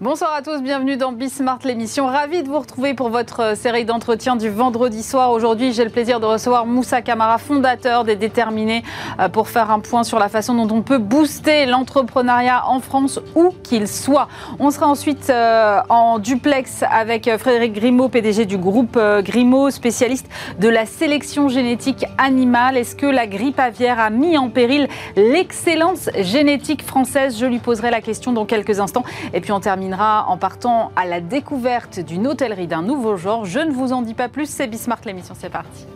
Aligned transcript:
Bonsoir 0.00 0.32
à 0.32 0.42
tous, 0.42 0.62
bienvenue 0.62 0.96
dans 0.96 1.10
Bismart 1.10 1.58
l'émission. 1.64 2.06
Ravi 2.06 2.44
de 2.44 2.48
vous 2.48 2.60
retrouver 2.60 2.94
pour 2.94 3.08
votre 3.08 3.40
euh, 3.40 3.54
série 3.56 3.84
d'entretien 3.84 4.36
du 4.36 4.48
vendredi 4.48 5.02
soir. 5.02 5.32
Aujourd'hui, 5.32 5.72
j'ai 5.72 5.82
le 5.82 5.90
plaisir 5.90 6.20
de 6.20 6.26
recevoir 6.26 6.66
Moussa 6.66 7.02
Kamara, 7.02 7.36
fondateur 7.38 8.04
des 8.04 8.14
Déterminés, 8.14 8.84
euh, 9.18 9.28
pour 9.28 9.48
faire 9.48 9.72
un 9.72 9.80
point 9.80 10.04
sur 10.04 10.20
la 10.20 10.28
façon 10.28 10.54
dont 10.54 10.72
on 10.72 10.82
peut 10.82 10.98
booster 10.98 11.66
l'entrepreneuriat 11.66 12.68
en 12.68 12.78
France, 12.78 13.18
où 13.34 13.52
qu'il 13.64 13.88
soit. 13.88 14.28
On 14.60 14.70
sera 14.70 14.86
ensuite 14.86 15.30
euh, 15.30 15.80
en 15.88 16.20
duplex 16.20 16.84
avec 16.88 17.28
Frédéric 17.36 17.72
Grimaud, 17.72 18.08
PDG 18.08 18.46
du 18.46 18.56
groupe 18.56 18.96
Grimaud, 19.24 19.70
spécialiste 19.70 20.28
de 20.60 20.68
la 20.68 20.86
sélection 20.86 21.48
génétique 21.48 22.06
animale. 22.18 22.76
Est-ce 22.76 22.94
que 22.94 23.06
la 23.06 23.26
grippe 23.26 23.58
aviaire 23.58 23.98
a 23.98 24.10
mis 24.10 24.38
en 24.38 24.48
péril 24.48 24.86
l'excellence 25.16 26.08
génétique 26.20 26.84
française? 26.84 27.36
Je 27.36 27.46
lui 27.46 27.58
poserai 27.58 27.90
la 27.90 28.00
question 28.00 28.32
dans 28.32 28.44
quelques 28.44 28.78
instants. 28.78 29.02
Et 29.34 29.40
puis 29.40 29.50
on 29.50 29.58
termine 29.58 29.87
en 29.94 30.36
partant 30.36 30.92
à 30.96 31.04
la 31.04 31.20
découverte 31.20 32.00
d'une 32.00 32.26
hôtellerie 32.26 32.66
d'un 32.66 32.82
nouveau 32.82 33.16
genre. 33.16 33.44
Je 33.44 33.60
ne 33.60 33.70
vous 33.72 33.92
en 33.92 34.02
dis 34.02 34.14
pas 34.14 34.28
plus, 34.28 34.48
c'est 34.48 34.66
Bismart 34.66 35.00
l'émission, 35.04 35.34
c'est 35.38 35.50
parti. 35.50 35.86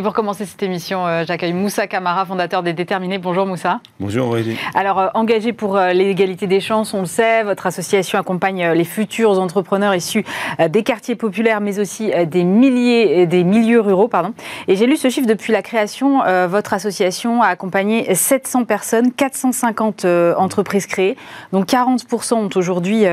Et 0.00 0.02
pour 0.02 0.14
commencer 0.14 0.46
cette 0.46 0.62
émission, 0.62 1.06
euh, 1.06 1.24
j'accueille 1.26 1.52
Moussa 1.52 1.86
Kamara, 1.86 2.24
fondateur 2.24 2.62
des 2.62 2.72
Déterminés. 2.72 3.18
Bonjour 3.18 3.44
Moussa. 3.44 3.80
Bonjour 3.98 4.28
Aurélie. 4.28 4.56
Alors, 4.74 4.98
euh, 4.98 5.08
engagé 5.12 5.52
pour 5.52 5.76
euh, 5.76 5.92
l'égalité 5.92 6.46
des 6.46 6.60
chances, 6.60 6.94
on 6.94 7.00
le 7.00 7.06
sait, 7.06 7.42
votre 7.42 7.66
association 7.66 8.18
accompagne 8.18 8.70
les 8.70 8.84
futurs 8.84 9.38
entrepreneurs 9.38 9.94
issus 9.94 10.24
des 10.70 10.82
quartiers 10.84 11.16
populaires, 11.16 11.60
mais 11.60 11.78
aussi 11.78 12.12
des, 12.28 12.44
milliers, 12.44 13.26
des 13.26 13.44
milieux 13.44 13.82
ruraux. 13.82 14.08
Pardon. 14.08 14.32
Et 14.68 14.76
j'ai 14.76 14.86
lu 14.86 14.96
ce 14.96 15.10
chiffre 15.10 15.26
depuis 15.26 15.52
la 15.52 15.60
création. 15.60 16.22
votre 16.48 16.72
association 16.72 17.42
a 17.42 17.48
accompagné 17.48 18.14
700 18.14 18.64
personnes, 18.64 19.12
450 19.12 20.06
entreprises 20.38 20.86
créées. 20.86 21.18
Donc 21.52 21.66
40% 21.66 22.34
ont 22.36 22.48
aujourd'hui 22.54 23.04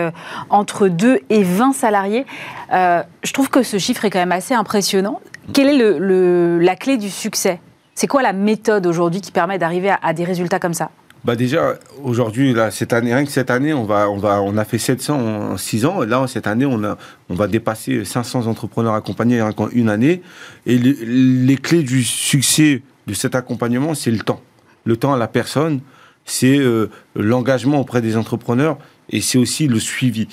entre 0.50 0.88
2 0.88 1.20
et 1.30 1.44
20 1.44 1.74
salariés. 1.74 2.26
je 2.72 3.34
trouve 3.34 3.50
que 3.50 3.64
ce 3.64 3.78
chiffre 3.78 4.06
est 4.06 4.10
quand 4.10 4.20
même 4.20 4.32
assez 4.32 4.54
impressionnant. 4.54 5.20
Quelle 5.54 5.70
est 5.70 6.60
la 6.64 6.76
clé 6.76 6.98
du 6.98 7.10
succès? 7.10 7.60
C'est 7.96 8.08
quoi 8.08 8.22
la 8.22 8.34
méthode 8.34 8.86
aujourd'hui 8.86 9.22
qui 9.22 9.32
permet 9.32 9.58
d'arriver 9.58 9.94
à, 10.02 10.14
des 10.14 10.24
résultats 10.24 10.60
comme 10.60 10.74
ça? 10.74 10.92
Bah 11.26 11.36
déjà, 11.36 11.74
aujourd'hui, 12.04 12.56
cette 12.72 12.94
année, 12.94 13.14
rien 13.14 13.26
que 13.26 13.32
cette 13.32 13.50
année, 13.50 13.74
on, 13.74 13.90
a 13.90 14.66
fait 14.66 14.78
700 14.78 15.20
en 15.54 15.58
6 15.58 15.86
ans. 15.86 16.02
Là, 16.04 16.26
cette 16.28 16.48
année, 16.48 16.66
on 16.66 17.36
va 17.36 17.48
dépasser 17.48 18.06
500 18.06 18.46
entrepreneurs 18.46 18.94
accompagnés 18.94 19.42
en 19.42 19.52
une 19.72 19.90
année. 19.90 20.22
Et 20.66 20.78
les 20.78 21.58
clés 21.58 21.84
du 21.84 22.04
succès 22.04 22.84
de 23.08 23.14
cet 23.14 23.36
accompagnement, 23.36 23.96
c'est 23.96 24.12
le 24.12 24.20
temps. 24.20 24.42
Le 24.86 24.96
temps 24.96 25.14
à 25.14 25.18
la 25.18 25.28
personne, 25.28 25.82
c'est 26.28 26.60
euh, 26.60 26.90
l'engagement 27.16 27.80
auprès 27.80 28.02
des 28.02 28.16
entrepreneurs 28.18 28.78
et 29.10 29.22
c'est 29.22 29.38
aussi 29.38 29.68
le 29.68 29.80
suivi. 29.80 30.28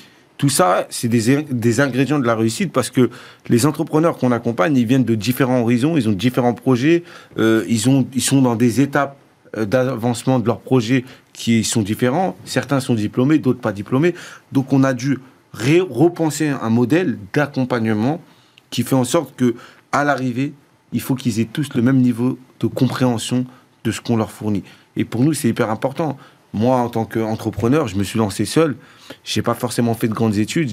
Tout 0.44 0.50
ça, 0.50 0.86
c'est 0.90 1.08
des, 1.08 1.80
ingrédients 1.80 2.18
de 2.18 2.26
la 2.26 2.34
réussite 2.34 2.70
parce 2.70 2.90
que 2.90 3.08
les 3.48 3.64
entrepreneurs 3.64 4.18
qu'on 4.18 4.30
accompagne, 4.30 4.76
ils 4.76 4.84
viennent 4.84 5.02
de 5.02 5.14
différents 5.14 5.62
horizons, 5.62 5.96
ils 5.96 6.06
ont 6.06 6.12
différents 6.12 6.52
projets, 6.52 7.02
euh, 7.38 7.64
ils, 7.66 7.80
ils 8.12 8.20
sont 8.20 8.42
dans 8.42 8.54
des 8.54 8.82
étapes 8.82 9.16
euh, 9.56 9.64
d'avancement 9.64 10.38
de 10.40 10.46
leurs 10.46 10.60
projets 10.60 11.06
qui 11.32 11.64
sont 11.64 11.80
différents. 11.80 12.36
Certains 12.44 12.80
sont 12.80 12.92
diplômés, 12.92 13.38
d'autres 13.38 13.62
pas 13.62 13.72
diplômés. 13.72 14.14
Donc 14.52 14.74
on 14.74 14.84
a 14.84 14.92
dû 14.92 15.18
repenser 15.54 16.48
un 16.48 16.68
modèle 16.68 17.16
d'accompagnement 17.32 18.20
qui 18.68 18.82
fait 18.82 18.96
en 18.96 19.04
sorte 19.04 19.34
que 19.36 19.54
à 19.92 20.04
l'arrivée, 20.04 20.52
il 20.92 21.00
faut 21.00 21.14
qu'ils 21.14 21.40
aient 21.40 21.48
tous 21.50 21.72
le 21.74 21.80
même 21.80 22.02
niveau 22.02 22.38
de 22.60 22.66
compréhension 22.66 23.46
de 23.84 23.90
ce 23.90 24.02
qu'on 24.02 24.18
leur 24.18 24.30
fournit. 24.30 24.62
Et 24.96 25.06
pour 25.06 25.22
nous, 25.22 25.32
c'est 25.32 25.48
hyper 25.48 25.70
important. 25.70 26.18
Moi, 26.54 26.76
en 26.76 26.88
tant 26.88 27.04
qu'entrepreneur, 27.04 27.88
je 27.88 27.96
me 27.96 28.04
suis 28.04 28.18
lancé 28.18 28.44
seul. 28.44 28.76
Je 29.24 29.38
n'ai 29.38 29.42
pas 29.42 29.54
forcément 29.54 29.92
fait 29.94 30.06
de 30.06 30.14
grandes 30.14 30.38
études. 30.38 30.70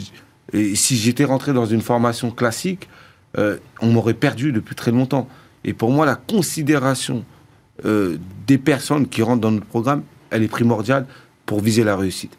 Et 0.53 0.75
si 0.75 0.95
j'étais 0.95 1.25
rentré 1.25 1.53
dans 1.53 1.65
une 1.65 1.81
formation 1.81 2.29
classique, 2.29 2.87
euh, 3.37 3.57
on 3.81 3.87
m'aurait 3.87 4.13
perdu 4.13 4.51
depuis 4.51 4.75
très 4.75 4.91
longtemps. 4.91 5.27
Et 5.65 5.73
pour 5.73 5.89
moi, 5.89 6.05
la 6.05 6.15
considération 6.15 7.25
euh, 7.83 8.17
des 8.45 8.59
personnes 8.59 9.07
qui 9.07 9.23
rentrent 9.23 9.41
dans 9.41 9.51
notre 9.51 9.65
programme, 9.65 10.03
elle 10.29 10.43
est 10.43 10.47
primordiale 10.47 11.07
pour 11.47 11.61
viser 11.61 11.83
la 11.83 11.97
réussite. 11.97 12.37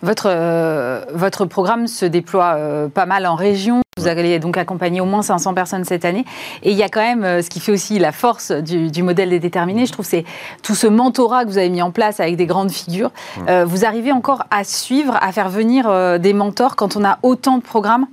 Votre, 0.00 0.30
euh, 0.30 1.04
votre 1.12 1.44
programme 1.44 1.86
se 1.88 2.06
déploie 2.06 2.88
pas 2.88 3.04
mal 3.04 3.26
en 3.26 3.34
région. 3.34 3.82
Vous 4.00 4.08
allez 4.08 4.38
donc 4.38 4.56
accompagner 4.56 5.00
au 5.00 5.04
moins 5.04 5.22
500 5.22 5.54
personnes 5.54 5.84
cette 5.84 6.04
année. 6.04 6.24
Et 6.62 6.70
il 6.70 6.76
y 6.76 6.82
a 6.82 6.88
quand 6.88 7.02
même 7.02 7.24
euh, 7.24 7.42
ce 7.42 7.50
qui 7.50 7.60
fait 7.60 7.72
aussi 7.72 7.98
la 7.98 8.12
force 8.12 8.50
du, 8.50 9.02
modèle 9.02 9.30
des 9.30 9.40
déterminés, 9.40 9.86
je 9.86 9.92
trouve, 9.92 10.06
c'est 10.06 10.24
tout 10.62 10.74
ce 10.74 10.86
mentorat 10.86 11.44
que 11.44 11.50
vous 11.50 11.58
avez 11.58 11.68
mis 11.68 11.82
en 11.82 11.90
place 11.90 12.20
avec 12.20 12.36
des 12.36 12.46
grandes 12.46 12.70
figures. 12.70 13.10
Euh, 13.48 13.64
vous 13.64 13.84
arrivez 13.84 14.12
encore 14.12 14.44
à 14.50 14.64
suivre, 14.64 15.16
à 15.20 15.32
faire 15.32 15.48
venir 15.48 15.88
euh, 15.88 16.18
des 16.18 16.32
mentors 16.32 16.76
quand 16.76 16.96
on 16.96 17.04
a 17.04 17.18
autant 17.22 17.58
de 17.58 17.62
programmes? 17.62 18.06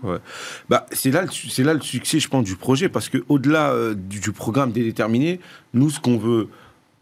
Bah, 0.70 0.86
C'est 0.92 1.12
là, 1.12 1.24
là 1.24 1.74
le 1.74 1.82
succès, 1.82 2.20
je 2.20 2.28
pense, 2.28 2.44
du 2.44 2.56
projet, 2.56 2.90
parce 2.90 3.10
qu'au-delà 3.10 3.74
du, 3.96 4.32
programme 4.32 4.72
des 4.72 4.84
déterminés, 4.84 5.40
nous, 5.74 5.90
ce 5.90 6.00
qu'on 6.00 6.18
veut, 6.18 6.50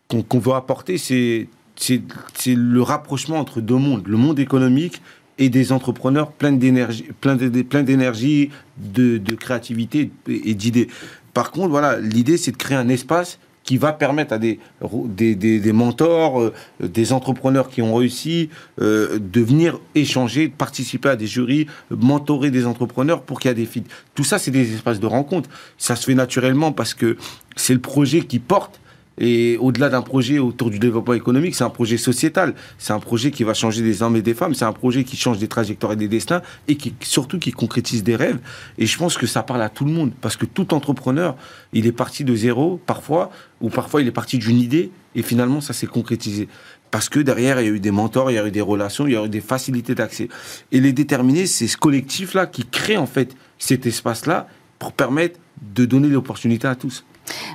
qu'on 0.09 0.39
veut 0.39 0.53
apporter, 0.53 0.97
c'est 0.97 1.47
c'est 1.77 2.55
le 2.55 2.81
rapprochement 2.81 3.37
entre 3.37 3.61
deux 3.61 3.75
mondes, 3.75 4.07
le 4.07 4.17
monde 4.17 4.39
économique 4.39 5.01
et 5.37 5.49
des 5.49 5.71
entrepreneurs 5.71 6.31
pleins 6.31 6.51
d'énergie, 6.51 7.05
plein 7.21 7.35
d'énergie, 7.35 8.49
de, 8.77 9.17
de, 9.17 9.35
créativité 9.35 10.11
et 10.27 10.53
d'idées. 10.53 10.87
Par 11.33 11.51
contre, 11.51 11.69
voilà, 11.69 11.99
l'idée, 11.99 12.37
c'est 12.37 12.51
de 12.51 12.57
créer 12.57 12.77
un 12.77 12.89
espace 12.89 13.39
qui 13.65 13.77
va 13.77 13.91
permettre 13.91 14.31
à 14.31 14.37
des, 14.37 14.59
des, 15.05 15.35
des, 15.35 15.73
mentors, 15.73 16.39
euh, 16.39 16.53
des 16.79 17.11
entrepreneurs 17.11 17.69
qui 17.69 17.81
ont 17.81 17.95
réussi, 17.95 18.49
euh, 18.79 19.19
de 19.19 19.41
venir 19.41 19.79
échanger, 19.95 20.47
de 20.47 20.53
participer 20.53 21.09
à 21.09 21.15
des 21.15 21.25
jurys, 21.25 21.65
mentorer 21.89 22.51
des 22.51 22.67
entrepreneurs 22.67 23.23
pour 23.23 23.39
qu'il 23.39 23.49
y 23.49 23.51
ait 23.51 23.55
des 23.55 23.65
feeds. 23.65 23.89
Tout 24.13 24.23
ça, 24.23 24.37
c'est 24.37 24.51
des 24.51 24.75
espaces 24.75 24.99
de 24.99 25.07
rencontre. 25.07 25.49
Ça 25.79 25.95
se 25.95 26.05
fait 26.05 26.13
naturellement 26.13 26.71
parce 26.71 26.93
que 26.93 27.17
c'est 27.55 27.73
le 27.73 27.81
projet 27.81 28.21
qui 28.21 28.37
porte 28.37 28.79
et 29.17 29.57
au-delà 29.57 29.89
d'un 29.89 30.01
projet 30.01 30.39
autour 30.39 30.69
du 30.69 30.79
développement 30.79 31.13
économique, 31.13 31.55
c'est 31.55 31.63
un 31.63 31.69
projet 31.69 31.97
sociétal. 31.97 32.53
C'est 32.77 32.93
un 32.93 32.99
projet 32.99 33.31
qui 33.31 33.43
va 33.43 33.53
changer 33.53 33.81
des 33.81 34.03
hommes 34.03 34.15
et 34.15 34.21
des 34.21 34.33
femmes. 34.33 34.53
C'est 34.53 34.65
un 34.65 34.73
projet 34.73 35.03
qui 35.03 35.15
change 35.15 35.37
des 35.37 35.47
trajectoires 35.47 35.93
et 35.93 35.95
des 35.95 36.07
destins 36.07 36.41
et 36.67 36.75
qui, 36.75 36.93
surtout, 37.01 37.39
qui 37.39 37.51
concrétise 37.51 38.03
des 38.03 38.15
rêves. 38.15 38.39
Et 38.77 38.85
je 38.85 38.97
pense 38.97 39.17
que 39.17 39.25
ça 39.25 39.43
parle 39.43 39.61
à 39.61 39.69
tout 39.69 39.85
le 39.85 39.91
monde. 39.91 40.11
Parce 40.19 40.35
que 40.35 40.45
tout 40.45 40.73
entrepreneur, 40.73 41.37
il 41.71 41.87
est 41.87 41.93
parti 41.93 42.23
de 42.23 42.35
zéro, 42.35 42.79
parfois, 42.85 43.31
ou 43.61 43.69
parfois 43.69 44.01
il 44.01 44.07
est 44.07 44.11
parti 44.11 44.37
d'une 44.37 44.59
idée 44.59 44.91
et 45.15 45.21
finalement 45.21 45.61
ça 45.61 45.73
s'est 45.73 45.87
concrétisé. 45.87 46.49
Parce 46.91 47.09
que 47.09 47.19
derrière, 47.19 47.59
il 47.61 47.67
y 47.67 47.69
a 47.69 47.73
eu 47.73 47.79
des 47.79 47.91
mentors, 47.91 48.31
il 48.31 48.35
y 48.35 48.37
a 48.37 48.45
eu 48.45 48.51
des 48.51 48.61
relations, 48.61 49.07
il 49.07 49.13
y 49.13 49.17
a 49.17 49.25
eu 49.25 49.29
des 49.29 49.41
facilités 49.41 49.95
d'accès. 49.95 50.27
Et 50.71 50.79
les 50.79 50.93
déterminés, 50.93 51.45
c'est 51.45 51.67
ce 51.67 51.77
collectif-là 51.77 52.47
qui 52.47 52.65
crée 52.65 52.97
en 52.97 53.05
fait 53.05 53.35
cet 53.57 53.85
espace-là 53.85 54.47
pour 54.77 54.91
permettre 54.91 55.39
de 55.61 55.85
donner 55.85 56.09
l'opportunité 56.09 56.67
à 56.67 56.75
tous. 56.75 57.05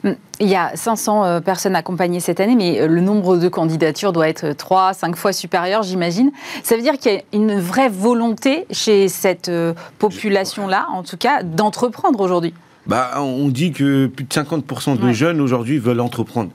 Il 0.04 0.48
y 0.48 0.56
a 0.56 0.74
500 0.74 1.24
euh, 1.24 1.40
personnes 1.40 1.76
accompagnées 1.76 2.20
cette 2.20 2.40
année, 2.40 2.56
mais 2.56 2.80
euh, 2.80 2.86
le 2.86 3.00
nombre 3.00 3.36
de 3.36 3.48
candidatures 3.48 4.12
doit 4.12 4.28
être 4.28 4.52
3, 4.52 4.94
5 4.94 5.16
fois 5.16 5.32
supérieur, 5.32 5.82
j'imagine. 5.82 6.32
Ça 6.62 6.76
veut 6.76 6.82
dire 6.82 6.96
qu'il 6.98 7.12
y 7.12 7.16
a 7.16 7.22
une 7.32 7.60
vraie 7.60 7.88
volonté 7.88 8.66
chez 8.70 9.08
cette 9.08 9.48
euh, 9.48 9.74
population-là, 9.98 10.86
en 10.90 11.02
tout 11.02 11.16
cas, 11.16 11.42
d'entreprendre 11.42 12.20
aujourd'hui. 12.20 12.54
Bah, 12.86 13.12
on 13.18 13.48
dit 13.48 13.72
que 13.72 14.06
plus 14.06 14.24
de 14.24 14.30
50% 14.30 14.98
de 14.98 15.12
jeunes 15.12 15.40
aujourd'hui 15.40 15.78
veulent 15.78 16.00
entreprendre. 16.00 16.50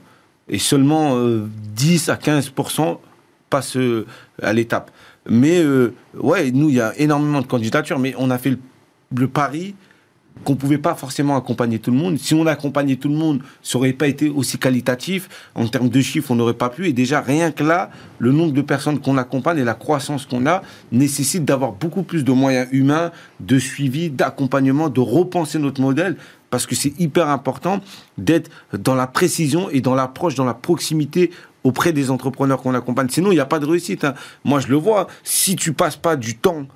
Et 0.48 0.58
seulement 0.58 1.16
10 1.74 2.08
à 2.08 2.16
15% 2.16 2.98
passent 3.48 3.78
à 4.42 4.52
l'étape. 4.52 4.90
Mais 5.28 5.64
ouais, 6.18 6.50
nous, 6.50 6.68
il 6.68 6.74
y 6.74 6.80
a 6.80 6.92
énormément 6.98 7.40
de 7.40 7.46
candidatures, 7.46 7.98
mais 7.98 8.14
on 8.18 8.30
a 8.30 8.38
fait 8.38 8.56
le 9.16 9.28
pari 9.28 9.76
qu'on 10.44 10.56
pouvait 10.56 10.78
pas 10.78 10.94
forcément 10.94 11.36
accompagner 11.36 11.78
tout 11.78 11.90
le 11.90 11.96
monde. 11.96 12.18
Si 12.18 12.34
on 12.34 12.46
accompagnait 12.46 12.96
tout 12.96 13.08
le 13.08 13.14
monde, 13.14 13.40
ça 13.62 13.78
n'aurait 13.78 13.92
pas 13.92 14.06
été 14.06 14.28
aussi 14.28 14.58
qualitatif. 14.58 15.28
En 15.54 15.66
termes 15.66 15.88
de 15.88 16.00
chiffres, 16.00 16.30
on 16.30 16.36
n'aurait 16.36 16.54
pas 16.54 16.68
pu. 16.68 16.86
Et 16.86 16.92
déjà, 16.92 17.20
rien 17.20 17.50
que 17.50 17.64
là, 17.64 17.90
le 18.18 18.32
nombre 18.32 18.52
de 18.52 18.62
personnes 18.62 19.00
qu'on 19.00 19.16
accompagne 19.16 19.58
et 19.58 19.64
la 19.64 19.74
croissance 19.74 20.26
qu'on 20.26 20.46
a 20.46 20.62
nécessite 20.92 21.44
d'avoir 21.44 21.72
beaucoup 21.72 22.02
plus 22.02 22.24
de 22.24 22.32
moyens 22.32 22.68
humains, 22.72 23.10
de 23.40 23.58
suivi, 23.58 24.10
d'accompagnement, 24.10 24.88
de 24.88 25.00
repenser 25.00 25.58
notre 25.58 25.80
modèle. 25.80 26.16
Parce 26.50 26.66
que 26.66 26.76
c'est 26.76 26.98
hyper 27.00 27.28
important 27.28 27.80
d'être 28.18 28.50
dans 28.72 28.94
la 28.94 29.08
précision 29.08 29.68
et 29.70 29.80
dans 29.80 29.94
l'approche, 29.94 30.36
dans 30.36 30.44
la 30.44 30.54
proximité 30.54 31.30
auprès 31.64 31.92
des 31.92 32.10
entrepreneurs 32.12 32.62
qu'on 32.62 32.74
accompagne. 32.74 33.08
Sinon, 33.08 33.32
il 33.32 33.34
n'y 33.34 33.40
a 33.40 33.46
pas 33.46 33.58
de 33.58 33.66
réussite. 33.66 34.04
Hein. 34.04 34.14
Moi, 34.44 34.60
je 34.60 34.68
le 34.68 34.76
vois. 34.76 35.08
Si 35.24 35.56
tu 35.56 35.72
passes 35.72 35.96
pas 35.96 36.14
du 36.14 36.36
temps 36.36 36.66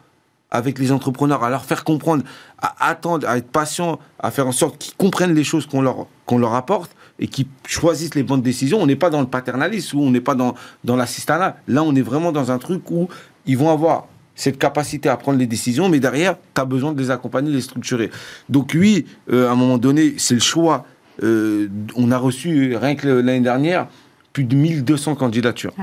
avec 0.51 0.79
les 0.79 0.93
entrepreneurs, 0.93 1.45
à 1.45 1.51
leur 1.51 1.65
faire 1.65 1.85
comprendre, 1.85 2.25
à 2.59 2.89
attendre, 2.89 3.29
à 3.29 3.37
être 3.39 3.51
patient, 3.51 3.99
à 4.19 4.31
faire 4.31 4.47
en 4.47 4.53
sorte 4.53 4.79
qu'ils 4.79 4.95
comprennent 4.97 5.35
les 5.35 5.45
choses 5.45 5.67
qu'on 5.67 5.81
leur, 5.81 6.07
qu'on 6.27 6.39
leur 6.39 6.55
apporte 6.55 6.91
et 7.19 7.29
qu'ils 7.29 7.47
choisissent 7.67 8.15
les 8.15 8.23
bonnes 8.23 8.43
décisions. 8.43 8.81
On 8.81 8.87
n'est 8.87 8.97
pas 8.97 9.11
dans 9.11 9.21
le 9.21 9.27
paternalisme 9.27 9.99
ou 9.99 10.03
on 10.03 10.11
n'est 10.11 10.21
pas 10.21 10.35
dans, 10.35 10.55
dans 10.85 10.97
l'assistanat. 10.97 11.57
Là, 11.69 11.83
on 11.83 11.95
est 11.95 12.03
vraiment 12.03 12.33
dans 12.33 12.51
un 12.51 12.59
truc 12.59 12.91
où 12.91 13.09
ils 13.47 13.57
vont 13.57 13.71
avoir 13.71 14.07
cette 14.35 14.59
capacité 14.59 15.09
à 15.09 15.17
prendre 15.17 15.39
les 15.39 15.47
décisions, 15.47 15.89
mais 15.89 16.01
derrière, 16.01 16.37
tu 16.55 16.61
as 16.61 16.65
besoin 16.65 16.93
de 16.93 17.01
les 17.01 17.11
accompagner, 17.11 17.51
de 17.51 17.57
les 17.57 17.63
structurer. 17.63 18.11
Donc 18.49 18.73
oui, 18.75 19.07
euh, 19.31 19.49
à 19.49 19.53
un 19.53 19.55
moment 19.55 19.79
donné, 19.79 20.15
c'est 20.17 20.35
le 20.35 20.41
choix. 20.41 20.87
Euh, 21.23 21.69
on 21.95 22.11
a 22.11 22.17
reçu, 22.17 22.75
rien 22.77 22.95
que 22.95 23.07
l'année 23.07 23.41
dernière, 23.41 23.87
plus 24.33 24.45
de 24.45 24.57
1200 24.57 25.17
candidatures. 25.17 25.75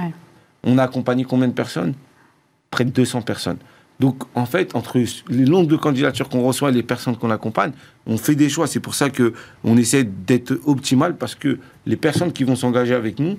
On 0.64 0.78
a 0.78 0.84
accompagné 0.84 1.24
combien 1.24 1.48
de 1.48 1.54
personnes? 1.54 1.94
Près 2.72 2.84
de 2.84 2.90
200 2.90 3.22
personnes. 3.22 3.58
Donc, 4.00 4.24
en 4.36 4.46
fait, 4.46 4.76
entre 4.76 5.00
les 5.30 5.46
nombres 5.46 5.68
de 5.68 5.76
candidatures 5.76 6.30
qu'on 6.30 6.44
reçoit 6.44 6.70
et 6.70 6.74
les 6.74 6.84
personnes 6.84 7.18
qu'on 7.18 7.32
accompagne, 7.32 7.72
on 8.06 8.18
fait 8.18 8.36
des 8.36 8.50
choix. 8.50 8.68
C'est 8.68 8.80
pour 8.80 8.94
ça 8.94 9.10
qu'on 9.10 9.78
essaie 9.78 10.04
d'être 10.04 10.54
optimal 10.66 11.18
parce 11.18 11.34
que 11.34 11.58
les 11.86 11.98
personnes 11.98 12.32
qui 12.32 12.44
vont 12.44 12.56
s'engager 12.56 12.94
avec 12.94 13.20
nous, 13.20 13.38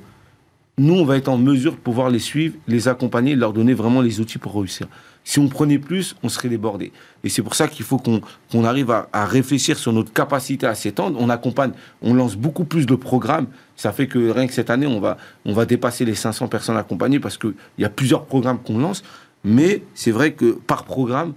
nous, 0.79 0.95
on 0.95 1.05
va 1.05 1.17
être 1.17 1.29
en 1.29 1.39
mesure 1.39 1.73
de 1.73 1.79
pouvoir 1.79 2.09
les 2.09 2.21
suivre, 2.21 2.55
les 2.69 2.87
accompagner, 2.87 3.35
leur 3.35 3.53
donner 3.53 3.75
vraiment 3.75 4.01
les 4.01 4.21
outils 4.21 4.39
pour 4.39 4.55
réussir. 4.55 4.87
Si 5.25 5.41
on 5.41 5.49
prenait 5.49 5.79
plus, 5.79 6.15
on 6.23 6.29
serait 6.29 6.49
débordé. 6.49 6.93
Et 7.25 7.29
c'est 7.29 7.43
pour 7.43 7.57
ça 7.57 7.67
qu'il 7.69 7.85
faut 7.85 7.99
qu'on 7.99 8.65
arrive 8.65 8.91
à, 8.91 9.09
à, 9.13 9.27
réfléchir 9.27 9.77
sur 9.77 9.93
notre 9.93 10.13
capacité 10.13 10.67
à 10.67 10.75
s'étendre. 10.75 11.19
On 11.21 11.29
accompagne, 11.31 11.73
on 12.01 12.15
lance 12.15 12.37
beaucoup 12.37 12.65
plus 12.65 12.87
de 12.87 12.95
programmes. 12.95 13.49
Ça 13.77 13.93
fait 13.93 14.07
que 14.07 14.31
rien 14.31 14.47
que 14.47 14.53
cette 14.53 14.71
année, 14.71 14.87
on 14.87 15.01
va, 15.01 15.19
on 15.45 15.53
va 15.53 15.67
dépasser 15.67 16.05
les 16.05 16.15
500 16.15 16.47
personnes 16.49 16.77
accompagnées 16.77 17.21
parce 17.21 17.37
qu'il 17.37 17.55
y 17.79 17.85
a 17.85 17.91
plusieurs 17.91 18.25
programmes 18.25 18.59
qu'on 18.59 18.79
lance. 18.79 19.03
Mais 19.49 19.83
c'est 19.95 20.11
vrai 20.11 20.33
que 20.33 20.53
par 20.67 20.85
programme, 20.85 21.33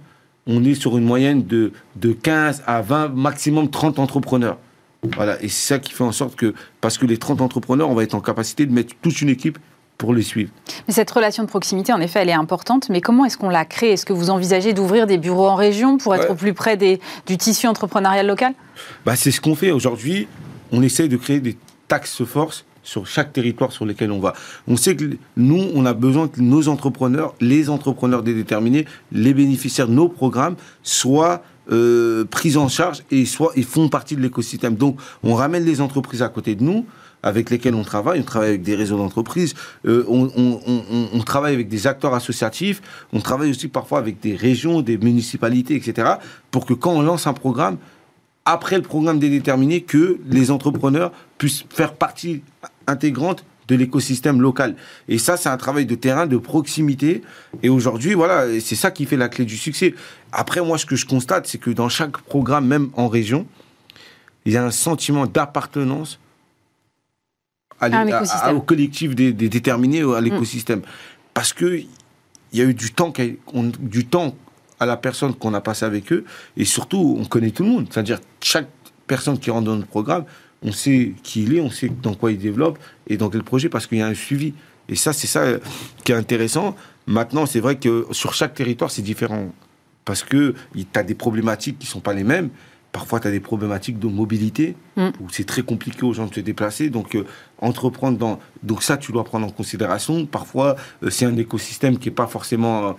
on 0.46 0.62
est 0.64 0.74
sur 0.74 0.98
une 0.98 1.04
moyenne 1.04 1.46
de, 1.46 1.72
de 1.96 2.12
15 2.12 2.62
à 2.66 2.82
20, 2.82 3.08
maximum 3.08 3.70
30 3.70 3.98
entrepreneurs. 3.98 4.58
Voilà, 5.14 5.42
et 5.42 5.48
c'est 5.48 5.74
ça 5.74 5.78
qui 5.78 5.92
fait 5.92 6.04
en 6.04 6.12
sorte 6.12 6.36
que, 6.36 6.54
parce 6.82 6.98
que 6.98 7.06
les 7.06 7.16
30 7.16 7.40
entrepreneurs, 7.40 7.88
on 7.88 7.94
va 7.94 8.02
être 8.02 8.14
en 8.14 8.20
capacité 8.20 8.66
de 8.66 8.72
mettre 8.72 8.94
toute 9.00 9.20
une 9.22 9.30
équipe 9.30 9.58
pour 9.96 10.12
les 10.12 10.22
suivre. 10.22 10.50
Mais 10.86 10.94
cette 10.94 11.10
relation 11.10 11.42
de 11.42 11.48
proximité, 11.48 11.92
en 11.92 12.00
effet, 12.00 12.20
elle 12.20 12.28
est 12.28 12.34
importante. 12.34 12.90
Mais 12.90 13.00
comment 13.00 13.24
est-ce 13.24 13.38
qu'on 13.38 13.48
la 13.48 13.64
crée? 13.64 13.92
Est-ce 13.92 14.04
que 14.04 14.12
vous 14.12 14.28
envisagez 14.28 14.74
d'ouvrir 14.74 15.06
des 15.06 15.16
bureaux 15.16 15.48
en 15.48 15.54
région 15.54 15.96
pour 15.96 16.14
être 16.14 16.30
au 16.30 16.34
plus 16.34 16.52
près 16.52 16.76
des, 16.76 17.00
du 17.26 17.38
tissu 17.38 17.66
entrepreneurial 17.66 18.26
local? 18.26 18.52
Bah, 19.06 19.16
C'est 19.16 19.30
ce 19.30 19.40
qu'on 19.40 19.54
fait 19.54 19.70
aujourd'hui. 19.70 20.28
On 20.70 20.82
essaye 20.82 21.08
de 21.08 21.16
créer 21.16 21.40
des 21.40 21.56
taxes 21.88 22.24
force 22.24 22.66
sur 22.82 23.06
chaque 23.06 23.32
territoire 23.32 23.72
sur 23.72 23.84
lequel 23.84 24.10
on 24.10 24.20
va. 24.20 24.34
On 24.66 24.76
sait 24.76 24.96
que 24.96 25.16
nous, 25.36 25.68
on 25.74 25.86
a 25.86 25.94
besoin 25.94 26.28
que 26.28 26.40
nos 26.40 26.68
entrepreneurs, 26.68 27.34
les 27.40 27.70
entrepreneurs 27.70 28.22
déterminés, 28.22 28.86
les 29.12 29.34
bénéficiaires 29.34 29.88
de 29.88 29.94
nos 29.94 30.08
programmes 30.08 30.56
soient 30.82 31.42
euh, 31.70 32.24
pris 32.24 32.56
en 32.56 32.68
charge 32.68 33.04
et 33.10 33.24
soit 33.24 33.52
ils 33.56 33.64
font 33.64 33.88
partie 33.88 34.16
de 34.16 34.20
l'écosystème. 34.20 34.74
Donc, 34.74 34.98
on 35.22 35.34
ramène 35.34 35.64
les 35.64 35.80
entreprises 35.80 36.22
à 36.22 36.28
côté 36.28 36.54
de 36.54 36.64
nous 36.64 36.86
avec 37.22 37.50
lesquels 37.50 37.74
on 37.74 37.84
travaille. 37.84 38.20
On 38.20 38.24
travaille 38.24 38.48
avec 38.48 38.62
des 38.62 38.74
réseaux 38.74 38.96
d'entreprises, 38.96 39.54
euh, 39.86 40.04
on, 40.08 40.28
on, 41.12 41.18
travaille 41.20 41.54
avec 41.54 41.68
des 41.68 41.86
acteurs 41.86 42.14
associatifs, 42.14 42.82
on 43.12 43.20
travaille 43.20 43.50
aussi 43.50 43.68
parfois 43.68 44.00
avec 44.00 44.18
des 44.20 44.34
régions, 44.34 44.82
des 44.82 44.98
municipalités, 44.98 45.76
etc. 45.76 46.14
Pour 46.50 46.66
que 46.66 46.74
quand 46.74 46.92
on 46.92 47.02
lance 47.02 47.28
un 47.28 47.32
programme, 47.32 47.78
après 48.44 48.76
le 48.76 48.82
programme 48.82 49.20
déterminé, 49.20 49.82
que 49.82 50.18
les 50.28 50.50
entrepreneurs 50.50 51.12
puissent 51.38 51.64
faire 51.70 51.94
partie 51.94 52.42
intégrante 52.86 53.44
de 53.68 53.76
l'écosystème 53.76 54.40
local. 54.40 54.76
Et 55.08 55.18
ça, 55.18 55.36
c'est 55.36 55.48
un 55.48 55.56
travail 55.56 55.86
de 55.86 55.94
terrain, 55.94 56.26
de 56.26 56.36
proximité. 56.36 57.22
Et 57.62 57.68
aujourd'hui, 57.68 58.14
voilà, 58.14 58.46
c'est 58.60 58.74
ça 58.74 58.90
qui 58.90 59.06
fait 59.06 59.16
la 59.16 59.28
clé 59.28 59.44
du 59.44 59.56
succès. 59.56 59.94
Après, 60.32 60.60
moi, 60.60 60.78
ce 60.78 60.86
que 60.86 60.96
je 60.96 61.06
constate, 61.06 61.46
c'est 61.46 61.58
que 61.58 61.70
dans 61.70 61.88
chaque 61.88 62.18
programme, 62.18 62.66
même 62.66 62.90
en 62.94 63.08
région, 63.08 63.46
il 64.44 64.52
y 64.52 64.56
a 64.56 64.64
un 64.64 64.70
sentiment 64.70 65.26
d'appartenance 65.26 66.18
au 68.52 68.60
collectif 68.60 69.14
des, 69.14 69.32
déterminés, 69.32 70.00
à 70.00 70.20
mm. 70.20 70.24
l'écosystème. 70.24 70.82
Parce 71.34 71.52
que 71.52 71.82
il 72.52 72.58
y 72.58 72.60
a 72.60 72.64
eu 72.64 72.74
du 72.74 72.92
temps, 72.92 73.12
du 73.54 74.06
temps 74.06 74.36
à 74.78 74.84
la 74.84 74.96
personne 74.96 75.34
qu'on 75.34 75.54
a 75.54 75.60
passé 75.60 75.86
avec 75.86 76.12
eux, 76.12 76.24
et 76.56 76.64
surtout, 76.64 77.16
on 77.18 77.24
connaît 77.24 77.50
tout 77.50 77.62
le 77.62 77.70
monde. 77.70 77.86
C'est-à-dire, 77.90 78.20
chaque 78.42 78.68
personne 79.06 79.38
qui 79.38 79.50
rentre 79.50 79.64
dans 79.64 79.76
notre 79.76 79.88
programme, 79.88 80.24
on 80.62 80.72
sait 80.72 81.12
qui 81.22 81.42
il 81.42 81.56
est, 81.56 81.60
on 81.60 81.70
sait 81.70 81.88
dans 81.88 82.14
quoi 82.14 82.32
il 82.32 82.38
développe 82.38 82.78
et 83.08 83.16
dans 83.16 83.28
quel 83.28 83.42
projet, 83.42 83.68
parce 83.68 83.86
qu'il 83.86 83.98
y 83.98 84.02
a 84.02 84.06
un 84.06 84.14
suivi. 84.14 84.54
Et 84.88 84.96
ça, 84.96 85.12
c'est 85.12 85.26
ça 85.26 85.42
euh, 85.42 85.58
qui 86.04 86.12
est 86.12 86.14
intéressant. 86.14 86.76
Maintenant, 87.06 87.46
c'est 87.46 87.60
vrai 87.60 87.76
que 87.76 88.06
sur 88.10 88.34
chaque 88.34 88.54
territoire, 88.54 88.90
c'est 88.90 89.02
différent. 89.02 89.52
Parce 90.04 90.24
que 90.24 90.54
tu 90.74 90.86
as 90.94 91.02
des 91.02 91.14
problématiques 91.14 91.78
qui 91.78 91.86
ne 91.86 91.90
sont 91.90 92.00
pas 92.00 92.14
les 92.14 92.24
mêmes. 92.24 92.50
Parfois, 92.90 93.20
tu 93.20 93.28
as 93.28 93.30
des 93.30 93.40
problématiques 93.40 93.98
de 93.98 94.06
mobilité, 94.06 94.76
mm. 94.96 95.08
où 95.20 95.30
c'est 95.30 95.46
très 95.46 95.62
compliqué 95.62 96.04
aux 96.04 96.12
gens 96.12 96.26
de 96.26 96.34
se 96.34 96.40
déplacer. 96.40 96.90
Donc, 96.90 97.14
euh, 97.14 97.24
entreprendre 97.58 98.18
dans. 98.18 98.38
Donc, 98.62 98.82
ça, 98.82 98.96
tu 98.96 99.12
dois 99.12 99.24
prendre 99.24 99.46
en 99.46 99.50
considération. 99.50 100.26
Parfois, 100.26 100.76
euh, 101.02 101.10
c'est 101.10 101.24
un 101.24 101.36
écosystème 101.36 101.98
qui 101.98 102.08
n'est 102.08 102.14
pas 102.14 102.26
forcément 102.26 102.96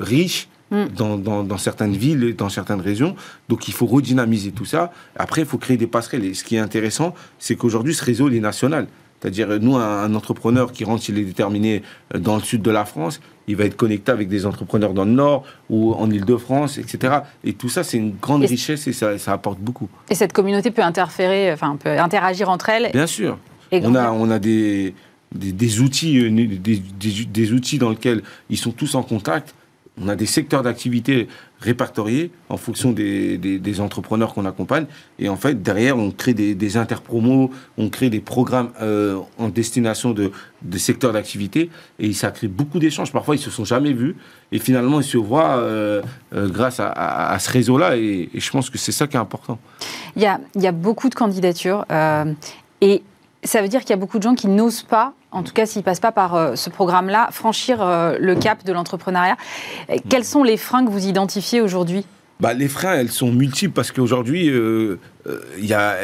riche. 0.00 0.48
Mm. 0.70 0.86
Dans, 0.96 1.44
dans, 1.44 1.58
certaines 1.58 1.92
villes 1.92 2.24
et 2.24 2.32
dans 2.32 2.48
certaines 2.48 2.80
régions. 2.80 3.14
Donc 3.48 3.68
il 3.68 3.74
faut 3.74 3.86
redynamiser 3.86 4.50
tout 4.50 4.64
ça. 4.64 4.92
Après, 5.16 5.42
il 5.42 5.46
faut 5.46 5.58
créer 5.58 5.76
des 5.76 5.86
passerelles. 5.86 6.24
Et 6.24 6.34
ce 6.34 6.42
qui 6.42 6.56
est 6.56 6.58
intéressant, 6.58 7.14
c'est 7.38 7.54
qu'aujourd'hui, 7.54 7.94
ce 7.94 8.04
réseau, 8.04 8.28
il 8.28 8.36
est 8.36 8.40
national. 8.40 8.88
C'est-à-dire, 9.20 9.48
nous, 9.60 9.76
un, 9.76 10.14
entrepreneur 10.14 10.72
qui 10.72 10.84
rentre, 10.84 11.02
s'il 11.02 11.18
est 11.18 11.24
déterminé 11.24 11.82
euh, 12.14 12.18
dans 12.18 12.36
le 12.36 12.42
sud 12.42 12.62
de 12.62 12.70
la 12.70 12.84
France, 12.84 13.20
il 13.48 13.56
va 13.56 13.64
être 13.64 13.76
connecté 13.76 14.10
avec 14.12 14.28
des 14.28 14.44
entrepreneurs 14.44 14.92
dans 14.92 15.04
le 15.04 15.12
nord 15.12 15.44
ou 15.70 15.94
en 15.94 16.10
Ile-de-France, 16.10 16.78
etc. 16.78 17.18
Et 17.44 17.52
tout 17.52 17.68
ça, 17.68 17.84
c'est 17.84 17.96
une 17.96 18.14
grande 18.20 18.44
richesse 18.44 18.86
et 18.88 18.92
ça, 18.92 19.18
ça, 19.18 19.32
apporte 19.32 19.60
beaucoup. 19.60 19.88
Et 20.10 20.14
cette 20.14 20.32
communauté 20.32 20.70
peut 20.70 20.82
interférer, 20.82 21.52
enfin, 21.52 21.76
peut 21.76 21.98
interagir 21.98 22.50
entre 22.50 22.70
elles 22.70 22.90
Bien 22.92 23.06
sûr. 23.06 23.38
on, 23.72 23.94
a, 23.94 24.10
on 24.10 24.30
a 24.30 24.38
des, 24.38 24.94
des, 25.32 25.80
outils, 25.80 26.18
euh, 26.18 26.30
des, 26.30 26.82
des, 27.24 27.52
outils 27.52 27.78
dans 27.78 27.90
lesquels 27.90 28.22
ils 28.50 28.58
sont 28.58 28.72
tous 28.72 28.94
en 28.96 29.02
contact 29.02 29.54
on 30.00 30.08
a 30.08 30.16
des 30.16 30.26
secteurs 30.26 30.62
d'activité 30.62 31.28
répertoriés 31.60 32.30
en 32.50 32.56
fonction 32.56 32.92
des, 32.92 33.80
entrepreneurs 33.80 34.34
qu'on 34.34 34.44
accompagne. 34.44 34.86
Et 35.18 35.28
en 35.28 35.36
fait, 35.36 35.62
derrière, 35.62 35.96
on 35.96 36.10
crée 36.10 36.34
des, 36.34 36.76
interpromos, 36.76 37.50
on 37.78 37.88
crée 37.88 38.10
des 38.10 38.20
programmes 38.20 38.70
euh, 38.82 39.18
en 39.38 39.48
destination 39.48 40.12
de, 40.12 40.30
secteurs 40.76 41.12
d'activité. 41.12 41.70
Et 41.98 42.12
ça 42.12 42.30
crée 42.30 42.48
beaucoup 42.48 42.78
d'échanges. 42.78 43.10
Parfois, 43.10 43.36
ils 43.36 43.40
se 43.40 43.50
sont 43.50 43.64
jamais 43.64 43.92
vus. 43.92 44.16
Et 44.52 44.58
finalement, 44.58 45.00
ils 45.00 45.04
se 45.04 45.16
voient 45.16 45.56
euh, 45.56 46.02
euh, 46.34 46.48
grâce 46.48 46.78
à, 46.78 47.36
ce 47.38 47.50
réseau-là. 47.50 47.96
Et, 47.96 48.28
je 48.34 48.50
pense 48.50 48.68
que 48.68 48.78
c'est 48.78 48.92
ça 48.92 49.06
qui 49.06 49.16
est 49.16 49.20
important. 49.20 49.58
Il 50.14 50.22
y 50.22 50.66
a 50.66 50.72
beaucoup 50.72 51.08
de 51.08 51.14
candidatures. 51.14 51.86
et 52.80 53.02
ça 53.44 53.62
veut 53.62 53.68
dire 53.68 53.80
qu'il 53.80 53.90
y 53.90 53.94
a 53.94 53.96
beaucoup 53.96 54.18
de 54.18 54.22
gens 54.22 54.34
qui 54.34 54.48
n'osent 54.48 54.82
pas, 54.82 55.14
en 55.36 55.42
tout 55.42 55.52
cas 55.52 55.66
s'ils 55.66 55.80
ne 55.80 55.84
passent 55.84 56.00
pas 56.00 56.12
par 56.12 56.34
euh, 56.34 56.56
ce 56.56 56.70
programme-là, 56.70 57.28
franchir 57.30 57.82
euh, 57.82 58.16
le 58.18 58.34
cap 58.34 58.64
de 58.64 58.72
l'entrepreneuriat. 58.72 59.36
Quels 60.08 60.24
sont 60.24 60.42
les 60.42 60.56
freins 60.56 60.84
que 60.84 60.90
vous 60.90 61.06
identifiez 61.06 61.60
aujourd'hui? 61.60 62.06
Bah, 62.40 62.54
les 62.54 62.68
freins, 62.68 62.94
elles 62.94 63.10
sont 63.10 63.30
multiples 63.32 63.72
parce 63.72 63.92
qu'aujourd'hui, 63.92 64.50
euh, 64.50 64.98
y 65.58 65.72
a, 65.72 65.96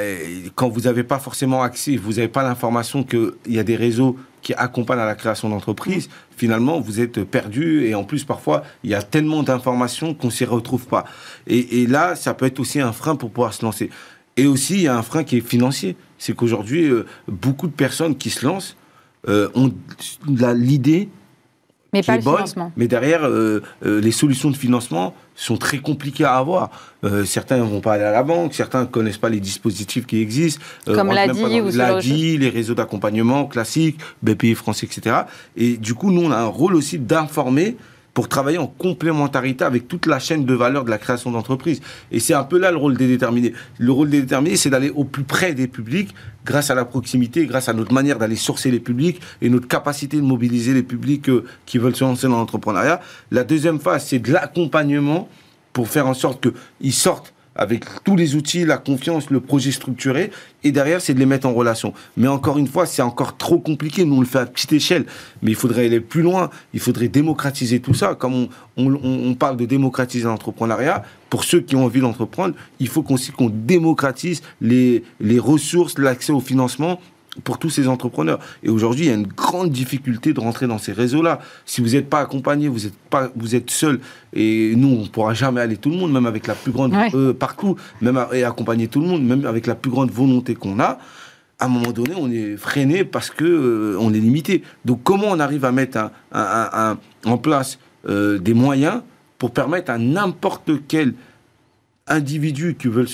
quand 0.55 0.69
vous 0.69 0.83
n'avez 0.83 1.03
pas 1.03 1.19
forcément 1.19 1.63
accès, 1.63 1.97
vous 1.97 2.15
n'avez 2.15 2.29
pas 2.29 2.43
l'information 2.43 3.05
qu'il 3.05 3.33
y 3.47 3.59
a 3.59 3.65
des 3.65 3.77
réseaux 3.77 4.17
qui 4.41 4.55
accompagnent 4.55 5.01
à 5.01 5.07
la 5.07 5.15
création 5.15 5.49
d'entreprises, 5.51 6.09
finalement, 6.37 6.81
vous 6.81 7.01
êtes 7.01 7.23
perdu 7.23 7.85
et 7.87 7.95
en 7.95 8.05
plus, 8.05 8.25
parfois, 8.25 8.65
il 8.83 8.91
y 8.91 8.95
a 8.95 9.03
tellement 9.03 9.43
d'informations 9.43 10.15
qu'on 10.15 10.29
ne 10.29 10.33
s'y 10.33 10.45
retrouve 10.45 10.87
pas. 10.87 11.05
Et, 11.47 11.87
là, 11.87 12.17
ça 12.17 12.35
peut 12.35 12.47
être 12.47 12.59
aussi 12.59 12.81
un 12.81 12.93
frein 12.93 13.15
pour 13.15 13.31
pouvoir 13.31 13.53
se 13.53 13.65
lancer. 13.65 13.91
Et 14.37 14.47
aussi, 14.47 14.75
il 14.75 14.83
y 14.83 14.89
a 14.89 14.97
un 14.97 15.03
frein 15.03 15.25
qui 15.25 15.37
est 15.37 15.47
financier 15.47 15.97
c'est 16.23 16.37
qu'aujourd'hui, 16.37 16.85
euh, 16.85 17.05
beaucoup 17.27 17.67
de 17.67 17.73
personnes 17.73 18.17
qui 18.17 18.31
se 18.31 18.47
lancent 18.47 18.77
euh, 19.29 19.49
l'idée 20.55 21.09
mais 21.95 22.03
pas 22.03 22.17
le 22.17 22.23
financement. 22.23 22.73
Mais 22.79 22.89
derrière, 22.89 23.27
euh, 23.27 23.61
les 23.83 24.13
solutions 24.13 24.51
de 24.51 24.57
financement 24.57 25.15
sont 25.35 25.59
très 25.59 25.77
compliquées 25.77 26.25
à 26.25 26.37
avoir. 26.37 26.71
certains 27.27 27.59
ne 27.59 27.65
vont 27.65 27.83
pas 27.83 27.95
aller 27.95 28.05
à 28.05 28.13
la 28.13 28.23
banque, 28.23 28.55
certains 28.55 28.83
ne 28.83 28.87
connaissent 28.87 29.19
pas 29.19 29.29
les 29.29 29.41
dispositifs 29.41 30.07
qui 30.07 30.23
existent. 30.23 30.63
Comme 30.87 31.13
l'ADI 31.13 31.61
ou 31.61 31.71
l'ADI, 31.71 32.39
les 32.39 32.49
réseaux 32.49 32.75
d'accompagnement 32.75 33.45
classiques, 33.45 33.99
BPI 34.23 34.55
français, 34.55 34.87
etc. 34.87 35.17
Et 35.55 35.77
du 35.77 35.93
coup, 35.93 36.11
nous, 36.11 36.23
on 36.23 36.31
a 36.31 36.39
un 36.39 36.47
rôle 36.47 36.75
aussi 36.75 36.99
d'informer 36.99 37.77
pour 38.15 38.29
travailler 38.29 38.59
en 38.59 38.67
complémentarité 38.67 39.65
avec 39.65 39.89
toute 39.89 40.07
la 40.07 40.19
chaîne 40.19 40.45
de 40.45 40.55
valeur 40.55 40.85
de 40.85 40.91
la 40.91 40.99
création 40.99 41.31
d'entreprise. 41.31 41.81
Et 42.11 42.21
c'est 42.21 42.35
un 42.35 42.45
peu 42.45 42.59
là 42.59 42.71
le 42.71 42.77
rôle 42.77 42.97
des 42.97 43.09
déterminés. 43.09 43.55
Le 43.79 43.93
rôle 43.93 44.11
des 44.11 44.21
déterminés, 44.21 44.57
c'est 44.57 44.71
d'aller 44.71 44.91
au 44.91 45.05
plus 45.05 45.25
près 45.25 45.55
des 45.55 45.67
publics 45.67 46.15
grâce 46.45 46.71
à 46.71 46.75
la 46.75 46.85
proximité, 46.85 47.47
grâce 47.47 47.69
à 47.69 47.73
notre 47.73 47.93
manière 47.93 48.19
d'aller 48.19 48.37
sourcer 48.37 48.71
les 48.71 48.81
publics 48.81 49.21
et 49.41 49.49
notre 49.49 49.69
capacité 49.69 50.17
de 50.19 50.23
mobiliser 50.23 50.75
les 50.75 50.83
publics 50.83 51.29
euh, 51.29 51.45
qui 51.67 51.79
veulent 51.79 51.97
se 51.97 52.05
lancer 52.05 52.27
dans 52.29 52.37
l'entrepreneuriat. 52.37 53.01
La 53.31 53.45
deuxième 53.45 53.81
phase, 53.81 54.07
c'est 54.07 54.19
de 54.19 54.33
l'accompagnement 54.33 55.29
pour 55.73 55.89
faire 55.89 56.07
en 56.07 56.15
sorte 56.15 56.49
qu'ils 56.81 56.93
sortent 56.93 57.33
avec 57.55 57.85
tous 58.05 58.17
les 58.17 58.35
outils, 58.35 58.65
la 58.65 58.79
confiance, 58.79 59.31
le 59.31 59.41
projet 59.41 59.71
structuré, 59.71 60.31
et 60.65 60.73
derrière, 60.73 61.01
c'est 61.01 61.15
de 61.15 61.19
les 61.19 61.27
mettre 61.27 61.47
en 61.47 61.53
relation. 61.53 61.93
Mais 62.17 62.29
encore 62.29 62.59
une 62.59 62.69
fois, 62.69 62.87
c'est 62.87 63.03
encore 63.03 63.37
trop 63.37 63.59
compliqué. 63.59 64.05
Nous, 64.05 64.17
on 64.17 64.21
le 64.21 64.27
fait 64.27 64.39
à 64.39 64.47
petite 64.47 64.73
échelle, 64.73 65.07
mais 65.43 65.51
il 65.51 65.57
faudrait 65.57 65.87
aller 65.87 66.01
plus 66.01 66.23
loin. 66.23 66.51
Il 66.73 66.81
faudrait 66.81 67.09
démocratiser 67.09 67.81
tout 67.81 67.95
ça. 67.95 68.15
Comme 68.15 68.49
on, 68.77 69.35
parle 69.35 69.57
de 69.57 69.67
démocratiser 69.67 70.25
l'entrepreneuriat, 70.25 71.05
pour 71.31 71.45
ceux 71.45 71.61
qui 71.61 71.75
ont 71.75 71.85
envie 71.85 72.01
d'entreprendre, 72.01 72.55
il 72.79 72.89
faut 72.89 73.03
qu'on 73.03 73.17
démocratise 73.51 74.43
les, 74.61 75.03
les 75.21 75.39
ressources, 75.39 75.99
l'accès 75.99 76.33
au 76.33 76.41
financement 76.41 77.01
pour 77.45 77.59
tous 77.59 77.71
ces 77.71 77.89
entrepreneurs. 77.89 78.39
Et 78.63 78.69
aujourd'hui, 78.69 79.07
il 79.07 79.09
y 79.09 79.11
a 79.11 79.15
une 79.15 79.27
grande 79.27 79.71
difficulté 79.71 80.33
de 80.33 80.41
rentrer 80.41 80.67
dans 80.67 80.79
ces 80.79 80.93
réseaux-là. 80.93 81.41
Si 81.65 81.81
vous 81.81 81.91
n'êtes 81.91 82.11
pas 82.11 82.21
accompagné, 82.21 82.69
vous 82.69 82.87
êtes 82.87 82.97
pas, 83.11 83.31
vous 83.37 83.55
êtes 83.55 83.71
seul. 83.71 84.01
Et 84.35 84.75
nous, 84.77 84.89
on 84.89 85.03
ne 85.03 85.09
pourra 85.09 85.33
jamais 85.33 85.61
aller 85.61 85.77
tout 85.77 85.91
le 85.91 85.97
monde, 85.97 86.13
même 86.13 86.27
avec 86.27 86.47
la 86.47 86.55
plus 86.55 86.73
grande 86.73 86.95
euh, 87.15 87.33
partout, 87.33 87.77
même 88.01 88.23
et 88.33 88.45
accompagner 88.45 88.89
tout 88.89 89.01
le 89.01 89.07
monde, 89.07 89.25
même 89.25 89.47
avec 89.47 89.67
la 89.67 89.75
plus 89.75 89.91
grande 89.91 90.11
volonté 90.11 90.55
qu'on 90.55 90.79
a. 90.79 90.99
à 91.59 91.67
un 91.67 91.69
moment 91.69 91.93
donné, 91.93 92.13
on 92.17 92.31
est 92.31 92.57
freiné 92.57 93.05
parce 93.05 93.31
que 93.31 93.97
on 93.99 94.13
est 94.13 94.21
limité. 94.21 94.63
Donc, 94.85 95.03
comment 95.03 95.29
on 95.31 95.41
arrive 95.41 95.65
à 95.65 95.73
mettre 95.73 96.11
en 96.33 97.39
place 97.39 97.79
des 98.07 98.55
moyens 98.55 99.01
pour 99.39 99.53
permettre 99.53 99.91
à 99.91 99.99
n'importe 99.99 100.71
quel 100.87 101.15
individu 102.07 102.77
qui 102.77 102.89
veut 102.89 103.07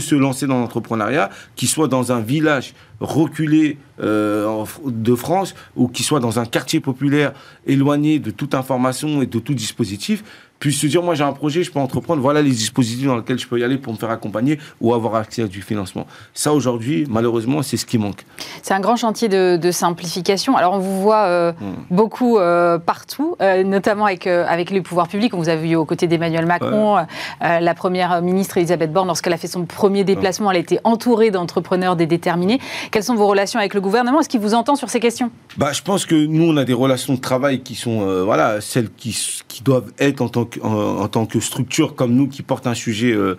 se, 0.00 0.14
lancer 0.14 0.46
dans 0.46 0.60
l'entrepreneuriat, 0.60 1.30
qui 1.56 1.66
soit 1.66 1.88
dans 1.88 2.12
un 2.12 2.20
village 2.20 2.74
reculé 3.00 3.78
euh, 4.00 4.64
de 4.86 5.14
France 5.14 5.54
ou 5.74 5.88
qui 5.88 6.02
soit 6.02 6.20
dans 6.20 6.38
un 6.38 6.46
quartier 6.46 6.80
populaire 6.80 7.32
éloigné 7.66 8.20
de 8.20 8.30
toute 8.30 8.54
information 8.54 9.22
et 9.22 9.26
de 9.26 9.38
tout 9.38 9.54
dispositif, 9.54 10.22
puisse 10.62 10.80
se 10.80 10.86
dire 10.86 11.02
moi 11.02 11.16
j'ai 11.16 11.24
un 11.24 11.32
projet, 11.32 11.64
je 11.64 11.72
peux 11.72 11.80
entreprendre, 11.80 12.22
voilà 12.22 12.40
les 12.40 12.50
dispositifs 12.50 13.08
dans 13.08 13.16
lesquels 13.16 13.36
je 13.36 13.48
peux 13.48 13.58
y 13.58 13.64
aller 13.64 13.78
pour 13.78 13.92
me 13.92 13.98
faire 13.98 14.10
accompagner 14.10 14.60
ou 14.80 14.94
avoir 14.94 15.16
accès 15.16 15.42
à 15.42 15.48
du 15.48 15.60
financement. 15.60 16.06
Ça 16.34 16.52
aujourd'hui, 16.52 17.04
malheureusement, 17.10 17.62
c'est 17.62 17.76
ce 17.76 17.84
qui 17.84 17.98
manque. 17.98 18.24
C'est 18.62 18.72
un 18.72 18.78
grand 18.78 18.94
chantier 18.94 19.28
de, 19.28 19.70
simplification. 19.72 20.56
Alors 20.56 20.74
on 20.74 20.78
vous 20.78 21.00
voit 21.00 21.24
euh, 21.24 21.52
hmm. 21.52 21.74
beaucoup 21.90 22.38
euh, 22.38 22.78
partout, 22.78 23.34
euh, 23.40 23.64
notamment 23.64 24.06
avec, 24.06 24.28
avec 24.28 24.70
les 24.70 24.82
pouvoirs 24.82 25.08
publics. 25.08 25.34
On 25.34 25.38
vous 25.38 25.48
a 25.48 25.56
vu 25.56 25.74
aux 25.74 25.84
côtés 25.84 26.06
d'Emmanuel 26.06 26.46
Macron, 26.46 27.04
la 27.40 27.74
première 27.74 28.22
ministre 28.22 28.58
Elisabeth 28.58 28.92
Borne, 28.92 29.08
lorsqu'elle 29.08 29.32
a 29.32 29.38
fait 29.38 29.48
son 29.48 29.64
premier 29.64 30.04
déplacement, 30.04 30.52
elle 30.52 30.58
était 30.58 30.78
entourée 30.84 31.32
d'entrepreneurs 31.32 31.96
déterminés. 31.96 32.60
Quelles 32.92 33.02
sont 33.02 33.16
vos 33.16 33.26
relations 33.26 33.58
avec 33.58 33.74
le 33.74 33.80
gouvernement? 33.80 34.20
Est-ce 34.20 34.28
qu'il 34.28 34.40
vous 34.40 34.54
entend 34.54 34.76
sur 34.76 34.90
ces 34.90 35.00
questions? 35.00 35.32
Bah, 35.56 35.72
Je 35.72 35.82
pense 35.82 36.06
que 36.06 36.14
nous, 36.14 36.44
on 36.44 36.56
a 36.56 36.64
des 36.64 36.72
relations 36.72 37.14
de 37.14 37.20
travail 37.20 37.62
qui 37.62 37.74
sont 37.74 38.22
voilà, 38.24 38.60
celles 38.60 38.92
qui, 38.92 39.18
qui 39.48 39.64
doivent 39.64 39.90
être 39.98 40.20
en 40.20 40.28
tant 40.28 40.44
que 40.44 40.51
en, 40.62 41.08
tant 41.08 41.26
que 41.26 41.40
structure 41.40 41.94
comme 41.94 42.14
nous 42.14 42.28
qui 42.28 42.42
porte 42.42 42.66
un 42.66 42.74
sujet, 42.74 43.12
euh, 43.12 43.36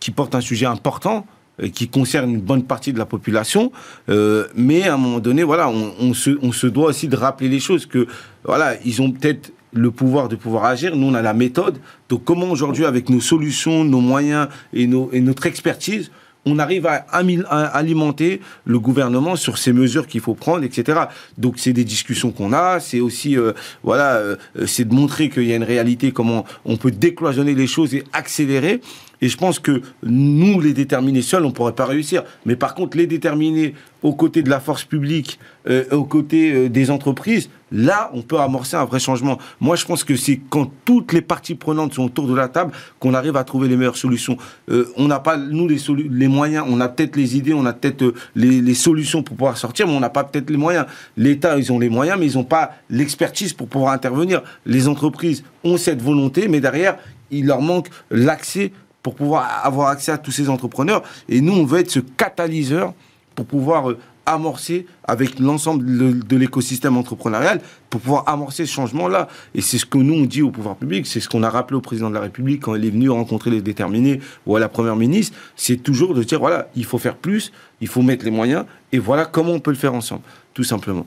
qui 0.00 0.10
porte 0.10 0.34
un 0.34 0.40
sujet 0.40 0.66
important 0.66 1.26
qui 1.72 1.88
concerne 1.88 2.30
une 2.30 2.40
bonne 2.40 2.64
partie 2.64 2.92
de 2.92 2.98
la 2.98 3.06
population, 3.06 3.70
euh, 4.08 4.48
mais 4.56 4.88
à 4.88 4.94
un 4.94 4.96
moment 4.96 5.20
donné, 5.20 5.44
voilà, 5.44 5.68
on, 5.68 6.12
se, 6.12 6.36
on 6.42 6.50
se 6.50 6.66
doit 6.66 6.88
aussi 6.88 7.06
de 7.06 7.16
rappeler 7.16 7.48
les 7.48 7.60
choses 7.60 7.86
que, 7.86 8.08
voilà, 8.44 8.74
ils 8.84 9.00
ont 9.00 9.12
peut-être 9.12 9.52
le 9.72 9.90
pouvoir 9.90 10.28
de 10.28 10.36
pouvoir 10.36 10.64
agir, 10.64 10.96
nous 10.96 11.06
on 11.06 11.14
a 11.14 11.22
la 11.22 11.34
méthode. 11.34 11.78
Donc 12.08 12.24
comment 12.24 12.50
aujourd'hui, 12.50 12.84
avec 12.84 13.08
nos 13.08 13.20
solutions, 13.20 13.84
nos 13.84 14.00
moyens 14.00 14.48
et, 14.72 14.86
nos, 14.86 15.10
et 15.12 15.20
notre 15.20 15.46
expertise, 15.46 16.10
on 16.46 16.58
arrive 16.58 16.86
à, 16.86 17.04
alimenter 17.48 18.40
le 18.64 18.78
gouvernement 18.78 19.36
sur 19.36 19.58
ces 19.58 19.72
mesures 19.72 20.06
qu'il 20.06 20.20
faut 20.20 20.34
prendre, 20.34 20.64
etc. 20.64 21.00
Donc 21.38 21.58
c'est 21.58 21.72
des 21.72 21.84
discussions 21.84 22.32
qu'on 22.32 22.52
a, 22.52 22.80
c'est 22.80 23.00
aussi 23.00 23.36
euh, 23.36 23.52
voilà, 23.82 24.16
euh, 24.16 24.36
c'est 24.66 24.86
de 24.88 24.94
montrer 24.94 25.28
qu'il 25.28 25.44
y 25.44 25.52
a 25.52 25.56
une 25.56 25.64
réalité, 25.64 26.12
comment 26.12 26.44
on 26.64 26.76
peut 26.76 26.90
décloisonner 26.90 27.54
les 27.54 27.66
choses 27.66 27.94
et 27.94 28.04
accélérer. 28.12 28.80
Et 29.24 29.28
je 29.28 29.38
pense 29.38 29.58
que 29.58 29.80
nous, 30.02 30.60
les 30.60 30.74
déterminés 30.74 31.22
seuls, 31.22 31.44
on 31.44 31.48
ne 31.48 31.54
pourrait 31.54 31.74
pas 31.74 31.86
réussir. 31.86 32.24
Mais 32.44 32.56
par 32.56 32.74
contre, 32.74 32.98
les 32.98 33.06
déterminés 33.06 33.74
aux 34.02 34.12
côtés 34.12 34.42
de 34.42 34.50
la 34.50 34.60
force 34.60 34.84
publique, 34.84 35.38
euh, 35.66 35.84
aux 35.92 36.04
côtés 36.04 36.52
euh, 36.52 36.68
des 36.68 36.90
entreprises, 36.90 37.48
là, 37.74 38.10
on 38.14 38.22
peut 38.22 38.38
amorcer 38.38 38.76
un 38.76 38.84
vrai 38.84 39.00
changement. 39.00 39.38
Moi, 39.60 39.76
je 39.76 39.84
pense 39.84 40.04
que 40.04 40.16
c'est 40.16 40.40
quand 40.48 40.70
toutes 40.84 41.12
les 41.12 41.20
parties 41.20 41.56
prenantes 41.56 41.92
sont 41.94 42.04
autour 42.04 42.28
de 42.28 42.34
la 42.34 42.48
table 42.48 42.72
qu'on 43.00 43.12
arrive 43.12 43.36
à 43.36 43.44
trouver 43.44 43.68
les 43.68 43.76
meilleures 43.76 43.96
solutions. 43.96 44.38
Euh, 44.70 44.88
on 44.96 45.08
n'a 45.08 45.18
pas, 45.18 45.36
nous, 45.36 45.68
les, 45.68 46.28
moyens, 46.28 46.64
on 46.68 46.80
a 46.80 46.88
peut-être 46.88 47.16
les 47.16 47.36
idées, 47.36 47.52
on 47.52 47.66
a 47.66 47.72
peut-être 47.72 48.14
les, 48.36 48.60
les, 48.60 48.74
solutions 48.74 49.22
pour 49.22 49.36
pouvoir 49.36 49.56
sortir, 49.58 49.88
mais 49.88 49.92
on 49.92 50.00
n'a 50.00 50.08
pas 50.08 50.24
peut-être 50.24 50.48
les 50.50 50.56
moyens. 50.56 50.86
L'État, 51.16 51.58
ils 51.58 51.72
ont 51.72 51.78
les 51.78 51.88
moyens, 51.88 52.16
mais 52.18 52.26
ils 52.26 52.36
n'ont 52.36 52.44
pas 52.44 52.72
l'expertise 52.88 53.52
pour 53.52 53.66
pouvoir 53.66 53.92
intervenir. 53.92 54.42
Les 54.64 54.86
entreprises 54.86 55.42
ont 55.64 55.76
cette 55.76 56.00
volonté, 56.00 56.46
mais 56.46 56.60
derrière, 56.60 56.96
il 57.32 57.46
leur 57.46 57.60
manque 57.60 57.88
l'accès 58.10 58.72
pour 59.02 59.16
pouvoir 59.16 59.60
avoir 59.64 59.88
accès 59.88 60.12
à 60.12 60.18
tous 60.18 60.30
ces 60.30 60.48
entrepreneurs. 60.48 61.02
Et 61.28 61.40
nous, 61.40 61.52
on 61.52 61.64
veut 61.64 61.80
être 61.80 61.90
ce 61.90 62.00
catalyseur 62.00 62.94
pour 63.34 63.46
pouvoir 63.46 63.90
euh, 63.90 63.98
amorcer 64.26 64.86
avec 65.04 65.38
l'ensemble 65.38 66.24
de, 66.26 66.36
l'écosystème 66.36 66.96
entrepreneurial 66.96 67.60
pour 67.90 68.00
pouvoir 68.00 68.24
amorcer 68.28 68.66
ce 68.66 68.72
changement-là. 68.72 69.28
Et 69.54 69.60
c'est 69.60 69.78
ce 69.78 69.86
que 69.86 69.98
nous, 69.98 70.14
on 70.14 70.24
dit 70.24 70.42
au 70.42 70.50
pouvoir 70.50 70.76
public, 70.76 71.06
c'est 71.06 71.20
ce 71.20 71.28
qu'on 71.28 71.42
a 71.42 71.50
rappelé 71.50 71.76
au 71.76 71.80
président 71.80 72.08
de 72.08 72.14
la 72.14 72.20
République 72.20 72.62
quand 72.62 72.74
il 72.74 72.84
est 72.84 72.90
venu 72.90 73.10
rencontrer 73.10 73.50
les 73.50 73.62
déterminés 73.62 74.20
ou 74.46 74.56
à 74.56 74.60
la 74.60 74.68
première 74.68 74.96
ministre, 74.96 75.36
c'est 75.56 75.76
toujours 75.76 76.14
de 76.14 76.22
dire, 76.22 76.40
voilà, 76.40 76.68
il 76.74 76.84
faut 76.84 76.98
faire 76.98 77.16
plus, 77.16 77.52
il 77.80 77.88
faut 77.88 78.02
mettre 78.02 78.24
les 78.24 78.30
moyens, 78.30 78.64
et 78.92 78.98
voilà 78.98 79.26
comment 79.26 79.52
on 79.52 79.60
peut 79.60 79.70
le 79.70 79.76
faire 79.76 79.94
ensemble, 79.94 80.22
tout 80.54 80.64
simplement. 80.64 81.06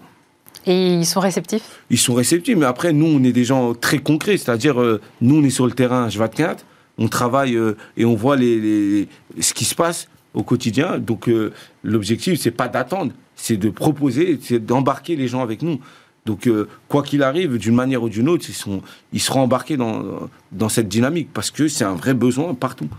Et 0.66 0.96
ils 0.96 1.06
sont 1.06 1.22
réceptifs? 1.22 1.64
Ils 1.90 1.98
sont 1.98 2.14
réceptifs, 2.14 2.58
mais 2.58 2.66
après, 2.66 2.92
nous, 2.92 3.06
on 3.06 3.24
est 3.24 3.32
des 3.32 3.46
gens 3.46 3.74
très 3.74 4.00
concrets, 4.00 4.38
c'est-à-dire, 4.38 4.82
euh, 4.82 5.00
nous, 5.22 5.38
on 5.38 5.44
est 5.44 5.50
sur 5.50 5.66
le 5.66 5.72
terrain 5.72 6.08
H24, 6.08 6.58
on 6.98 7.08
travaille 7.08 7.56
euh, 7.56 7.78
et 7.96 8.06
on 8.06 8.16
voit 8.16 8.36
les, 8.36 9.08
ce 9.40 9.54
qui 9.54 9.66
se 9.66 9.76
passe 9.76 10.08
au 10.38 10.44
quotidien. 10.44 11.00
Donc 11.00 11.28
euh, 11.28 11.52
l'objectif, 11.84 12.40
c'est 12.40 12.52
pas 12.52 12.68
d'attendre, 12.68 13.12
c'est 13.36 13.58
de 13.58 13.70
proposer, 13.70 14.40
c'est 14.42 14.60
d'embarquer 14.60 15.16
les 15.16 15.28
gens 15.28 15.42
avec 15.42 15.62
nous. 15.62 15.80
Donc 16.26 16.48
euh, 16.48 16.68
quoi 16.88 17.02
qu'il 17.04 17.24
arrive, 17.24 17.58
d'une 17.58 17.74
manière 17.74 18.04
ou 18.04 18.10
d'une 18.10 18.30
autre, 18.30 18.46
ils, 18.48 18.54
sont, 18.54 18.82
ils 19.14 19.22
seront 19.22 19.42
embarqués 19.42 19.78
dans, 19.78 20.04
dans 20.52 20.70
cette 20.70 20.88
dynamique 20.88 21.30
parce 21.34 21.52
que 21.52 21.68
c'est 21.68 21.86
un 21.86 21.96
vrai 21.96 22.14
besoin 22.14 22.54
partout. 22.54 22.90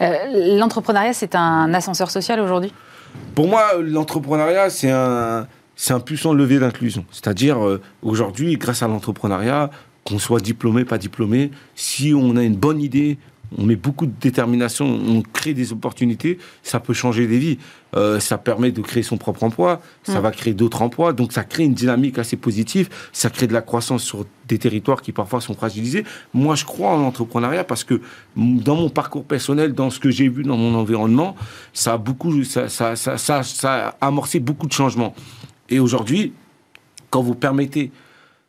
L'entrepreneuriat, 0.00 1.12
c'est 1.12 1.34
un 1.34 1.72
ascenseur 1.74 2.10
social 2.10 2.40
aujourd'hui? 2.40 2.72
Pour 3.34 3.48
moi, 3.48 3.64
l'entrepreneuriat, 3.80 4.70
c'est 4.70 4.90
un, 4.90 5.46
c'est 5.76 5.92
un 5.92 6.00
puissant 6.00 6.32
levier 6.32 6.58
d'inclusion. 6.58 7.04
C'est-à-dire, 7.10 7.58
aujourd'hui, 8.02 8.56
grâce 8.56 8.82
à 8.82 8.88
l'entrepreneuriat, 8.88 9.70
qu'on 10.04 10.18
soit 10.18 10.40
diplômé, 10.40 10.86
pas 10.86 10.96
diplômé, 10.96 11.50
si 11.74 12.14
on 12.14 12.36
a 12.36 12.42
une 12.42 12.56
bonne 12.56 12.80
idée, 12.80 13.18
on 13.56 13.64
met 13.64 13.76
beaucoup 13.76 14.06
de 14.06 14.12
détermination, 14.20 14.86
on 14.86 15.22
crée 15.22 15.54
des 15.54 15.72
opportunités, 15.72 16.38
ça 16.62 16.80
peut 16.80 16.94
changer 16.94 17.26
des 17.26 17.38
vies. 17.38 17.58
Euh, 17.96 18.20
ça 18.20 18.38
permet 18.38 18.70
de 18.70 18.80
créer 18.82 19.02
son 19.02 19.16
propre 19.16 19.42
emploi, 19.42 19.80
ça 20.04 20.20
mm. 20.20 20.22
va 20.22 20.30
créer 20.30 20.54
d'autres 20.54 20.80
emplois, 20.80 21.12
donc 21.12 21.32
ça 21.32 21.42
crée 21.42 21.64
une 21.64 21.74
dynamique 21.74 22.18
assez 22.18 22.36
positive, 22.36 22.88
ça 23.12 23.30
crée 23.30 23.48
de 23.48 23.52
la 23.52 23.62
croissance 23.62 24.04
sur 24.04 24.26
des 24.46 24.58
territoires 24.58 25.02
qui 25.02 25.10
parfois 25.10 25.40
sont 25.40 25.54
fragilisés. 25.54 26.04
Moi, 26.32 26.54
je 26.54 26.64
crois 26.64 26.90
en 26.90 26.98
l'entrepreneuriat 26.98 27.64
parce 27.64 27.82
que 27.82 28.00
dans 28.36 28.76
mon 28.76 28.90
parcours 28.90 29.24
personnel, 29.24 29.72
dans 29.72 29.90
ce 29.90 29.98
que 29.98 30.10
j'ai 30.10 30.28
vu 30.28 30.44
dans 30.44 30.56
mon 30.56 30.76
environnement, 30.76 31.34
ça 31.72 31.94
a 31.94 31.98
beaucoup, 31.98 32.44
ça, 32.44 32.68
ça, 32.68 32.94
ça, 32.94 33.42
ça 33.42 33.88
a 34.00 34.06
amorcé 34.06 34.38
beaucoup 34.38 34.68
de 34.68 34.72
changements. 34.72 35.14
Et 35.68 35.80
aujourd'hui, 35.80 36.32
quand 37.10 37.22
vous 37.22 37.34
permettez 37.34 37.90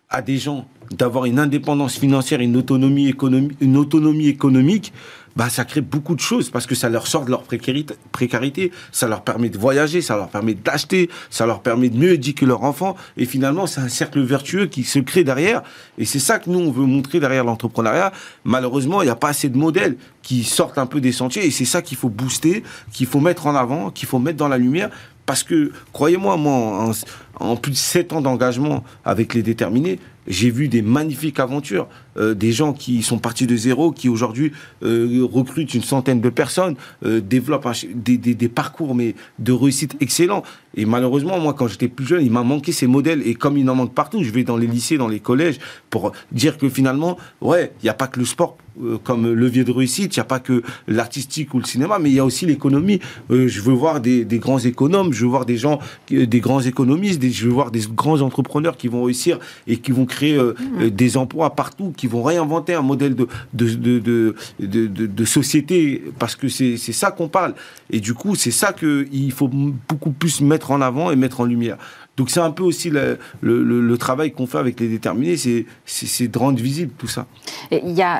à 0.10 0.22
des 0.22 0.38
gens 0.38 0.68
d'avoir 0.92 1.26
une 1.26 1.40
indépendance 1.40 1.98
financière, 1.98 2.42
une 2.42 2.58
autonomie, 2.58 3.08
économique, 3.08 3.58
une 3.62 3.78
autonomie 3.78 4.28
économique, 4.28 4.94
bah, 5.36 5.50
ça 5.50 5.64
crée 5.64 5.82
beaucoup 5.82 6.16
de 6.16 6.20
choses 6.20 6.50
parce 6.50 6.66
que 6.66 6.76
ça 6.76 6.90
leur 6.90 7.08
sort 7.08 7.26
de 7.26 7.32
leur 7.32 7.44
précarité, 7.44 8.72
ça 8.92 9.08
leur 9.08 9.22
permet 9.24 9.50
de 9.50 9.58
voyager, 9.58 10.02
ça 10.02 10.18
leur 10.18 10.30
permet 10.30 10.54
d'acheter, 10.54 11.10
ça 11.30 11.46
leur 11.46 11.62
permet 11.62 11.90
de 11.90 11.98
mieux 11.98 12.14
éduquer 12.14 12.46
leurs 12.46 12.64
enfants. 12.64 12.96
Et 13.18 13.26
finalement, 13.26 13.68
c'est 13.68 13.82
un 13.82 13.88
cercle 13.88 14.22
vertueux 14.22 14.66
qui 14.66 14.84
se 14.84 15.00
crée 15.00 15.24
derrière. 15.24 15.64
Et 15.98 16.06
c'est 16.06 16.20
ça 16.20 16.40
que 16.40 16.50
nous, 16.50 16.60
on 16.60 16.72
veut 16.72 16.86
montrer 16.86 17.20
derrière 17.20 17.46
l'entrepreneuriat. 17.46 18.12
Malheureusement, 18.44 19.02
il 19.02 19.06
n'y 19.06 19.12
a 19.12 19.16
pas 19.16 19.30
assez 19.30 19.50
de 19.50 19.58
modèles 19.58 19.96
qui 20.22 20.44
sortent 20.44 20.78
un 20.78 20.86
peu 20.86 21.00
des 21.00 21.14
sentiers. 21.14 21.46
Et 21.46 21.52
c'est 21.52 21.66
ça 21.66 21.82
qu'il 21.82 21.98
faut 21.98 22.10
booster, 22.10 22.64
qu'il 22.92 23.08
faut 23.08 23.22
mettre 23.22 23.48
en 23.48 23.56
avant, 23.56 23.90
qu'il 23.90 24.08
faut 24.08 24.20
mettre 24.20 24.38
dans 24.38 24.50
la 24.50 24.58
lumière. 24.58 24.90
Parce 25.26 25.44
que, 25.44 25.72
croyez-moi, 25.94 26.36
moi, 26.36 26.54
en, 26.54 26.92
en, 27.40 27.56
plus 27.56 27.72
de 27.72 27.78
7 27.78 28.12
ans 28.12 28.22
d'engagement 28.22 28.84
avec 29.06 29.34
les 29.34 29.44
déterminés, 29.44 30.00
j'ai 30.28 30.50
vu 30.50 30.68
des 30.68 30.82
magnifiques 30.82 31.40
aventures, 31.40 31.88
euh, 32.18 32.34
des 32.34 32.52
gens 32.52 32.74
qui 32.74 33.04
sont 33.04 33.20
partis 33.20 33.48
de 33.48 33.56
zéro, 33.56 33.92
qui 33.92 34.10
aujourd'hui 34.10 34.52
euh, 34.84 35.28
recrutent 35.32 35.74
une 35.74 35.82
centaine 35.82 36.22
de 36.22 36.30
personnes, 36.30 36.76
euh, 37.06 37.22
développent 37.22 37.68
des, 37.94 38.18
des, 38.18 38.50
parcours 38.50 38.96
mais 38.96 39.16
de 39.40 39.52
réussite 39.52 39.96
excellents. 40.00 40.44
Et 40.76 40.86
malheureusement, 40.86 41.40
moi, 41.40 41.54
quand 41.54 41.68
j'étais 41.68 41.88
plus 41.88 42.06
jeune, 42.06 42.26
il 42.26 42.32
m'a 42.32 42.44
manqué 42.44 42.72
ces 42.72 42.88
modèles. 42.88 43.26
Et 43.26 43.36
comme 43.36 43.58
il 43.58 43.70
en 43.70 43.76
manque 43.76 43.94
partout, 43.94 44.24
je 44.24 44.32
vais 44.32 44.44
dans 44.44 44.58
les 44.58 44.68
lycées, 44.68 44.98
dans 44.98 45.08
les 45.08 45.20
collèges, 45.20 45.60
pour 45.90 46.12
dire 46.32 46.58
que 46.58 46.70
finalement, 46.70 47.18
ouais, 47.42 47.72
il 47.82 47.86
n'y 47.86 47.90
a 47.90 47.94
pas 47.94 48.08
que 48.08 48.20
le 48.20 48.26
sport 48.26 48.58
comme 49.04 49.32
levier 49.32 49.64
de 49.64 49.72
réussite, 49.72 50.16
il 50.16 50.20
n'y 50.20 50.22
a 50.22 50.26
pas 50.26 50.40
que 50.40 50.64
l'artistique 50.88 51.54
ou 51.54 51.60
le 51.60 51.66
cinéma, 51.66 52.00
mais 52.00 52.10
il 52.10 52.16
y 52.16 52.20
a 52.20 52.26
aussi 52.26 52.46
l'économie. 52.46 53.00
je 53.30 53.62
veux 53.62 53.74
voir 53.74 54.00
des, 54.00 54.24
des, 54.24 54.40
grands 54.40 54.60
économes, 54.60 55.14
je 55.14 55.22
veux 55.26 55.30
voir 55.30 55.46
des 55.46 55.58
gens, 55.58 55.80
des 56.10 56.40
grands 56.40 56.62
économistes, 56.62 57.20
des, 57.20 57.32
je 57.32 57.46
veux 57.46 57.52
voir 57.52 57.72
des 57.72 57.82
grands 57.94 58.22
entrepreneurs 58.22 58.78
qui 58.78 58.88
vont 58.88 59.04
réussir 59.04 59.40
et 59.68 59.78
qui 59.78 59.92
vont 59.92 60.06
créer 60.06 60.36
euh, 60.36 60.54
mmh. 60.54 60.82
euh, 60.82 60.90
des 60.90 61.18
emplois 61.18 61.56
partout, 61.56 61.94
qui 62.02 62.08
vont 62.08 62.24
réinventer 62.24 62.74
un 62.74 62.82
modèle 62.82 63.14
de, 63.14 63.28
de, 63.54 64.34
de, 64.60 65.26
société, 65.26 66.04
parce 66.18 66.36
que 66.36 66.48
c'est 66.48 66.78
ça 66.78 67.12
qu'on 67.12 67.28
parle. 67.28 67.54
Et 67.92 68.00
du 68.00 68.16
coup, 68.16 68.34
c'est 68.34 68.50
ça 68.50 68.74
qu'il 68.74 69.32
faut 69.32 69.48
beaucoup 69.48 70.10
plus 70.10 70.42
mettre 70.42 70.72
en 70.72 70.82
avant 70.82 71.12
et 71.12 71.16
mettre 71.16 71.42
en 71.42 71.46
lumière. 71.46 71.78
Donc 72.18 72.32
c'est 72.32 72.40
un 72.40 72.50
peu 72.50 72.64
aussi 72.64 72.90
le, 72.90 73.20
le, 73.42 73.62
le 73.62 73.98
travail 74.00 74.32
qu'on 74.32 74.48
fait 74.48 74.58
avec 74.58 74.80
les 74.80 74.88
déterminés, 74.88 75.38
c'est 75.38 76.28
de 76.28 76.40
rendre 76.40 76.60
visible 76.60 76.92
tout 76.98 77.08
ça. 77.08 77.28
Il 77.70 77.92
y 77.92 78.02
a 78.02 78.20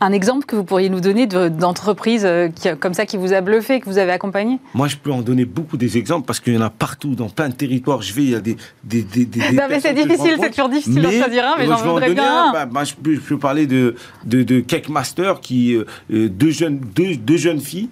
un 0.00 0.12
exemple 0.12 0.46
que 0.46 0.56
vous 0.56 0.64
pourriez 0.64 0.88
nous 0.88 1.00
donner 1.00 1.26
d'entreprise 1.26 2.24
euh, 2.24 2.48
comme 2.78 2.94
ça 2.94 3.06
qui 3.06 3.16
vous 3.16 3.32
a 3.32 3.40
bluffé, 3.40 3.80
que 3.80 3.86
vous 3.86 3.98
avez 3.98 4.12
accompagné? 4.12 4.58
Moi, 4.74 4.88
je 4.88 4.96
peux 4.96 5.12
en 5.12 5.20
donner 5.20 5.44
beaucoup 5.44 5.76
des 5.76 5.98
exemples 5.98 6.26
parce 6.26 6.40
qu'il 6.40 6.54
y 6.54 6.58
en 6.58 6.62
a 6.62 6.70
partout, 6.70 7.14
dans 7.14 7.28
plein 7.28 7.48
de 7.48 7.54
territoires. 7.54 8.00
Je 8.02 8.12
vais, 8.14 8.22
il 8.22 8.30
y 8.30 8.34
a 8.34 8.40
des. 8.40 8.56
des, 8.82 9.02
des, 9.02 9.26
non, 9.52 9.64
mais 9.68 9.80
c'est 9.80 9.94
difficile, 9.94 10.36
c'est 10.40 10.50
toujours 10.50 10.70
difficile 10.70 11.02
d'en 11.02 11.10
choisir 11.10 11.46
un, 11.46 11.58
mais 11.58 11.66
j'en 11.66 11.76
voudrais 11.76 12.12
bien 12.12 12.48
un. 12.48 12.52
Bah, 12.52 12.66
bah, 12.66 12.84
je, 12.84 12.94
peux, 12.94 13.38
parler 13.38 13.66
de, 13.66 13.94
de, 14.24 14.42
de 14.42 14.60
Cake 14.60 14.88
Master, 14.88 15.40
qui, 15.40 15.74
euh, 15.74 15.84
deux, 16.08 16.50
jeunes, 16.50 16.80
deux, 16.94 17.16
deux 17.16 17.36
jeunes 17.36 17.60
filles 17.60 17.90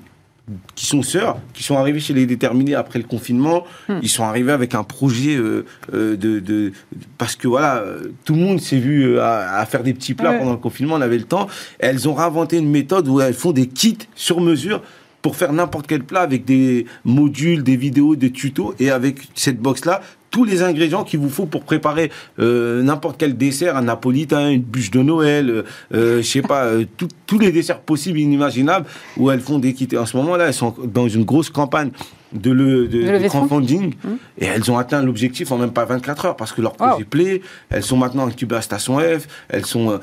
qui 0.74 0.86
sont 0.86 1.02
sœurs, 1.02 1.38
qui 1.54 1.62
sont 1.62 1.76
arrivées 1.76 2.00
chez 2.00 2.14
les 2.14 2.26
déterminés 2.26 2.74
après 2.74 2.98
le 2.98 3.04
confinement. 3.04 3.64
Hmm. 3.88 3.98
Ils 4.02 4.08
sont 4.08 4.24
arrivés 4.24 4.52
avec 4.52 4.74
un 4.74 4.84
projet 4.84 5.36
euh, 5.36 5.64
euh, 5.92 6.16
de, 6.16 6.72
Parce 7.16 7.36
que 7.36 7.48
voilà, 7.48 7.84
tout 8.24 8.34
le 8.34 8.40
monde 8.40 8.60
s'est 8.60 8.78
vu 8.78 9.18
à, 9.18 9.64
faire 9.66 9.82
des 9.82 9.94
petits 9.94 10.14
plats 10.14 10.32
pendant 10.32 10.52
le 10.52 10.58
confinement, 10.58 10.94
on 10.94 11.00
avait 11.00 11.18
le 11.18 11.24
temps. 11.24 11.48
elles 11.78 12.08
ont 12.08 12.14
réinventé 12.14 12.58
une 12.58 12.70
méthode 12.70 13.08
où 13.08 13.20
elles 13.20 13.34
font 13.34 13.52
des 13.52 13.66
kits 13.66 13.98
sur 14.14 14.40
mesure 14.40 14.82
pour 15.22 15.36
faire 15.36 15.52
n'importe 15.52 15.86
quel 15.86 16.04
plat 16.04 16.20
avec 16.20 16.44
des 16.44 16.86
modules, 17.04 17.62
des 17.62 17.76
vidéos, 17.76 18.16
des 18.16 18.30
tutos. 18.30 18.74
Et 18.78 18.90
avec 18.90 19.28
cette 19.34 19.60
box-là, 19.60 20.00
tous 20.30 20.44
les 20.44 20.62
ingrédients 20.62 21.04
qu'il 21.04 21.20
vous 21.20 21.30
faut 21.30 21.46
pour 21.46 21.62
préparer 21.62 22.10
euh, 22.38 22.82
n'importe 22.82 23.16
quel 23.18 23.36
dessert, 23.36 23.76
un 23.76 23.82
napolitain, 23.82 24.50
une 24.50 24.62
bûche 24.62 24.90
de 24.90 25.02
Noël, 25.02 25.50
euh, 25.50 25.62
euh 25.94 26.16
je 26.18 26.26
sais 26.26 26.42
pas, 26.42 26.64
euh, 26.64 26.84
tous 27.26 27.38
les 27.38 27.52
desserts 27.52 27.80
possibles 27.80 28.18
inimaginables 28.18 28.86
où 29.16 29.30
elles 29.30 29.40
font 29.40 29.58
des 29.58 29.74
kits. 29.74 29.96
En 29.96 30.06
ce 30.06 30.16
moment-là, 30.18 30.46
elles 30.48 30.54
sont 30.54 30.74
dans 30.84 31.08
une 31.08 31.24
grosse 31.24 31.50
campagne 31.50 31.90
de, 32.32 32.50
le, 32.50 32.88
de, 32.88 33.28
crowdfunding 33.28 33.94
mmh. 33.94 34.08
et 34.38 34.44
elles 34.44 34.70
ont 34.70 34.78
atteint 34.78 35.02
l'objectif 35.02 35.50
en 35.52 35.58
même 35.58 35.72
pas 35.72 35.84
24 35.84 36.26
heures 36.26 36.36
parce 36.36 36.52
que 36.52 36.60
leur 36.60 36.74
projet 36.74 37.04
plaît. 37.04 37.40
Elles 37.70 37.82
sont 37.82 37.96
maintenant 37.96 38.26
incubées 38.26 38.56
à 38.56 38.62
Station 38.62 38.98
F. 38.98 39.26
Elles 39.48 39.66
sont, 39.66 39.98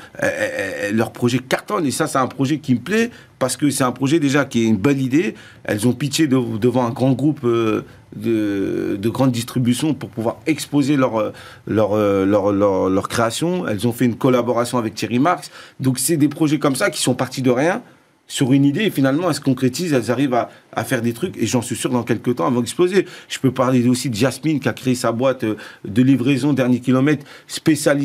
leur 0.93 1.11
projet 1.11 1.39
cartonne 1.39 1.85
et 1.85 1.91
ça, 1.91 2.07
c'est 2.07 2.17
un 2.17 2.27
projet 2.27 2.59
qui 2.59 2.73
me 2.75 2.79
plaît 2.79 3.11
parce 3.39 3.57
que 3.57 3.69
c'est 3.69 3.83
un 3.83 3.91
projet 3.91 4.19
déjà 4.19 4.45
qui 4.45 4.63
est 4.63 4.67
une 4.67 4.77
bonne 4.77 4.99
idée. 4.99 5.35
Elles 5.63 5.87
ont 5.87 5.93
pitché 5.93 6.27
devant 6.27 6.85
un 6.85 6.91
grand 6.91 7.11
groupe 7.11 7.45
de, 7.45 8.97
de 8.99 9.09
grande 9.09 9.31
distribution 9.31 9.93
pour 9.93 10.09
pouvoir 10.09 10.37
exposer 10.47 10.95
leur, 10.95 11.33
leur, 11.67 11.95
leur, 12.25 12.51
leur, 12.51 13.07
création. 13.07 13.67
Elles 13.67 13.87
ont 13.87 13.91
fait 13.91 14.05
une 14.05 14.15
collaboration 14.15 14.77
avec 14.77 14.95
Thierry 14.95 15.19
Marx. 15.19 15.51
Donc 15.79 15.99
c'est 15.99 16.17
des 16.17 16.29
projets 16.29 16.59
comme 16.59 16.75
ça 16.75 16.89
qui 16.89 17.01
sont 17.01 17.15
partis 17.15 17.41
de 17.41 17.51
rien 17.51 17.81
sur 18.27 18.53
une 18.53 18.65
idée 18.65 18.83
et 18.83 18.89
finalement 18.89 19.29
elles 19.29 19.35
se 19.35 19.41
concrétisent, 19.41 19.93
elles 19.93 20.11
arrivent 20.11 20.33
à, 20.33 20.49
à 20.71 20.83
faire 20.83 21.01
des 21.01 21.13
trucs 21.13 21.37
et 21.37 21.45
j'en 21.45 21.61
suis 21.61 21.75
sûr 21.75 21.89
dans 21.89 22.03
quelques 22.03 22.35
temps 22.35 22.47
elles 22.47 22.53
vont 22.53 22.61
exploser. 22.61 23.05
Je 23.27 23.39
peux 23.39 23.51
parler 23.51 23.87
aussi 23.87 24.09
de 24.09 24.15
Jasmine 24.15 24.59
qui 24.59 24.67
a 24.67 24.73
créé 24.73 24.95
sa 24.95 25.11
boîte 25.11 25.43
euh, 25.43 25.55
de 25.85 26.01
livraison 26.01 26.53
dernier 26.53 26.79
kilomètre 26.79 27.25
spécial, 27.47 28.01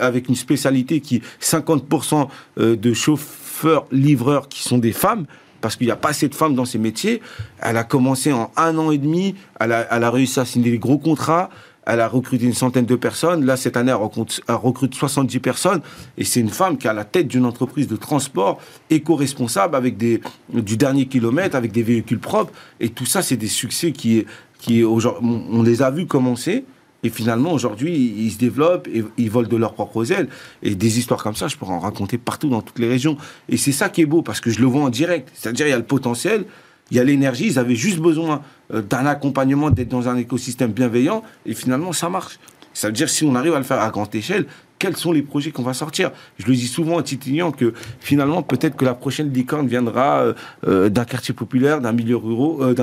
avec 0.00 0.28
une 0.28 0.34
spécialité 0.34 1.00
qui 1.00 1.22
50% 1.40 2.28
euh, 2.58 2.76
de 2.76 2.92
chauffeurs 2.92 3.86
livreurs 3.92 4.48
qui 4.48 4.62
sont 4.62 4.78
des 4.78 4.92
femmes 4.92 5.26
parce 5.60 5.76
qu'il 5.76 5.86
n'y 5.86 5.92
a 5.92 5.96
pas 5.96 6.08
assez 6.08 6.28
de 6.28 6.34
femmes 6.34 6.56
dans 6.56 6.64
ces 6.64 6.78
métiers. 6.78 7.22
Elle 7.60 7.76
a 7.76 7.84
commencé 7.84 8.32
en 8.32 8.50
un 8.56 8.76
an 8.78 8.90
et 8.90 8.98
demi, 8.98 9.36
elle 9.60 9.72
a, 9.72 9.86
elle 9.92 10.02
a 10.02 10.10
réussi 10.10 10.40
à 10.40 10.44
signer 10.44 10.72
des 10.72 10.78
gros 10.78 10.98
contrats, 10.98 11.50
elle 11.86 12.00
a 12.00 12.08
recruté 12.08 12.44
une 12.44 12.54
centaine 12.54 12.86
de 12.86 12.96
personnes. 12.96 13.44
Là, 13.44 13.56
cette 13.56 13.76
année, 13.76 13.90
elle 13.90 14.54
recrute, 14.54 14.94
70 14.94 15.40
personnes. 15.40 15.80
Et 16.16 16.24
c'est 16.24 16.40
une 16.40 16.50
femme 16.50 16.78
qui 16.78 16.88
a 16.88 16.92
la 16.92 17.04
tête 17.04 17.28
d'une 17.28 17.44
entreprise 17.44 17.88
de 17.88 17.96
transport 17.96 18.60
éco-responsable 18.90 19.74
avec 19.74 19.96
des, 19.96 20.20
du 20.52 20.76
dernier 20.76 21.06
kilomètre, 21.06 21.56
avec 21.56 21.72
des 21.72 21.82
véhicules 21.82 22.20
propres. 22.20 22.52
Et 22.80 22.90
tout 22.90 23.06
ça, 23.06 23.22
c'est 23.22 23.36
des 23.36 23.48
succès 23.48 23.92
qui, 23.92 24.24
qui 24.58 24.84
on 24.84 25.62
les 25.62 25.82
a 25.82 25.90
vus 25.90 26.06
commencer. 26.06 26.64
Et 27.04 27.08
finalement, 27.08 27.52
aujourd'hui, 27.52 28.14
ils 28.16 28.30
se 28.30 28.38
développent 28.38 28.86
et 28.86 29.04
ils 29.18 29.30
volent 29.30 29.48
de 29.48 29.56
leurs 29.56 29.74
propres 29.74 30.12
ailes. 30.12 30.28
Et 30.62 30.76
des 30.76 30.98
histoires 31.00 31.22
comme 31.22 31.34
ça, 31.34 31.48
je 31.48 31.56
pourrais 31.56 31.74
en 31.74 31.80
raconter 31.80 32.16
partout 32.16 32.48
dans 32.48 32.62
toutes 32.62 32.78
les 32.78 32.88
régions. 32.88 33.16
Et 33.48 33.56
c'est 33.56 33.72
ça 33.72 33.88
qui 33.88 34.02
est 34.02 34.06
beau, 34.06 34.22
parce 34.22 34.40
que 34.40 34.50
je 34.50 34.60
le 34.60 34.66
vois 34.66 34.82
en 34.82 34.90
direct. 34.90 35.28
C'est-à-dire, 35.34 35.66
il 35.66 35.70
y 35.70 35.74
a 35.74 35.78
le 35.78 35.84
potentiel, 35.84 36.44
il 36.92 36.96
y 36.96 37.00
a 37.00 37.04
l'énergie, 37.04 37.46
ils 37.46 37.58
avaient 37.58 37.74
juste 37.74 38.00
besoin 38.00 38.42
euh, 38.72 38.82
d'un 38.82 39.06
accompagnement, 39.06 39.70
d'être 39.70 39.88
dans 39.88 40.08
un 40.10 40.16
écosystème 40.16 40.72
bienveillant, 40.72 41.22
et 41.46 41.54
finalement, 41.54 41.94
ça 41.94 42.10
marche. 42.10 42.38
Ça 42.74 42.88
veut 42.88 42.92
dire, 42.92 43.08
si 43.08 43.24
on 43.24 43.34
arrive 43.34 43.54
à 43.54 43.58
le 43.58 43.64
faire 43.64 43.80
à 43.80 43.88
grande 43.88 44.14
échelle, 44.14 44.44
quels 44.78 44.96
sont 44.96 45.10
les 45.10 45.22
projets 45.22 45.52
qu'on 45.52 45.62
va 45.62 45.72
sortir? 45.72 46.10
Je 46.38 46.46
le 46.46 46.52
dis 46.52 46.66
souvent 46.66 46.96
en 46.96 47.02
titillant 47.02 47.50
que 47.50 47.72
finalement, 48.00 48.42
peut-être 48.42 48.76
que 48.76 48.84
la 48.84 48.92
prochaine 48.92 49.32
licorne 49.32 49.68
viendra 49.68 50.20
euh, 50.20 50.34
euh, 50.66 50.88
d'un 50.90 51.06
quartier 51.06 51.32
populaire, 51.32 51.80
d'un 51.80 51.92
milieu, 51.92 52.20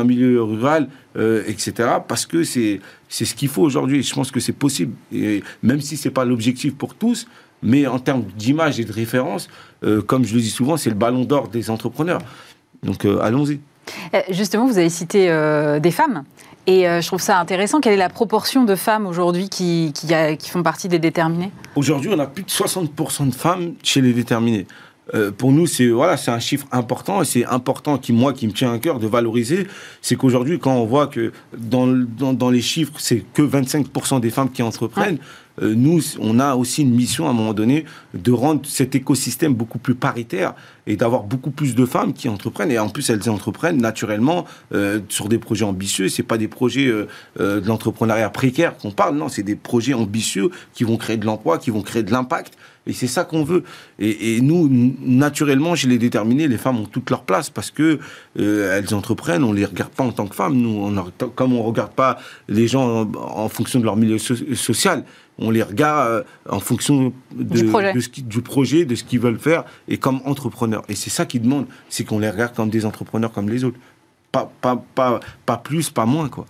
milieu 0.04 0.42
rural, 0.42 0.88
etc. 1.16 1.74
Parce 2.08 2.26
que 2.26 2.44
c'est, 2.44 2.80
ce 3.10 3.36
qu'il 3.36 3.50
faut 3.50 3.62
aujourd'hui. 3.62 4.02
Je 4.02 4.14
pense 4.16 4.32
que 4.32 4.40
c'est 4.40 4.54
possible. 4.54 4.94
Même 5.62 5.82
si 5.82 5.98
ce 5.98 6.08
n'est 6.08 6.14
pas 6.14 6.26
l'objectif 6.26 6.74
pour 6.74 6.96
tous, 6.96 7.28
mais 7.62 7.86
en 7.86 8.00
termes 8.00 8.24
d'image 8.38 8.80
et 8.80 8.86
de 8.86 8.94
référence, 8.94 9.50
comme 10.08 10.24
je 10.26 10.34
le 10.34 10.42
dis 10.42 10.50
souvent, 10.50 10.78
c'est 10.78 10.90
le 10.90 10.96
ballon 10.96 11.26
d'or 11.26 11.50
des 11.50 11.70
entrepreneurs. 11.70 12.22
Donc 12.82 13.06
allons-y. 13.06 13.60
Justement, 14.30 14.66
vous 14.66 14.78
avez 14.78 14.90
cité 14.90 15.28
des 15.82 15.92
femmes. 15.92 16.24
Et 16.70 16.88
euh, 16.88 17.02
je 17.02 17.08
trouve 17.08 17.20
ça 17.20 17.40
intéressant. 17.40 17.80
Quelle 17.80 17.94
est 17.94 17.98
la 17.98 18.10
proportion 18.10 18.64
de 18.64 18.76
femmes 18.76 19.08
aujourd'hui 19.08 19.50
qui, 19.50 19.92
qui, 19.94 20.50
font 20.52 20.62
partie 20.62 20.88
des 20.88 21.00
déterminés? 21.00 21.50
Aujourd'hui, 21.76 22.12
on 22.14 22.20
a 22.20 22.28
plus 22.28 22.44
de 22.44 22.50
60% 22.50 23.30
de 23.30 23.34
femmes 23.34 23.74
chez 23.82 24.02
les 24.02 24.14
déterminés. 24.14 24.68
Euh, 25.16 25.32
pour 25.32 25.52
nous, 25.52 25.66
c'est 25.66 25.88
voilà, 25.88 26.16
c'est 26.16 26.30
un 26.30 26.40
chiffre 26.40 26.68
important 26.72 27.24
et 27.24 27.26
c'est 27.26 27.44
important 27.44 27.98
qui 27.98 28.14
moi 28.14 28.34
qui 28.34 28.46
me 28.46 28.52
tient 28.52 28.72
à 28.72 28.78
cœur 28.78 29.00
de 29.00 29.08
valoriser, 29.08 29.66
c'est 30.04 30.16
qu'aujourd'hui 30.16 30.60
quand 30.60 30.76
on 30.76 30.86
voit 30.86 31.08
que 31.08 31.32
dans, 31.58 31.88
dans, 31.88 32.52
les 32.52 32.62
chiffres, 32.62 32.94
c'est 33.00 33.26
que 33.34 33.42
25% 33.42 34.20
des 34.20 34.30
femmes 34.30 34.52
qui 34.52 34.62
entreprennent, 34.62 35.18
euh, 35.62 35.74
nous, 35.76 36.02
on 36.20 36.40
a 36.40 36.56
aussi 36.56 36.82
une 36.82 36.94
mission 36.94 37.28
à 37.28 37.32
un 37.32 37.34
moment 37.34 37.54
donné 37.54 37.86
de 38.14 38.32
rendre 38.32 38.62
cet 38.66 38.96
écosystème 38.96 39.54
beaucoup 39.54 39.80
plus 39.80 39.96
paritaire 39.96 40.54
et 40.88 40.96
d'avoir 40.96 41.24
beaucoup 41.24 41.52
plus 41.52 41.76
de 41.76 41.86
femmes 41.86 42.14
qui 42.14 42.30
entreprennent. 42.30 42.72
Et 42.72 42.80
en 42.80 42.90
plus, 42.90 43.10
elles 43.10 43.30
entreprennent 43.30 43.82
naturellement 43.82 44.46
euh, 44.74 45.00
sur 45.10 45.30
des 45.30 45.38
projets 45.38 45.66
ambitieux. 45.66 46.10
C'est 46.10 46.24
pas 46.24 46.38
des 46.38 46.48
projets 46.48 46.88
euh, 46.88 47.08
de 47.38 47.68
l'entrepreneuriat 47.68 48.30
précaire 48.30 48.78
qu'on 48.78 48.92
parle. 48.92 49.16
Non, 49.16 49.30
c'est 49.30 49.44
des 49.44 49.56
projets 49.56 49.94
ambitieux 49.94 50.50
qui 50.74 50.84
vont 50.84 50.98
créer 50.98 51.18
de 51.18 51.26
l'emploi, 51.26 51.58
qui 51.58 51.72
vont 51.72 51.82
créer 51.82 52.04
de 52.04 52.12
l'impact. 52.12 52.54
Et 52.88 52.94
c'est 52.94 53.08
ça 53.08 53.24
qu'on 53.24 53.44
veut. 53.44 53.64
Et, 54.00 54.42
nous, 54.42 54.68
naturellement, 55.02 55.76
je 55.76 55.88
l'ai 55.88 56.00
déterminé, 56.00 56.48
les 56.48 56.58
femmes 56.58 56.80
ont 56.80 56.86
toute 56.86 57.12
leur 57.12 57.22
place 57.22 57.52
parce 57.52 57.70
que 57.70 58.00
elles 58.36 58.96
entreprennent. 58.96 59.44
On 59.44 59.54
les 59.54 59.66
regarde 59.66 59.92
pas 59.92 60.04
en 60.04 60.12
tant 60.12 60.26
que 60.26 60.34
femmes. 60.34 60.56
Nous, 60.56 60.70
on, 60.70 61.28
comme 61.36 61.54
on 61.54 61.62
regarde 61.62 61.92
pas 61.92 62.18
les 62.48 62.68
gens 62.68 63.08
en, 63.16 63.50
fonction 63.50 63.80
de 63.80 63.86
leur 63.86 63.96
milieu 63.96 64.18
social, 64.18 65.04
on 65.40 65.52
les 65.52 65.64
regarde 65.64 66.10
euh, 66.10 66.24
en 66.50 66.60
fonction 66.60 67.14
du, 67.32 67.66
projet. 67.66 67.94
De 67.94 68.00
ce 68.00 68.10
du, 68.10 68.42
projet. 68.42 68.86
de 68.86 68.96
ce 68.96 69.04
qu'ils 69.04 69.20
veulent 69.20 69.40
faire, 69.40 69.64
et 69.88 69.98
comme 69.98 70.22
entrepreneurs. 70.26 70.84
Et 70.90 70.96
c'est 70.96 71.10
ça 71.10 71.26
qu'ils 71.26 71.42
demandent, 71.42 71.68
c'est 71.90 72.04
qu'on 72.04 72.20
les 72.20 72.30
regarde 72.30 72.54
comme 72.56 72.70
des 72.70 72.86
entrepreneurs 72.86 73.32
comme 73.32 73.50
les 73.50 73.64
autres. 73.64 73.80
Pas, 74.32 74.52
pas, 74.62 74.82
pas, 74.94 75.20
pas 75.46 75.58
plus, 75.58 75.90
pas 75.90 76.06
moins, 76.06 76.30
quoi. 76.30 76.46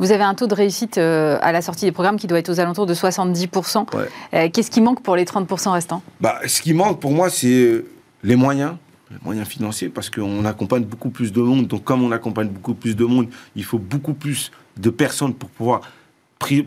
Vous 0.00 0.10
avez 0.10 0.24
un 0.24 0.34
taux 0.34 0.48
de 0.48 0.54
réussite 0.54 0.98
euh, 0.98 1.38
à 1.40 1.52
la 1.52 1.62
sortie 1.62 1.84
des 1.84 1.92
programmes 1.92 2.18
qui 2.18 2.26
doit 2.26 2.38
être 2.38 2.50
aux 2.50 2.58
alentours 2.58 2.86
de 2.86 2.94
70%. 2.94 3.86
Euh, 4.34 4.48
qu'est-ce 4.52 4.70
qui 4.70 4.80
manque 4.80 5.02
pour 5.02 5.14
les 5.14 5.24
30% 5.24 5.70
restants? 5.70 6.02
Bah, 6.20 6.40
Ce 6.46 6.60
qui 6.60 6.74
manque 6.74 7.00
pour 7.00 7.12
moi, 7.12 7.30
c'est 7.30 7.84
les 8.24 8.34
moyens, 8.34 8.72
les 9.10 9.18
moyens 9.24 9.46
financiers, 9.46 9.88
parce 9.88 10.10
qu'on 10.10 10.44
accompagne 10.44 10.82
beaucoup 10.82 11.10
plus 11.10 11.32
de 11.32 11.40
monde. 11.40 11.68
Donc 11.68 11.84
comme 11.84 12.02
on 12.02 12.10
accompagne 12.10 12.48
beaucoup 12.48 12.74
plus 12.74 12.96
de 12.96 13.04
monde, 13.04 13.28
il 13.54 13.64
faut 13.64 13.78
beaucoup 13.78 14.14
plus 14.14 14.50
de 14.76 14.90
personnes 14.90 15.34
pour 15.34 15.50
pouvoir 15.50 15.82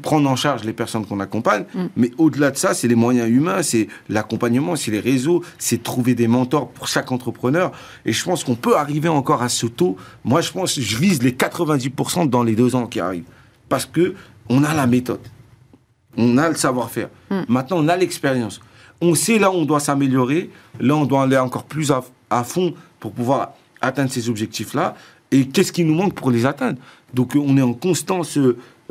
prendre 0.01 0.29
en 0.29 0.35
charge 0.35 0.63
les 0.63 0.73
personnes 0.73 1.05
qu'on 1.05 1.19
accompagne. 1.19 1.65
Mm. 1.73 1.85
Mais 1.95 2.11
au-delà 2.17 2.51
de 2.51 2.57
ça, 2.57 2.73
c'est 2.73 2.87
les 2.87 2.95
moyens 2.95 3.29
humains, 3.29 3.63
c'est 3.63 3.87
l'accompagnement, 4.09 4.75
c'est 4.75 4.91
les 4.91 4.99
réseaux, 4.99 5.43
c'est 5.57 5.81
trouver 5.83 6.15
des 6.15 6.27
mentors 6.27 6.69
pour 6.69 6.87
chaque 6.87 7.11
entrepreneur. 7.11 7.71
Et 8.05 8.13
je 8.13 8.23
pense 8.23 8.43
qu'on 8.43 8.55
peut 8.55 8.77
arriver 8.77 9.09
encore 9.09 9.41
à 9.41 9.49
ce 9.49 9.65
taux. 9.65 9.97
Moi, 10.23 10.41
je 10.41 10.51
pense, 10.51 10.79
je 10.79 10.97
vise 10.97 11.21
les 11.21 11.31
90% 11.31 12.29
dans 12.29 12.43
les 12.43 12.55
deux 12.55 12.75
ans 12.75 12.87
qui 12.87 12.99
arrivent. 12.99 13.25
Parce 13.69 13.85
que 13.85 14.15
on 14.49 14.63
a 14.63 14.73
la 14.73 14.87
méthode. 14.87 15.21
On 16.17 16.37
a 16.37 16.49
le 16.49 16.55
savoir-faire. 16.55 17.09
Mm. 17.29 17.41
Maintenant, 17.49 17.77
on 17.79 17.87
a 17.87 17.97
l'expérience. 17.97 18.61
On 19.01 19.15
sait 19.15 19.39
là 19.39 19.51
où 19.51 19.55
on 19.55 19.65
doit 19.65 19.79
s'améliorer. 19.79 20.49
Là, 20.79 20.95
on 20.95 21.05
doit 21.05 21.23
aller 21.23 21.37
encore 21.37 21.65
plus 21.65 21.91
à, 21.91 22.43
fond 22.43 22.73
pour 22.99 23.11
pouvoir 23.11 23.53
atteindre 23.81 24.11
ces 24.11 24.29
objectifs-là. 24.29 24.95
Et 25.31 25.47
qu'est-ce 25.47 25.71
qui 25.71 25.83
nous 25.83 25.95
manque 25.95 26.13
pour 26.13 26.31
les 26.31 26.45
atteindre? 26.45 26.77
Donc, 27.13 27.35
on 27.35 27.57
est 27.57 27.61
en 27.61 27.73
constance 27.73 28.37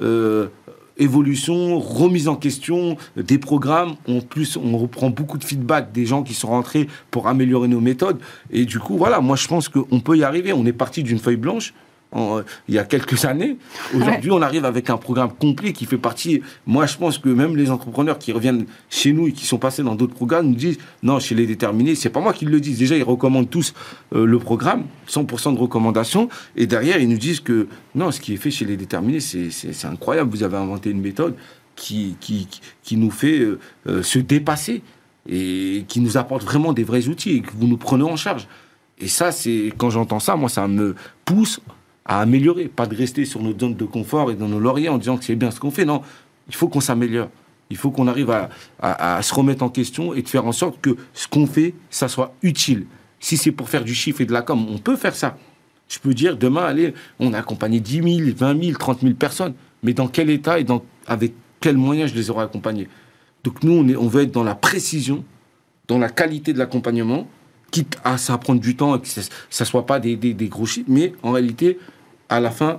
euh, 0.02 0.48
évolution, 0.96 1.78
remise 1.78 2.28
en 2.28 2.36
question 2.36 2.96
des 3.16 3.38
programmes. 3.38 3.96
En 4.08 4.20
plus, 4.20 4.56
on 4.56 4.76
reprend 4.78 5.10
beaucoup 5.10 5.38
de 5.38 5.44
feedback 5.44 5.92
des 5.92 6.06
gens 6.06 6.22
qui 6.22 6.34
sont 6.34 6.48
rentrés 6.48 6.88
pour 7.10 7.28
améliorer 7.28 7.68
nos 7.68 7.80
méthodes. 7.80 8.18
Et 8.50 8.64
du 8.64 8.78
coup, 8.78 8.96
voilà, 8.96 9.20
moi 9.20 9.36
je 9.36 9.48
pense 9.48 9.68
qu'on 9.68 10.00
peut 10.00 10.16
y 10.16 10.24
arriver. 10.24 10.52
On 10.52 10.66
est 10.66 10.72
parti 10.72 11.02
d'une 11.02 11.18
feuille 11.18 11.36
blanche 11.36 11.74
il 12.14 12.74
y 12.74 12.78
a 12.78 12.84
quelques 12.84 13.24
années. 13.24 13.56
Aujourd'hui, 13.94 14.30
on 14.30 14.42
arrive 14.42 14.64
avec 14.64 14.90
un 14.90 14.96
programme 14.96 15.32
complet 15.32 15.72
qui 15.72 15.86
fait 15.86 15.98
partie. 15.98 16.42
Moi, 16.66 16.86
je 16.86 16.96
pense 16.96 17.18
que 17.18 17.28
même 17.28 17.56
les 17.56 17.70
entrepreneurs 17.70 18.18
qui 18.18 18.32
reviennent 18.32 18.66
chez 18.88 19.12
nous 19.12 19.28
et 19.28 19.32
qui 19.32 19.46
sont 19.46 19.58
passés 19.58 19.82
dans 19.82 19.94
d'autres 19.94 20.14
programmes 20.14 20.48
nous 20.48 20.54
disent 20.54 20.78
non, 21.02 21.18
chez 21.18 21.34
les 21.34 21.46
déterminés, 21.46 21.94
c'est 21.94 22.10
pas 22.10 22.20
moi 22.20 22.32
qui 22.32 22.44
le 22.44 22.60
dis. 22.60 22.74
Déjà, 22.74 22.96
ils 22.96 23.02
recommandent 23.02 23.50
tous 23.50 23.74
euh, 24.14 24.24
le 24.24 24.38
programme, 24.38 24.84
100% 25.08 25.54
de 25.54 25.58
recommandations. 25.58 26.28
Et 26.56 26.66
derrière, 26.66 26.98
ils 26.98 27.08
nous 27.08 27.18
disent 27.18 27.40
que 27.40 27.66
non, 27.94 28.10
ce 28.10 28.20
qui 28.20 28.34
est 28.34 28.38
fait 28.38 28.50
chez 28.50 28.64
les 28.64 28.76
déterminés, 28.76 29.20
c'est 29.20 29.86
incroyable. 29.86 30.30
Vous 30.30 30.42
avez 30.42 30.56
inventé 30.56 30.90
une 30.90 31.00
méthode 31.00 31.34
qui, 31.76 32.16
qui, 32.20 32.48
qui 32.82 32.96
nous 32.96 33.10
fait 33.10 33.40
euh, 33.40 33.58
euh, 33.88 34.02
se 34.02 34.18
dépasser 34.18 34.82
et 35.28 35.84
qui 35.88 36.00
nous 36.00 36.16
apporte 36.16 36.44
vraiment 36.44 36.72
des 36.72 36.84
vrais 36.84 37.08
outils 37.08 37.36
et 37.36 37.40
que 37.40 37.50
vous 37.56 37.66
nous 37.66 37.76
prenez 37.78 38.04
en 38.04 38.16
charge. 38.16 38.46
Et 38.98 39.08
ça, 39.08 39.32
c'est 39.32 39.72
quand 39.76 39.90
j'entends 39.90 40.20
ça, 40.20 40.36
moi, 40.36 40.48
ça 40.48 40.68
me 40.68 40.94
pousse 41.24 41.60
à 42.04 42.20
améliorer, 42.20 42.68
pas 42.68 42.86
de 42.86 42.94
rester 42.94 43.24
sur 43.24 43.42
notre 43.42 43.60
zone 43.60 43.74
de 43.74 43.84
confort 43.84 44.30
et 44.30 44.34
dans 44.34 44.48
nos 44.48 44.60
lauriers 44.60 44.88
en 44.88 44.98
disant 44.98 45.16
que 45.16 45.24
c'est 45.24 45.36
bien 45.36 45.50
ce 45.50 45.58
qu'on 45.58 45.70
fait. 45.70 45.84
Non, 45.84 46.02
il 46.48 46.54
faut 46.54 46.68
qu'on 46.68 46.80
s'améliore. 46.80 47.30
Il 47.70 47.76
faut 47.76 47.90
qu'on 47.90 48.06
arrive 48.06 48.30
à, 48.80 49.22
se 49.22 49.34
remettre 49.34 49.62
en 49.62 49.70
question 49.70 50.12
et 50.12 50.22
de 50.22 50.28
faire 50.28 50.46
en 50.46 50.52
sorte 50.52 50.80
que 50.80 50.96
ce 51.14 51.26
qu'on 51.26 51.46
fait, 51.46 51.74
ça 51.88 52.08
soit 52.08 52.34
utile. 52.42 52.86
Si 53.20 53.38
c'est 53.38 53.52
pour 53.52 53.70
faire 53.70 53.84
du 53.84 53.94
chiffre 53.94 54.20
et 54.20 54.26
de 54.26 54.32
la 54.32 54.42
com, 54.42 54.66
on 54.68 54.78
peut 54.78 54.96
faire 54.96 55.14
ça. 55.14 55.38
Je 55.88 55.98
peux 55.98 56.12
dire, 56.12 56.36
demain, 56.36 56.64
allez, 56.64 56.92
on 57.18 57.32
a 57.32 57.38
accompagné 57.38 57.80
10 57.80 58.18
000, 58.24 58.36
20 58.36 58.62
000, 58.62 58.78
30 58.78 59.00
000 59.00 59.14
personnes. 59.14 59.54
Mais 59.82 59.94
dans 59.94 60.08
quel 60.08 60.28
état 60.28 60.60
et 60.60 60.66
avec 61.06 61.32
quels 61.60 61.76
moyens 61.76 62.10
je 62.10 62.16
les 62.16 62.30
aurais 62.30 62.44
accompagnés? 62.44 62.88
Donc 63.44 63.62
nous, 63.62 63.72
on, 63.72 63.88
est, 63.88 63.96
on 63.96 64.08
veut 64.08 64.22
être 64.22 64.32
dans 64.32 64.44
la 64.44 64.54
précision, 64.54 65.24
dans 65.88 65.98
la 65.98 66.10
qualité 66.10 66.52
de 66.52 66.58
l'accompagnement, 66.58 67.26
quitte 67.74 67.98
à 68.04 68.18
ça 68.18 68.38
prendre 68.38 68.60
du 68.60 68.76
temps 68.76 68.94
et 68.94 69.00
que 69.00 69.08
ça 69.08 69.20
ne 69.60 69.64
soit 69.64 69.84
pas 69.84 69.98
des, 69.98 70.16
gros 70.48 70.64
chiffres. 70.64 70.86
Mais 70.88 71.12
en 71.24 71.32
réalité, 71.32 71.76
à 72.28 72.38
la 72.38 72.52
fin, 72.52 72.78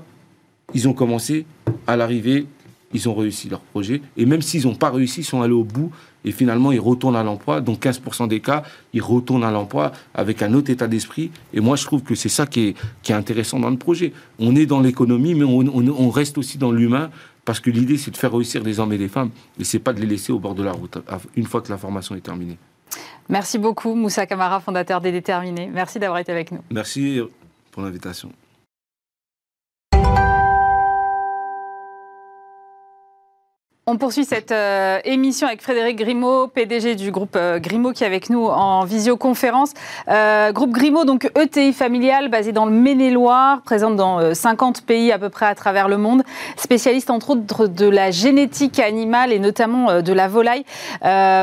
ils 0.74 0.88
ont 0.88 0.94
commencé, 0.94 1.46
à 1.86 1.98
l'arrivée, 1.98 2.48
ils 2.94 3.10
ont 3.10 3.14
réussi 3.14 3.50
leur 3.50 3.60
projet. 3.60 4.02
Et 4.16 4.26
même 4.26 4.42
s'ils 4.42 4.66
n'ont 4.66 4.76
pas 4.76 4.90
réussi, 4.90 5.20
ils 5.20 5.26
sont 5.26 5.42
allés 5.42 5.54
au 5.54 5.66
bout. 5.66 5.92
Et 6.24 6.32
finalement, 6.32 6.72
ils 6.72 6.80
retournent 6.80 7.18
à 7.18 7.24
l'emploi. 7.24 7.60
Donc 7.60 7.84
15% 7.84 8.30
des 8.30 8.40
cas, 8.40 8.64
ils 8.94 9.02
retournent 9.02 9.44
à 9.44 9.52
l'emploi 9.52 9.92
avec 10.14 10.42
un 10.42 10.54
autre 10.54 10.70
état 10.70 10.88
d'esprit. 10.88 11.30
Et 11.54 11.60
moi, 11.60 11.76
je 11.76 11.84
trouve 11.84 12.02
que 12.02 12.16
c'est 12.16 12.30
ça 12.30 12.46
qui 12.46 12.74
est, 13.10 13.12
intéressant 13.12 13.60
dans 13.60 13.70
le 13.70 13.78
projet. 13.78 14.14
On 14.40 14.56
est 14.56 14.66
dans 14.66 14.80
l'économie, 14.80 15.36
mais 15.36 15.44
on, 15.44 15.60
on, 15.60 16.10
reste 16.10 16.38
aussi 16.38 16.58
dans 16.58 16.72
l'humain. 16.72 17.10
Parce 17.44 17.60
que 17.60 17.70
l'idée, 17.70 17.98
c'est 17.98 18.12
de 18.12 18.18
faire 18.18 18.32
réussir 18.32 18.64
des 18.64 18.80
hommes 18.80 18.94
et 18.94 18.98
des 18.98 19.10
femmes. 19.10 19.32
Et 19.60 19.66
c'est 19.66 19.80
pas 19.80 19.92
de 19.92 20.00
les 20.00 20.08
laisser 20.08 20.32
au 20.32 20.40
bord 20.40 20.56
de 20.56 20.64
la 20.64 20.72
route, 20.72 20.98
une 21.36 21.46
fois 21.46 21.62
que 21.62 21.70
la 21.70 21.78
formation 21.78 22.16
est 22.16 22.22
terminée. 22.22 22.58
Merci 23.30 23.58
beaucoup, 23.58 23.96
Moussa 23.96 24.26
Kamara, 24.26 24.60
fondateur 24.60 25.02
des 25.02 25.12
Déterminés. 25.12 25.70
Merci 25.72 26.00
d'avoir 26.00 26.20
été 26.20 26.32
avec 26.32 26.52
nous. 26.52 26.62
Merci 26.72 27.22
pour 27.72 27.84
l'invitation. 27.84 28.32
On 33.88 33.98
poursuit 33.98 34.26
cette 34.26 34.52
euh, 34.52 34.98
émission 35.06 35.46
avec 35.46 35.62
Frédéric 35.62 35.98
Grimaud, 35.98 36.48
PDG 36.48 36.96
du 36.96 37.12
groupe 37.12 37.36
euh, 37.36 37.60
Grimaud, 37.60 37.94
qui 37.94 38.04
est 38.04 38.08
avec 38.08 38.32
nous 38.32 38.48
en 38.48 38.84
visioconférence. 38.84 39.74
Euh, 40.08 40.52
groupe 40.52 40.72
Grimaud, 40.72 41.06
donc 41.06 41.30
ETI 41.40 41.72
familial, 41.72 42.30
basé 42.30 42.52
dans 42.52 42.66
le 42.66 42.72
Maine-et-Loire, 42.72 43.62
présente 43.62 43.96
dans 43.96 44.34
50 44.34 44.82
pays 44.88 45.12
à 45.12 45.20
peu 45.20 45.30
près 45.30 45.46
à 45.46 45.54
travers 45.54 45.88
le 45.88 45.98
monde, 45.98 46.24
spécialiste 46.58 47.12
entre 47.12 47.30
autres 47.30 47.68
de 47.68 47.88
la 47.88 48.10
génétique 48.10 48.80
animale 48.80 49.32
et 49.32 49.38
notamment 49.38 50.02
de 50.02 50.14
la 50.14 50.28
volaille. 50.28 50.66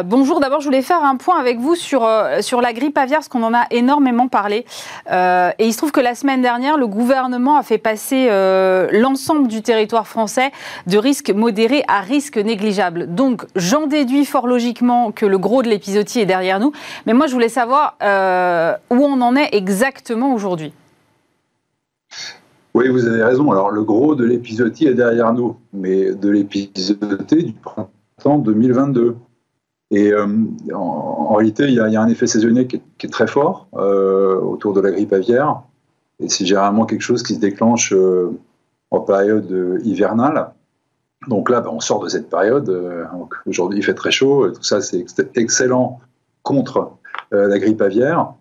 bonjour, 0.04 0.40
d'abord 0.40 0.60
je 0.60 0.64
voulais 0.64 0.82
faire 0.82 1.04
un 1.04 1.14
point 1.14 1.38
avec 1.38 1.60
vous 1.60 1.76
sur, 1.76 2.08
sur 2.40 2.60
la 2.60 2.72
grippe 2.72 2.98
aviaire, 2.98 3.18
parce 3.18 3.28
qu'on 3.28 3.44
en 3.44 3.54
a 3.54 3.66
énormément 3.70 4.26
parlé. 4.26 4.66
et 5.08 5.64
il 5.64 5.72
se 5.72 5.76
trouve 5.76 5.92
que 5.92 6.00
la 6.00 6.16
semaine 6.16 6.42
dernière, 6.42 6.76
le 6.76 6.88
gouvernement 6.88 7.56
a 7.56 7.62
fait 7.62 7.78
passer 7.78 8.28
l'ensemble 8.90 9.46
du 9.46 9.62
territoire 9.62 10.08
français 10.08 10.50
de 10.88 10.98
risque 10.98 11.30
modéré 11.30 11.84
à 11.86 12.00
risque 12.00 12.31
négligeable. 12.40 13.14
Donc, 13.14 13.44
j'en 13.56 13.86
déduis 13.86 14.24
fort 14.24 14.46
logiquement 14.46 15.12
que 15.12 15.26
le 15.26 15.38
gros 15.38 15.62
de 15.62 15.68
l'épisodie 15.68 16.20
est 16.20 16.26
derrière 16.26 16.60
nous. 16.60 16.72
Mais 17.06 17.14
moi, 17.14 17.26
je 17.26 17.32
voulais 17.32 17.48
savoir 17.48 17.96
euh, 18.02 18.74
où 18.90 18.96
on 18.96 19.20
en 19.20 19.36
est 19.36 19.54
exactement 19.54 20.34
aujourd'hui. 20.34 20.72
Oui, 22.74 22.88
vous 22.88 23.06
avez 23.06 23.22
raison. 23.22 23.50
Alors, 23.50 23.70
le 23.70 23.82
gros 23.82 24.14
de 24.14 24.24
l'épisodie 24.24 24.86
est 24.86 24.94
derrière 24.94 25.32
nous, 25.32 25.56
mais 25.72 26.14
de 26.14 26.28
l'épisodie 26.30 27.44
du 27.44 27.52
printemps 27.52 28.38
2022. 28.38 29.16
Et 29.90 30.10
euh, 30.10 30.26
en, 30.72 31.34
réalité, 31.34 31.64
il 31.64 31.74
y, 31.74 31.80
a, 31.80 32.00
un 32.00 32.08
effet 32.08 32.26
saisonnier 32.26 32.66
qui 32.66 32.76
est, 32.76 33.10
très 33.10 33.26
fort 33.26 33.68
euh, 33.76 34.40
autour 34.40 34.72
de 34.72 34.80
la 34.80 34.90
grippe 34.90 35.12
aviaire. 35.12 35.62
Et 36.18 36.28
c'est 36.30 36.46
généralement 36.46 36.86
quelque 36.86 37.02
chose 37.02 37.22
qui 37.22 37.34
se 37.34 37.40
déclenche 37.40 37.92
en 38.90 39.00
période 39.00 39.80
hivernale. 39.84 40.52
Donc 41.28 41.50
là, 41.50 41.62
on 41.70 41.80
sort 41.80 42.02
de 42.02 42.08
cette 42.08 42.28
période. 42.28 42.68
Euh, 42.68 43.04
aujourd'hui, 43.46 43.78
il 43.78 43.82
fait 43.82 43.94
très 43.94 44.10
chaud. 44.10 44.50
Tout 44.50 44.62
ça, 44.62 44.80
c'est 44.80 45.04
excellent 45.36 46.00
contre 46.42 46.92
euh, 47.32 47.48
la 47.48 47.58
grippe 47.58 47.80
aviaire. 47.80 48.34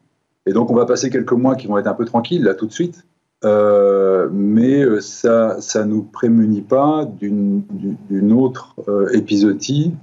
Et 0.45 0.53
donc, 0.53 0.71
on 0.71 0.75
va 0.75 0.85
passer 0.85 1.09
quelques 1.09 1.33
mois 1.33 1.55
qui 1.55 1.67
vont 1.67 1.77
être 1.77 1.87
un 1.87 1.93
peu 1.93 2.05
tranquilles, 2.05 2.43
là, 2.43 2.55
tout 2.55 2.65
de 2.65 2.71
suite. 2.71 3.05
Euh, 3.43 4.29
mais 4.31 4.85
ça 5.01 5.57
ne 5.75 5.83
nous 5.83 6.03
prémunit 6.03 6.61
pas 6.61 7.05
d'une 7.05 8.33
autre 8.33 8.75
épisodie 9.13 9.93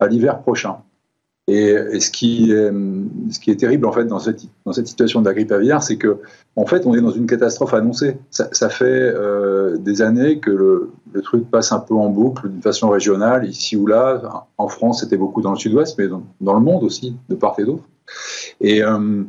à 0.00 0.06
l'hiver 0.06 0.40
prochain. 0.40 0.78
Et, 1.48 1.98
ce, 1.98 2.10
qui 2.10 2.52
est, 2.52 2.70
ce 3.30 3.40
qui 3.40 3.50
est 3.50 3.56
terrible 3.56 3.86
en 3.86 3.92
fait 3.92 4.04
dans 4.04 4.18
cette, 4.18 4.40
situation 4.86 5.22
de 5.22 5.26
la 5.26 5.32
grippe 5.32 5.50
aviaire, 5.50 5.82
c'est 5.82 5.96
que 5.96 6.18
en 6.56 6.66
fait 6.66 6.86
on 6.86 6.94
est 6.94 7.00
dans 7.00 7.10
une 7.10 7.26
catastrophe 7.26 7.72
annoncée. 7.72 8.18
Ça, 8.30 8.68
fait 8.68 8.84
euh, 8.84 9.78
des 9.78 10.02
années 10.02 10.40
que 10.40 10.50
le, 10.50 11.22
truc 11.22 11.50
passe 11.50 11.72
un 11.72 11.80
peu 11.80 11.94
en 11.94 12.10
boucle 12.10 12.50
d'une 12.50 12.62
façon 12.62 12.90
régionale, 12.90 13.48
ici 13.48 13.76
ou 13.76 13.86
là. 13.86 14.46
En 14.58 14.68
France, 14.68 15.00
c'était 15.00 15.16
beaucoup 15.16 15.40
dans 15.40 15.52
le 15.52 15.56
sud-ouest, 15.56 15.96
mais 15.98 16.06
dans, 16.06 16.54
le 16.54 16.60
monde 16.60 16.84
aussi, 16.84 17.16
de 17.30 17.34
part 17.34 17.54
et 17.58 17.64
d'autre. 17.64 17.84
Et, 18.60 18.84
euh, 18.84 19.24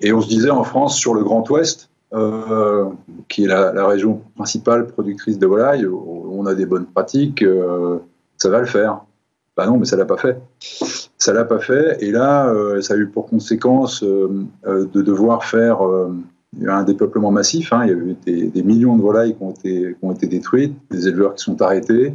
et 0.00 0.12
on 0.14 0.20
se 0.22 0.28
disait 0.28 0.50
en 0.50 0.64
France, 0.64 0.96
sur 0.96 1.12
le 1.14 1.22
Grand 1.22 1.48
Ouest, 1.50 1.90
euh, 2.12 2.88
qui 3.28 3.44
est 3.44 3.46
la, 3.46 3.72
la, 3.72 3.86
région 3.86 4.22
principale 4.34 4.88
productrice 4.88 5.38
de 5.38 5.46
volailles, 5.46 5.86
on 5.86 6.44
a 6.46 6.54
des 6.54 6.66
bonnes 6.66 6.86
pratiques, 6.86 7.42
euh, 7.42 7.98
ça 8.36 8.48
va 8.48 8.58
le 8.58 8.66
faire. 8.66 9.04
Bah 9.60 9.66
non, 9.66 9.76
mais 9.76 9.84
ça 9.84 9.98
l'a 9.98 10.06
pas 10.06 10.16
fait. 10.16 10.40
Ça 11.18 11.34
l'a 11.34 11.44
pas 11.44 11.58
fait. 11.58 11.98
Et 12.02 12.10
là, 12.10 12.48
euh, 12.48 12.80
ça 12.80 12.94
a 12.94 12.96
eu 12.96 13.08
pour 13.08 13.26
conséquence 13.26 14.02
euh, 14.02 14.46
euh, 14.66 14.86
de 14.86 15.02
devoir 15.02 15.44
faire 15.44 15.82
un 16.66 16.82
dépeuplement 16.82 17.30
massif. 17.30 17.70
Hein. 17.74 17.82
Il 17.84 17.88
y 17.88 17.92
a 17.92 18.38
eu 18.38 18.50
des, 18.50 18.62
millions 18.62 18.96
de 18.96 19.02
volailles 19.02 19.36
qui 19.36 19.42
ont, 19.42 19.50
été, 19.50 19.96
qui 19.98 20.04
ont 20.06 20.12
été 20.12 20.28
détruites, 20.28 20.74
des 20.90 21.08
éleveurs 21.08 21.34
qui 21.34 21.44
sont 21.44 21.60
arrêtés, 21.60 22.14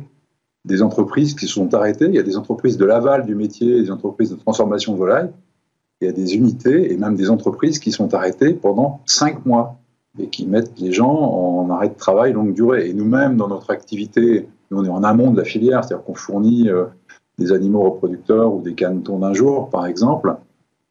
des 0.65 0.81
entreprises 0.81 1.35
qui 1.35 1.45
sont 1.45 1.71
arrêtées. 1.75 2.05
Il 2.05 2.15
y 2.15 2.19
a 2.19 2.23
des 2.23 2.35
entreprises 2.35 2.77
de 2.77 2.85
l'aval 2.85 3.27
du 3.27 3.35
métier, 3.35 3.79
des 3.79 3.91
entreprises 3.91 4.31
de 4.31 4.37
transformation 4.37 4.93
de 4.93 4.97
volailles. 4.97 5.29
Il 6.01 6.07
y 6.07 6.09
a 6.09 6.13
des 6.13 6.33
unités 6.33 6.91
et 6.91 6.97
même 6.97 7.15
des 7.15 7.29
entreprises 7.29 7.77
qui 7.77 7.91
sont 7.91 8.15
arrêtées 8.15 8.55
pendant 8.55 9.01
cinq 9.05 9.45
mois 9.45 9.77
et 10.17 10.29
qui 10.29 10.47
mettent 10.47 10.79
les 10.79 10.91
gens 10.91 11.13
en 11.13 11.69
arrêt 11.69 11.89
de 11.89 11.93
travail 11.93 12.33
longue 12.33 12.55
durée. 12.55 12.89
Et 12.89 12.95
nous-mêmes, 12.95 13.37
dans 13.37 13.49
notre 13.49 13.69
activité, 13.69 14.47
nous, 14.71 14.79
on 14.79 14.85
est 14.85 14.89
en 14.89 15.03
amont 15.03 15.29
de 15.29 15.37
la 15.37 15.43
filière, 15.43 15.83
c'est-à-dire 15.83 16.03
qu'on 16.03 16.15
fournit 16.15 16.69
des 17.37 17.51
animaux 17.51 17.81
reproducteurs 17.81 18.53
ou 18.53 18.61
des 18.61 18.73
canetons 18.73 19.19
d'un 19.19 19.33
jour, 19.33 19.69
par 19.69 19.85
exemple, 19.85 20.35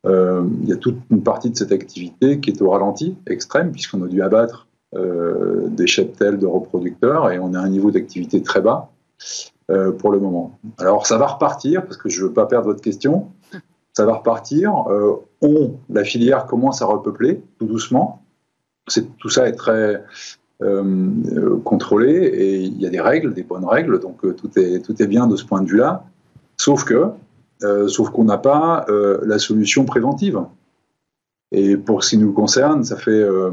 euh, 0.06 0.44
il 0.62 0.68
y 0.68 0.72
a 0.72 0.76
toute 0.76 0.98
une 1.10 1.22
partie 1.22 1.50
de 1.50 1.56
cette 1.56 1.72
activité 1.72 2.40
qui 2.40 2.50
est 2.50 2.62
au 2.62 2.70
ralenti 2.70 3.16
extrême, 3.26 3.72
puisqu'on 3.72 4.02
a 4.02 4.06
dû 4.06 4.22
abattre 4.22 4.66
euh, 4.94 5.68
des 5.68 5.86
cheptels 5.86 6.38
de 6.38 6.46
reproducteurs 6.46 7.30
et 7.30 7.38
on 7.38 7.54
a 7.54 7.58
un 7.58 7.68
niveau 7.68 7.90
d'activité 7.90 8.42
très 8.42 8.60
bas 8.60 8.90
euh, 9.70 9.92
pour 9.92 10.10
le 10.12 10.20
moment. 10.20 10.58
Alors 10.78 11.06
ça 11.06 11.16
va 11.16 11.26
repartir, 11.26 11.84
parce 11.84 11.96
que 11.96 12.08
je 12.08 12.22
ne 12.22 12.28
veux 12.28 12.32
pas 12.32 12.46
perdre 12.46 12.66
votre 12.66 12.82
question, 12.82 13.28
ça 13.92 14.04
va 14.04 14.14
repartir. 14.14 14.74
on, 15.40 15.74
la 15.88 16.04
filière 16.04 16.46
commence 16.46 16.82
à 16.82 16.86
repeupler 16.86 17.42
tout 17.58 17.66
doucement. 17.66 18.22
Tout 19.18 19.28
ça 19.30 19.48
est 19.48 19.52
très 19.52 20.02
contrôlé 21.64 22.12
et 22.12 22.56
il 22.56 22.80
y 22.80 22.86
a 22.86 22.90
des 22.90 23.00
règles, 23.00 23.34
des 23.34 23.44
bonnes 23.44 23.64
règles, 23.64 24.00
donc 24.00 24.20
tout, 24.36 24.58
est, 24.58 24.84
tout 24.84 25.00
est 25.00 25.06
bien 25.06 25.26
de 25.26 25.36
ce 25.36 25.44
point 25.44 25.62
de 25.62 25.68
vue-là. 25.68 26.04
Sauf 26.56 26.84
que, 26.84 27.10
euh, 27.62 27.88
sauf 27.88 28.10
qu'on 28.10 28.24
n'a 28.24 28.38
pas 28.38 28.84
euh, 28.88 29.20
la 29.24 29.38
solution 29.38 29.84
préventive. 29.84 30.40
Et 31.52 31.76
pour 31.76 32.02
ce 32.02 32.10
qui 32.10 32.18
nous 32.18 32.32
concerne, 32.32 32.84
ça 32.84 32.96
fait, 32.96 33.10
euh, 33.10 33.52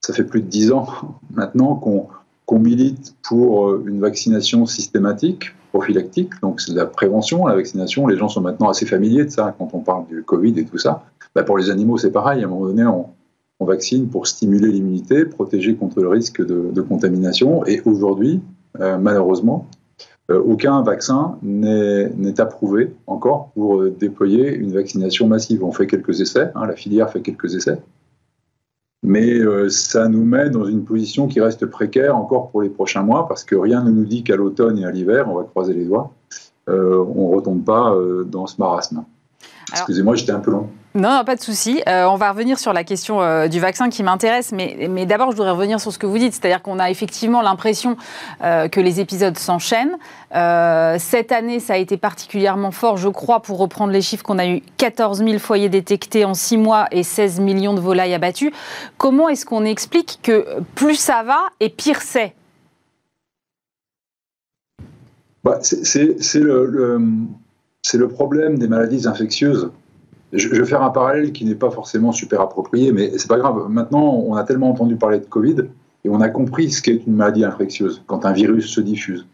ça 0.00 0.14
fait 0.14 0.24
plus 0.24 0.40
de 0.40 0.46
dix 0.46 0.72
ans 0.72 0.86
maintenant 1.34 1.74
qu'on 1.74 2.58
milite 2.58 3.14
pour 3.22 3.74
une 3.86 4.00
vaccination 4.00 4.66
systématique, 4.66 5.54
prophylactique. 5.72 6.30
Donc 6.42 6.60
c'est 6.60 6.72
de 6.72 6.76
la 6.76 6.86
prévention, 6.86 7.46
la 7.46 7.54
vaccination. 7.54 8.06
Les 8.06 8.16
gens 8.16 8.28
sont 8.28 8.40
maintenant 8.40 8.68
assez 8.68 8.86
familiers 8.86 9.24
de 9.24 9.30
ça 9.30 9.54
quand 9.58 9.70
on 9.74 9.80
parle 9.80 10.06
du 10.06 10.22
Covid 10.22 10.58
et 10.58 10.64
tout 10.64 10.78
ça. 10.78 11.04
Bah, 11.34 11.42
pour 11.42 11.58
les 11.58 11.70
animaux, 11.70 11.98
c'est 11.98 12.10
pareil. 12.10 12.42
À 12.42 12.46
un 12.46 12.48
moment 12.48 12.66
donné, 12.66 12.84
on, 12.84 13.06
vaccine 13.60 14.08
pour 14.08 14.26
stimuler 14.26 14.70
l'immunité, 14.70 15.26
protéger 15.26 15.74
contre 15.74 16.00
le 16.00 16.08
risque 16.08 16.40
de, 16.46 16.80
contamination. 16.80 17.66
Et 17.66 17.82
aujourd'hui, 17.84 18.40
malheureusement, 18.78 19.66
aucun 20.36 20.82
vaccin 20.82 21.38
n'est 21.42 22.40
approuvé 22.40 22.94
encore 23.06 23.50
pour 23.54 23.80
euh, 23.80 23.90
déployer 23.90 24.54
une 24.54 24.72
vaccination 24.72 25.26
massive. 25.26 25.64
On 25.64 25.72
fait 25.72 25.86
quelques 25.86 26.20
essais, 26.20 26.50
hein, 26.54 26.66
la 26.66 26.74
filière 26.74 27.10
fait 27.10 27.22
quelques 27.22 27.54
essais, 27.54 27.78
mais 29.02 29.38
euh, 29.38 29.70
ça 29.70 30.08
nous 30.08 30.24
met 30.24 30.50
dans 30.50 30.66
une 30.66 30.84
position 30.84 31.28
qui 31.28 31.40
reste 31.40 31.64
précaire 31.66 32.14
encore 32.16 32.50
pour 32.50 32.60
les 32.60 32.68
prochains 32.68 33.02
mois, 33.02 33.26
parce 33.26 33.44
que 33.44 33.56
rien 33.56 33.82
ne 33.82 33.90
nous 33.90 34.04
dit 34.04 34.22
qu'à 34.22 34.36
l'automne 34.36 34.78
et 34.78 34.84
à 34.84 34.90
l'hiver, 34.90 35.30
on 35.30 35.34
va 35.36 35.44
croiser 35.44 35.72
les 35.72 35.84
doigts, 35.84 36.12
on 36.66 36.72
ne 37.30 37.34
retombe 37.34 37.64
pas 37.64 37.96
dans 38.26 38.46
ce 38.46 38.56
marasme. 38.58 39.04
Excusez-moi, 39.72 40.16
j'étais 40.16 40.32
un 40.32 40.40
peu 40.40 40.50
long. 40.50 40.68
Non, 40.94 41.22
pas 41.24 41.36
de 41.36 41.40
souci. 41.40 41.82
Euh, 41.86 42.06
on 42.06 42.16
va 42.16 42.32
revenir 42.32 42.58
sur 42.58 42.72
la 42.72 42.82
question 42.82 43.20
euh, 43.20 43.46
du 43.46 43.60
vaccin 43.60 43.90
qui 43.90 44.02
m'intéresse, 44.02 44.52
mais, 44.52 44.88
mais 44.90 45.06
d'abord, 45.06 45.30
je 45.30 45.36
voudrais 45.36 45.52
revenir 45.52 45.80
sur 45.80 45.92
ce 45.92 45.98
que 45.98 46.06
vous 46.06 46.18
dites, 46.18 46.32
c'est-à-dire 46.32 46.62
qu'on 46.62 46.78
a 46.78 46.90
effectivement 46.90 47.42
l'impression 47.42 47.96
euh, 48.42 48.68
que 48.68 48.80
les 48.80 48.98
épisodes 48.98 49.36
s'enchaînent. 49.38 49.96
cette 50.98 51.30
année, 51.30 51.60
ça 51.60 51.74
a 51.74 51.76
été 51.76 51.98
particulièrement 51.98 52.70
fort, 52.70 52.96
je 52.96 53.08
crois, 53.08 53.40
pour 53.40 53.58
reprendre 53.58 53.92
les 53.92 54.00
chiffres, 54.00 54.24
qu'on 54.24 54.38
a 54.38 54.46
eu 54.46 54.62
14 54.78 55.18
000 55.18 55.38
foyers 55.38 55.68
détectés 55.68 56.24
en 56.24 56.34
6 56.34 56.56
mois 56.56 56.86
et 56.90 57.02
16 57.02 57.40
millions 57.40 57.74
de 57.74 57.80
volailles 57.80 58.14
abattues. 58.14 58.52
Comment 58.96 59.28
est-ce 59.28 59.44
qu'on 59.44 59.64
explique 59.64 60.18
que 60.22 60.46
plus 60.74 60.96
ça 60.96 61.22
va 61.22 61.38
et 61.60 61.68
pire 61.68 62.00
c'est? 62.00 62.34
Bah, 65.44 65.58
C'est 65.62 66.40
le, 66.40 66.66
le, 66.66 66.98
le 67.94 68.08
problème 68.08 68.58
des 68.58 68.68
maladies 68.68 69.06
infectieuses 69.06 69.70
je, 70.32 70.48
vais 70.48 70.64
faire 70.64 70.82
un 70.82 70.90
parallèle 70.90 71.32
qui 71.32 71.44
n'est 71.44 71.54
pas 71.54 71.70
forcément 71.70 72.12
super 72.12 72.40
approprié, 72.40 72.92
mais 72.92 73.16
c'est 73.16 73.28
pas 73.28 73.38
grave. 73.38 73.66
Maintenant, 73.68 74.22
on 74.26 74.34
a 74.34 74.44
tellement 74.44 74.70
entendu 74.70 74.96
parler 74.96 75.18
de 75.18 75.24
Covid 75.24 75.56
et 76.04 76.10
on 76.10 76.20
a 76.20 76.28
compris 76.28 76.70
ce 76.70 76.82
qu'est 76.82 77.02
une 77.06 77.14
maladie 77.14 77.44
infectieuse 77.44 78.02
quand 78.06 78.24
un 78.24 78.32
virus 78.32 78.66
se 78.66 78.80
diffuse. 78.80 79.26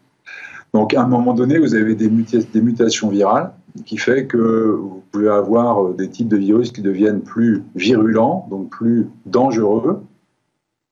Donc, 0.72 0.94
à 0.94 1.02
un 1.02 1.06
moment 1.06 1.34
donné, 1.34 1.58
vous 1.58 1.74
avez 1.74 1.94
des, 1.94 2.08
des 2.08 2.60
mutations 2.60 3.08
virales 3.08 3.52
qui 3.86 3.96
fait 3.96 4.26
que 4.26 4.78
vous 4.80 5.02
pouvez 5.10 5.28
avoir 5.28 5.94
des 5.94 6.08
types 6.08 6.28
de 6.28 6.36
virus 6.36 6.72
qui 6.72 6.80
deviennent 6.80 7.20
plus 7.20 7.62
virulents, 7.74 8.46
donc 8.50 8.70
plus 8.70 9.08
dangereux, 9.26 10.02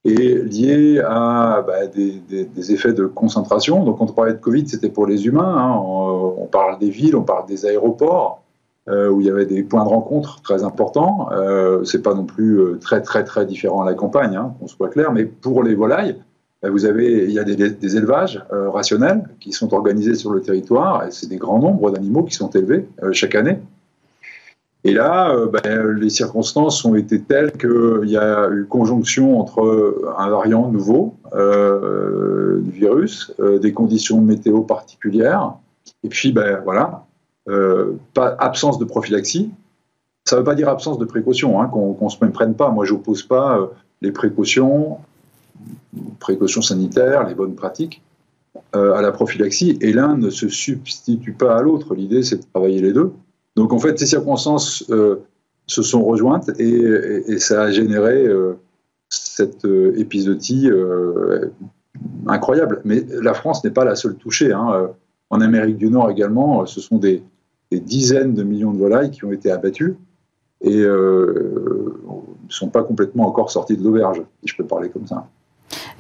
et 0.05 0.35
liés 0.35 1.01
à 1.05 1.65
bah, 1.67 1.87
des, 1.87 2.73
effets 2.73 2.93
de 2.93 3.07
concentration. 3.07 3.85
Donc, 3.85 3.99
quand 3.99 4.11
on 4.11 4.15
parlait 4.15 4.33
de 4.33 4.39
Covid, 4.39 4.69
c'était 4.69 4.89
pour 4.89 5.07
les 5.07 5.27
humains. 5.27 5.57
Hein. 5.57 5.77
On, 5.79 6.47
parle 6.47 6.79
des 6.79 6.91
villes, 6.91 7.17
on 7.17 7.23
parle 7.23 7.47
des 7.47 7.67
aéroports, 7.67 8.43
euh, 8.89 9.09
où 9.09 9.21
il 9.21 9.27
y 9.27 9.31
avait 9.31 9.47
des 9.47 9.63
points 9.63 9.85
de 9.85 9.89
rencontre 9.89 10.43
très 10.43 10.65
importants. 10.65 11.29
Euh, 11.33 11.85
c'est 11.85 12.03
pas 12.03 12.15
non 12.15 12.25
plus 12.25 12.59
euh, 12.59 12.79
très, 12.81 13.01
très, 13.01 13.23
très 13.23 13.47
différent 13.47 13.83
à 13.83 13.87
la 13.87 13.95
campagne, 13.95 14.35
hein, 14.35 14.55
qu'on 14.59 14.67
soit 14.67 14.89
clair, 14.89 15.13
mais 15.13 15.25
pour 15.25 15.63
les 15.63 15.75
volailles, 15.75 16.17
bah, 16.63 16.71
vous 16.71 16.85
avez, 16.85 17.25
il 17.25 17.33
y 17.33 17.39
a 17.39 17.45
des, 17.45 17.97
élevages 17.97 18.45
rationnels 18.51 19.25
qui 19.41 19.53
sont 19.53 19.73
organisés 19.73 20.15
sur 20.15 20.31
le 20.33 20.41
territoire, 20.43 21.07
et 21.07 21.11
c'est 21.11 21.29
des 21.29 21.37
grands 21.37 21.59
nombres 21.61 21.91
d'animaux 21.91 22.25
qui 22.25 22.35
sont 22.35 22.51
élevés 22.51 22.89
chaque 23.13 23.35
année. 23.35 23.59
Et 24.85 24.93
là, 24.93 25.31
euh, 25.31 25.47
ben, 25.47 25.93
les 25.93 26.11
circonstances 26.11 26.85
ont 26.85 26.97
été 26.97 27.21
telles 27.21 27.53
qu'il 27.53 28.09
y 28.09 28.17
a 28.17 28.49
eu 28.51 28.65
conjonction 28.65 29.41
entre 29.41 30.15
un 30.19 30.29
variant 30.29 30.71
nouveau 30.71 31.15
euh, 31.35 32.61
du 32.61 32.71
virus, 32.73 33.33
euh, 33.39 33.59
des 33.59 33.73
conditions 33.73 34.21
météo 34.21 34.63
particulières, 34.63 35.55
et 36.03 36.09
puis 36.09 36.33
ben, 36.33 36.61
voilà, 36.65 37.07
absence 38.17 38.79
de 38.79 38.85
prophylaxie. 38.85 39.51
Ça 40.25 40.37
ne 40.37 40.41
veut 40.41 40.45
pas 40.45 40.55
dire 40.55 40.69
absence 40.69 40.99
de 40.99 41.05
précautions, 41.05 41.61
hein, 41.61 41.69
qu'on 41.69 41.97
ne 42.01 42.09
se 42.09 42.17
prenne 42.17 42.55
pas. 42.55 42.71
Moi, 42.71 42.85
je 42.85 42.95
n'oppose 42.95 43.23
pas 43.23 43.71
les 44.01 44.13
précautions, 44.13 44.99
précautions 46.19 46.63
sanitaires, 46.63 47.27
les 47.27 47.35
bonnes 47.35 47.55
pratiques 47.55 48.03
à 48.73 49.01
la 49.01 49.13
prophylaxie, 49.13 49.79
et 49.81 49.93
l'un 49.93 50.17
ne 50.17 50.31
se 50.31 50.49
substitue 50.49 51.33
pas 51.33 51.57
à 51.57 51.63
l'autre. 51.63 51.95
L'idée, 51.95 52.23
c'est 52.23 52.37
de 52.37 52.45
travailler 52.53 52.81
les 52.81 52.93
deux. 52.93 53.13
Donc 53.57 53.73
en 53.73 53.79
fait, 53.79 53.99
ces 53.99 54.07
circonstances 54.07 54.85
euh, 54.91 55.17
se 55.67 55.83
sont 55.83 56.03
rejointes 56.03 56.51
et, 56.59 57.39
ça 57.39 57.63
a 57.63 57.71
généré 57.71 58.27
euh, 58.27 58.55
cette 59.09 59.65
euh, 59.65 59.99
épisodie 59.99 60.71
incroyable. 62.27 62.81
Mais 62.85 63.05
la 63.11 63.35
France 63.35 63.63
n'est 63.65 63.71
pas 63.71 63.85
la 63.85 63.97
seule 63.97 64.17
touchée. 64.17 64.53
Hein. 64.53 64.91
En 65.31 65.41
Amérique 65.41 65.77
du 65.77 65.89
Nord 65.89 66.11
également, 66.11 66.67
ce 66.67 66.81
sont 66.81 66.99
des, 66.99 67.23
dizaines 67.71 68.35
de 68.35 68.43
millions 68.43 68.73
de 68.75 68.79
volailles 68.79 69.11
qui 69.11 69.25
ont 69.25 69.33
été 69.33 69.51
abattues 69.51 69.97
et 70.61 70.83
ne 70.83 71.91
sont 72.51 72.69
pas 72.69 72.83
complètement 72.83 73.27
encore 73.27 73.51
sorties 73.51 73.79
de 73.79 73.83
l'auberge, 73.83 74.23
si 74.43 74.49
je 74.49 74.57
peux 74.57 74.67
parler 74.67 74.91
comme 74.91 75.07
ça. 75.07 75.27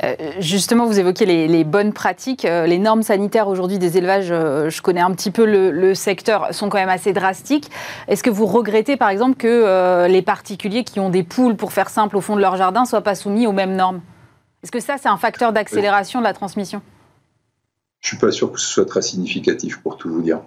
Euh, 0.04 0.16
justement, 0.40 0.86
vous 0.86 0.98
évoquez 0.98 1.26
les, 1.26 1.64
bonnes 1.64 1.92
pratiques. 1.92 2.44
Euh, 2.44 2.66
les 2.66 2.78
normes 2.78 3.02
sanitaires 3.02 3.48
aujourd'hui 3.48 3.78
des 3.78 3.98
élevages, 3.98 4.30
euh, 4.30 4.68
je 4.68 4.82
connais 4.82 5.00
un 5.00 5.12
petit 5.12 5.30
peu 5.30 5.44
le, 5.44 5.94
secteur, 5.94 6.52
sont 6.52 6.68
quand 6.68 6.78
même 6.78 6.88
assez 6.88 7.12
drastiques. 7.12 7.70
Est-ce 8.08 8.22
que 8.22 8.30
vous 8.30 8.46
regrettez 8.46 8.96
par 8.96 9.10
exemple 9.10 9.36
que 9.36 10.06
les 10.08 10.22
particuliers 10.22 10.84
qui 10.84 11.00
ont 11.00 11.10
des 11.10 11.22
poules, 11.22 11.56
pour 11.56 11.72
faire 11.72 11.90
simple, 11.90 12.16
au 12.16 12.20
fond 12.20 12.36
de 12.36 12.40
leur 12.40 12.56
jardin, 12.56 12.84
soient 12.84 13.02
pas 13.02 13.14
soumis 13.14 13.46
aux 13.46 13.52
mêmes 13.52 13.76
normes? 13.76 14.00
Est-ce 14.62 14.72
que 14.72 14.80
ça, 14.80 14.96
c'est 14.98 15.08
un 15.08 15.16
facteur 15.16 15.52
d'accélération 15.52 16.20
de 16.20 16.24
la 16.24 16.32
transmission? 16.32 16.82
Je 18.00 18.08
suis 18.08 18.16
pas 18.16 18.30
sûr 18.30 18.50
que 18.50 18.58
ce 18.58 18.66
soit 18.66 18.86
très 18.86 19.02
significatif, 19.02 19.80
pour 19.80 19.96
tout 19.96 20.12
vous 20.12 20.22
dire. 20.22 20.40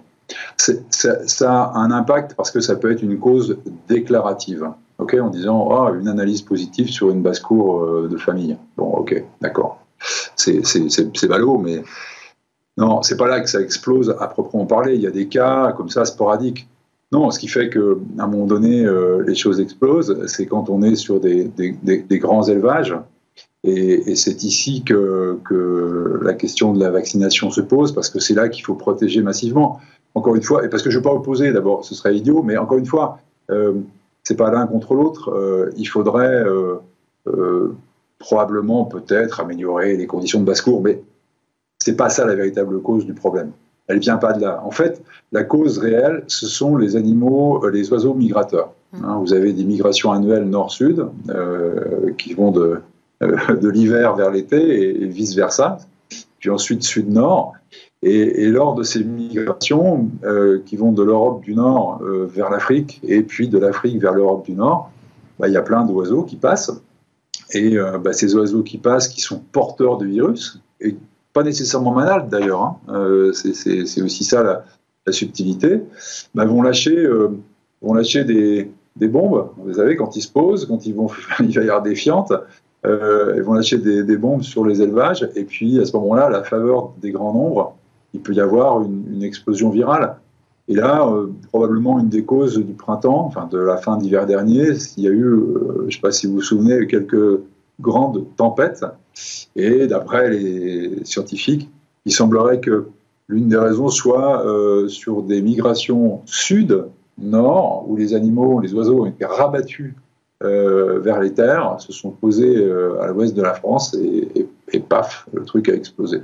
Ça, 0.56 1.52
a 1.52 1.78
un 1.78 1.90
impact 1.90 2.34
parce 2.34 2.50
que 2.50 2.60
ça 2.60 2.76
peut 2.76 2.90
être 2.90 3.02
une 3.02 3.18
cause 3.18 3.58
déclarative 3.88 4.68
ok, 4.98 5.16
en 5.20 5.28
disant 5.28 5.68
oh, 5.70 5.94
une 5.94 6.08
analyse 6.08 6.42
positive 6.42 6.88
sur 6.88 7.10
une 7.10 7.22
basse-cour 7.22 7.82
euh, 7.82 8.08
de 8.08 8.16
famille. 8.16 8.56
Bon, 8.76 8.90
ok, 8.90 9.24
d'accord. 9.40 9.78
C'est 10.36 11.28
ballot, 11.28 11.58
mais 11.58 11.82
non, 12.76 13.02
c'est 13.02 13.16
pas 13.16 13.26
là 13.26 13.40
que 13.40 13.48
ça 13.48 13.60
explose 13.60 14.14
à 14.20 14.26
proprement 14.28 14.66
parler. 14.66 14.94
Il 14.94 15.00
y 15.00 15.06
a 15.06 15.10
des 15.10 15.28
cas 15.28 15.72
comme 15.72 15.88
ça 15.88 16.04
sporadiques. 16.04 16.68
Non, 17.12 17.30
ce 17.30 17.38
qui 17.38 17.48
fait 17.48 17.70
qu'à 17.70 17.78
un 18.18 18.26
moment 18.26 18.46
donné, 18.46 18.84
euh, 18.84 19.22
les 19.26 19.34
choses 19.34 19.60
explosent, 19.60 20.26
c'est 20.26 20.46
quand 20.46 20.68
on 20.68 20.82
est 20.82 20.96
sur 20.96 21.20
des, 21.20 21.44
des, 21.44 22.18
grands 22.18 22.42
élevages. 22.42 22.94
Et, 23.62 24.14
c'est 24.16 24.42
ici 24.42 24.82
que, 24.82 25.38
que, 25.44 26.20
la 26.22 26.34
question 26.34 26.72
de 26.72 26.80
la 26.80 26.90
vaccination 26.90 27.50
se 27.50 27.60
pose, 27.60 27.92
parce 27.92 28.10
que 28.10 28.18
c'est 28.18 28.34
là 28.34 28.48
qu'il 28.48 28.64
faut 28.64 28.74
protéger 28.74 29.22
massivement. 29.22 29.80
Encore 30.14 30.34
une 30.34 30.42
fois, 30.42 30.64
et 30.64 30.68
parce 30.68 30.82
que 30.82 30.90
je 30.90 30.98
ne 30.98 31.02
veux 31.02 31.08
pas 31.08 31.14
opposer, 31.14 31.52
d'abord, 31.52 31.84
ce 31.84 31.94
serait 31.94 32.16
idiot, 32.16 32.42
mais 32.42 32.56
encore 32.56 32.78
une 32.78 32.86
fois, 32.86 33.18
euh, 33.50 33.74
c'est 34.26 34.34
pas 34.34 34.50
l'un 34.50 34.66
contre 34.66 34.94
l'autre. 34.94 35.30
Euh, 35.30 35.70
il 35.76 35.84
faudrait 35.84 36.42
euh, 36.42 36.78
euh, 37.28 37.76
probablement 38.18 38.84
peut-être 38.84 39.38
améliorer 39.38 39.96
les 39.96 40.08
conditions 40.08 40.40
de 40.40 40.44
basse-cour, 40.44 40.82
mais 40.82 41.00
c'est 41.78 41.94
pas 41.94 42.08
ça 42.08 42.26
la 42.26 42.34
véritable 42.34 42.82
cause 42.82 43.06
du 43.06 43.14
problème. 43.14 43.52
Elle 43.86 44.00
vient 44.00 44.16
pas 44.16 44.32
de 44.32 44.40
là. 44.40 44.60
En 44.64 44.72
fait, 44.72 45.00
la 45.30 45.44
cause 45.44 45.78
réelle, 45.78 46.24
ce 46.26 46.48
sont 46.48 46.76
les 46.76 46.96
animaux, 46.96 47.68
les 47.68 47.88
oiseaux 47.92 48.14
migrateurs. 48.14 48.72
Mmh. 48.94 49.04
Hein, 49.04 49.18
vous 49.20 49.32
avez 49.32 49.52
des 49.52 49.64
migrations 49.64 50.10
annuelles 50.10 50.48
nord-sud 50.48 51.06
qui 52.18 52.34
vont 52.34 52.50
de, 52.50 52.80
de 53.20 53.68
l'hiver 53.68 54.16
vers 54.16 54.32
l'été 54.32 55.02
et 55.02 55.06
vice-versa, 55.06 55.78
puis 56.40 56.50
ensuite 56.50 56.82
sud-nord. 56.82 57.52
Et, 58.02 58.50
lors 58.50 58.74
de 58.74 58.82
ces 58.82 59.02
migrations 59.02 60.10
euh, 60.24 60.60
qui 60.66 60.76
vont 60.76 60.92
de 60.92 61.02
l'Europe 61.02 61.42
du 61.42 61.54
Nord 61.54 62.00
euh, 62.02 62.26
vers 62.26 62.50
l'Afrique 62.50 63.00
et 63.02 63.22
puis 63.22 63.48
de 63.48 63.58
l'Afrique 63.58 64.00
vers 64.00 64.12
l'Europe 64.12 64.44
du 64.44 64.52
Nord, 64.52 64.90
bah, 65.38 65.48
il 65.48 65.54
y 65.54 65.56
a 65.56 65.62
plein 65.62 65.84
d'oiseaux 65.84 66.22
qui 66.22 66.36
passent. 66.36 66.72
Et 67.52 67.78
euh, 67.78 67.98
bah, 67.98 68.12
ces 68.12 68.34
oiseaux 68.34 68.62
qui 68.62 68.78
passent, 68.78 69.08
qui 69.08 69.22
sont 69.22 69.40
porteurs 69.50 69.96
de 69.96 70.06
virus, 70.06 70.60
et 70.80 70.96
pas 71.32 71.42
nécessairement 71.42 71.92
malades 71.92 72.28
d'ailleurs, 72.28 72.62
hein, 72.62 73.30
c'est 73.32 74.02
aussi 74.02 74.24
ça 74.24 74.42
la, 74.42 75.12
subtilité, 75.12 75.82
bah, 76.34 76.44
vont 76.44 76.62
lâcher, 76.62 77.06
vont 77.80 77.94
lâcher 77.94 78.24
des, 78.24 79.08
bombes. 79.08 79.50
Vous 79.58 79.74
savez, 79.74 79.96
quand 79.96 80.16
ils 80.16 80.22
se 80.22 80.30
posent, 80.30 80.66
quand 80.66 80.86
ils 80.86 80.94
vont, 80.94 81.08
il 81.40 81.54
va 81.54 81.62
y 81.62 81.68
avoir 81.68 81.82
des 81.82 81.94
ils 81.94 83.42
vont 83.42 83.54
lâcher 83.54 83.78
des, 83.78 84.02
des, 84.02 84.16
bombes 84.16 84.42
sur 84.42 84.64
les 84.64 84.80
élevages. 84.82 85.28
Et 85.34 85.44
puis 85.44 85.78
à 85.80 85.84
ce 85.84 85.96
moment-là, 85.96 86.26
à 86.26 86.30
la 86.30 86.42
faveur 86.42 86.92
des 87.00 87.10
grands 87.10 87.32
nombres, 87.32 87.76
il 88.16 88.22
peut 88.22 88.32
y 88.32 88.40
avoir 88.40 88.82
une, 88.82 89.22
explosion 89.22 89.70
virale. 89.70 90.16
Et 90.68 90.74
là, 90.74 91.06
euh, 91.06 91.28
probablement 91.52 92.00
une 92.00 92.08
des 92.08 92.24
causes 92.24 92.58
du 92.58 92.72
printemps, 92.72 93.24
enfin 93.26 93.46
de 93.50 93.58
la 93.58 93.76
fin 93.76 93.98
d'hiver 93.98 94.26
dernier, 94.26 94.70
il 94.96 95.04
y 95.04 95.06
a 95.06 95.10
eu, 95.10 95.24
euh, 95.24 95.76
je 95.80 95.84
ne 95.84 95.90
sais 95.90 96.00
pas 96.00 96.10
si 96.10 96.26
vous 96.26 96.34
vous 96.34 96.42
souvenez, 96.42 96.86
quelques 96.86 97.40
grandes 97.80 98.24
tempêtes. 98.36 98.84
Et 99.54 99.86
d'après 99.86 100.30
les 100.30 101.04
scientifiques, 101.04 101.68
il 102.04 102.12
semblerait 102.12 102.60
que 102.60 102.86
l'une 103.28 103.48
des 103.48 103.56
raisons 103.56 103.88
soit 103.88 104.44
euh, 104.46 104.88
sur 104.88 105.22
des 105.22 105.42
migrations 105.42 106.22
sud-nord, 106.24 107.84
où 107.88 107.96
les 107.96 108.14
animaux, 108.14 108.60
les 108.60 108.74
oiseaux 108.74 109.02
ont 109.02 109.06
été 109.06 109.24
rabattus 109.24 109.94
vers 110.42 111.20
les 111.20 111.32
terres, 111.32 111.76
se 111.78 111.92
sont 111.94 112.10
posés 112.10 112.62
à 113.00 113.06
l'ouest 113.06 113.34
de 113.34 113.40
la 113.40 113.54
France 113.54 113.94
et, 113.94 114.46
et, 114.70 114.80
paf, 114.80 115.26
le 115.32 115.44
truc 115.44 115.70
a 115.70 115.72
explosé 115.72 116.20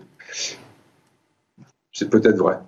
c'est 1.92 2.10
peut-être 2.10 2.36
vrai. 2.36 2.58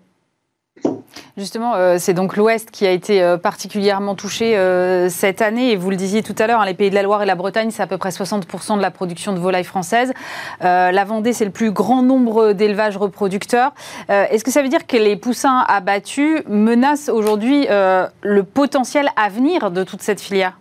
Justement, 1.36 1.74
euh, 1.74 1.96
c'est 1.98 2.14
donc 2.14 2.36
l'Ouest 2.36 2.70
qui 2.70 2.86
a 2.86 2.92
été 2.92 3.20
euh, 3.20 3.36
particulièrement 3.36 4.14
touché 4.14 4.56
euh, 4.56 5.08
cette 5.08 5.42
année. 5.42 5.72
Et 5.72 5.76
vous 5.76 5.90
le 5.90 5.96
disiez 5.96 6.22
tout 6.22 6.34
à 6.38 6.46
l'heure, 6.46 6.60
hein, 6.60 6.66
les 6.66 6.74
pays 6.74 6.90
de 6.90 6.94
la 6.94 7.02
Loire 7.02 7.22
et 7.22 7.26
la 7.26 7.34
Bretagne, 7.34 7.70
c'est 7.72 7.82
à 7.82 7.88
peu 7.88 7.98
près 7.98 8.10
60% 8.10 8.76
de 8.76 8.82
la 8.82 8.92
production 8.92 9.32
de 9.32 9.38
volailles 9.38 9.64
françaises. 9.64 10.12
la 10.60 11.04
Vendée, 11.04 11.32
c'est 11.32 11.44
le 11.44 11.50
plus 11.50 11.72
grand 11.72 12.02
nombre 12.02 12.52
d'élevages 12.52 12.96
reproducteurs. 12.96 13.72
Est-ce 14.08 14.44
que 14.44 14.50
ça 14.50 14.62
veut 14.62 14.68
dire 14.68 14.86
que 14.86 14.96
les 14.96 15.16
poussins 15.16 15.64
abattus 15.68 16.42
menacent 16.48 17.08
aujourd'hui 17.08 17.66
le 17.68 18.42
potentiel 18.42 19.08
avenir 19.16 19.70
de 19.70 19.84
toute 19.84 20.02
cette 20.02 20.20
filière 20.20 20.58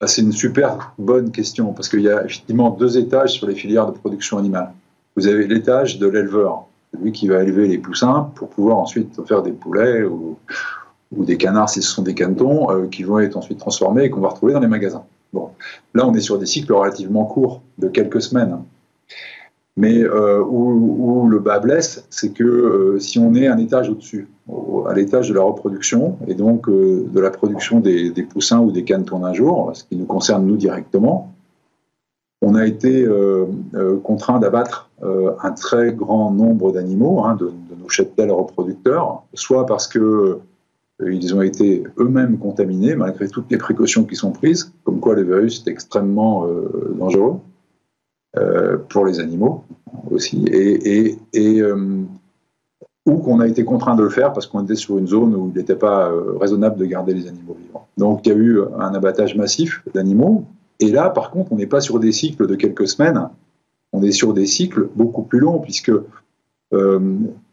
ah, 0.00 0.06
C'est 0.06 0.22
une 0.22 0.32
super 0.32 0.92
bonne 0.98 1.30
question, 1.30 1.72
parce 1.72 1.88
qu'il 1.88 2.00
y 2.00 2.10
a 2.10 2.24
effectivement 2.24 2.70
deux 2.70 2.98
étages 2.98 3.32
sur 3.32 3.46
les 3.46 3.54
filières 3.54 3.86
de 3.86 3.92
production 3.92 4.38
animale. 4.38 4.72
Vous 5.16 5.26
avez 5.26 5.46
l'étage 5.46 5.98
de 5.98 6.06
l'éleveur 6.06 6.66
lui 7.00 7.12
qui 7.12 7.28
va 7.28 7.42
élever 7.42 7.68
les 7.68 7.78
poussins 7.78 8.30
pour 8.34 8.48
pouvoir 8.48 8.78
ensuite 8.78 9.20
faire 9.26 9.42
des 9.42 9.52
poulets 9.52 10.04
ou, 10.04 10.36
des 11.12 11.36
canards 11.36 11.68
si 11.68 11.82
ce 11.82 11.90
sont 11.90 12.02
des 12.02 12.14
canetons 12.14 12.70
euh, 12.70 12.86
qui 12.86 13.02
vont 13.02 13.18
être 13.18 13.36
ensuite 13.36 13.58
transformés 13.58 14.04
et 14.04 14.10
qu'on 14.10 14.20
va 14.20 14.30
retrouver 14.30 14.54
dans 14.54 14.60
les 14.60 14.66
magasins. 14.66 15.04
Bon, 15.34 15.50
là 15.94 16.06
on 16.06 16.14
est 16.14 16.20
sur 16.20 16.38
des 16.38 16.46
cycles 16.46 16.72
relativement 16.72 17.24
courts 17.26 17.60
de 17.78 17.88
quelques 17.88 18.22
semaines. 18.22 18.58
Mais 19.76 20.02
euh, 20.02 20.42
où, 20.42 21.28
le 21.28 21.38
bas 21.38 21.58
blesse, 21.58 22.06
c'est 22.10 22.30
que 22.30 22.44
euh, 22.44 22.98
si 22.98 23.18
on 23.18 23.34
est 23.34 23.46
un 23.46 23.56
étage 23.58 23.88
au-dessus, 23.88 24.28
à 24.86 24.92
l'étage 24.94 25.28
de 25.28 25.34
la 25.34 25.42
reproduction, 25.42 26.18
et 26.26 26.34
donc 26.34 26.68
de 26.68 27.20
la 27.20 27.30
production 27.30 27.80
des, 27.80 28.10
des, 28.10 28.22
poussins 28.22 28.60
ou 28.60 28.70
des 28.70 28.84
canetons 28.84 29.24
un 29.24 29.32
jour, 29.32 29.70
ce 29.74 29.84
qui 29.84 29.96
nous 29.96 30.04
concerne 30.04 30.46
nous 30.46 30.56
directement, 30.56 31.32
on 32.42 32.54
a 32.54 32.66
été 32.66 33.06
contraint 34.02 34.40
d'abattre 34.40 34.90
un 35.02 35.50
très 35.52 35.92
grand 35.92 36.30
nombre 36.30 36.72
d'animaux, 36.72 37.24
hein, 37.24 37.34
de, 37.34 37.52
nos 37.80 37.88
cheptels 37.88 38.30
reproducteurs, 38.30 39.24
soit 39.34 39.66
parce 39.66 39.88
que 39.88 40.38
ils 41.04 41.34
ont 41.34 41.42
été 41.42 41.82
eux-mêmes 41.98 42.38
contaminés 42.38 42.94
malgré 42.94 43.26
toutes 43.28 43.50
les 43.50 43.58
précautions 43.58 44.04
qui 44.04 44.14
sont 44.14 44.30
prises, 44.30 44.72
comme 44.84 45.00
quoi 45.00 45.14
le 45.16 45.22
virus 45.22 45.64
est 45.66 45.70
extrêmement 45.70 46.46
dangereux 46.96 47.34
pour 48.88 49.04
les 49.04 49.18
animaux 49.18 49.64
aussi, 50.12 50.44
ou 53.04 53.16
qu'on 53.18 53.40
a 53.40 53.48
été 53.48 53.64
contraint 53.64 53.96
de 53.96 54.02
le 54.04 54.10
faire 54.10 54.32
parce 54.32 54.46
qu'on 54.46 54.62
était 54.62 54.76
sur 54.76 54.98
une 54.98 55.08
zone 55.08 55.34
où 55.34 55.50
il 55.52 55.58
n'était 55.58 55.74
pas 55.74 56.12
raisonnable 56.38 56.78
de 56.78 56.84
garder 56.84 57.14
les 57.14 57.26
animaux 57.26 57.56
vivants. 57.60 57.88
Donc 57.98 58.24
il 58.26 58.32
y 58.32 58.32
a 58.32 58.38
eu 58.38 58.60
un 58.78 58.94
abattage 58.94 59.34
massif 59.34 59.82
d'animaux, 59.92 60.44
et 60.78 60.92
là 60.92 61.10
par 61.10 61.32
contre 61.32 61.52
on 61.52 61.56
n'est 61.56 61.66
pas 61.66 61.80
sur 61.80 61.98
des 61.98 62.12
cycles 62.12 62.46
de 62.46 62.54
quelques 62.54 62.86
semaines, 62.86 63.28
on 63.92 64.02
est 64.02 64.12
sur 64.12 64.32
des 64.32 64.46
cycles 64.46 64.88
beaucoup 64.94 65.22
plus 65.22 65.38
longs, 65.38 65.58
puisque 65.58 65.92
euh, 66.72 66.98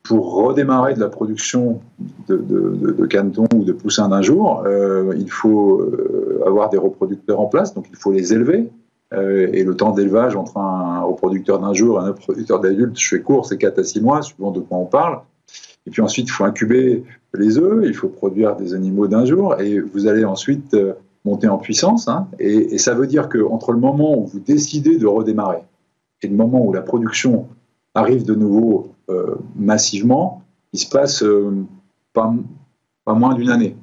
pour 0.04 0.34
redémarrer 0.36 0.94
de 0.94 1.00
la 1.00 1.10
production 1.10 1.82
de, 2.28 2.38
de, 2.38 3.06
canetons 3.06 3.48
ou 3.54 3.64
de 3.64 3.74
poussins 3.74 4.08
d'un 4.08 4.22
jour, 4.22 4.64
euh, 4.66 5.14
il 5.18 5.30
faut 5.30 5.82
euh, 5.82 6.42
avoir 6.46 6.70
des 6.70 6.78
reproducteurs 6.78 7.40
en 7.40 7.48
place, 7.48 7.74
donc 7.74 7.88
il 7.90 7.98
faut 7.98 8.12
les 8.12 8.34
élever. 8.34 8.70
et 9.12 9.64
le 9.64 9.76
temps 9.76 9.92
d'élevage 9.92 10.36
entre 10.36 10.58
un 10.58 11.02
reproducteur 11.02 11.60
d'un 11.60 11.74
jour 11.74 12.00
et 12.00 12.04
un 12.04 12.08
reproducteur 12.10 12.60
d'adulte, 12.60 12.98
je 12.98 13.08
fais 13.08 13.22
court, 13.22 13.46
c'est 13.46 13.58
4 13.58 13.80
à 13.80 13.84
6 13.84 14.02
mois, 14.02 14.22
suivant 14.22 14.52
de 14.52 14.60
quoi 14.60 14.78
on 14.78 14.86
parle. 14.86 15.20
Et 15.88 15.90
puis 15.92 16.02
ensuite, 16.02 16.28
il 16.28 16.32
faut 16.32 16.44
incuber 16.44 17.04
les 17.34 17.58
œufs, 17.58 17.84
il 17.86 17.96
faut 17.96 18.08
produire 18.08 18.56
des 18.56 18.74
animaux 18.76 19.08
d'un 19.08 19.26
jour, 19.26 19.60
et 19.60 19.80
vous 19.80 20.08
allez 20.08 20.26
ensuite 20.26 20.78
monter 21.26 21.48
en 21.48 21.58
puissance. 21.58 22.08
Hein. 22.08 22.28
et, 22.40 22.76
et, 22.76 22.78
ça 22.78 22.94
veut 22.94 23.08
dire 23.08 23.30
qu'entre 23.30 23.72
le 23.74 23.80
moment 23.80 24.18
où 24.18 24.26
vous 24.26 24.40
décidez 24.40 24.98
de 24.98 25.08
redémarrer 25.08 25.64
et 26.22 26.28
le 26.28 26.36
moment 26.36 26.66
où 26.66 26.74
la 26.74 26.82
production 26.82 27.48
arrive 27.94 28.26
de 28.26 28.36
nouveau 28.36 28.94
euh, 29.10 29.36
massivement, 29.56 30.44
il 30.74 30.80
se 30.80 30.90
passe 30.90 31.24
euh, 31.24 31.66
pas, 32.14 32.34
moins 33.08 33.34
d'une 33.34 33.50
année. 33.50 33.76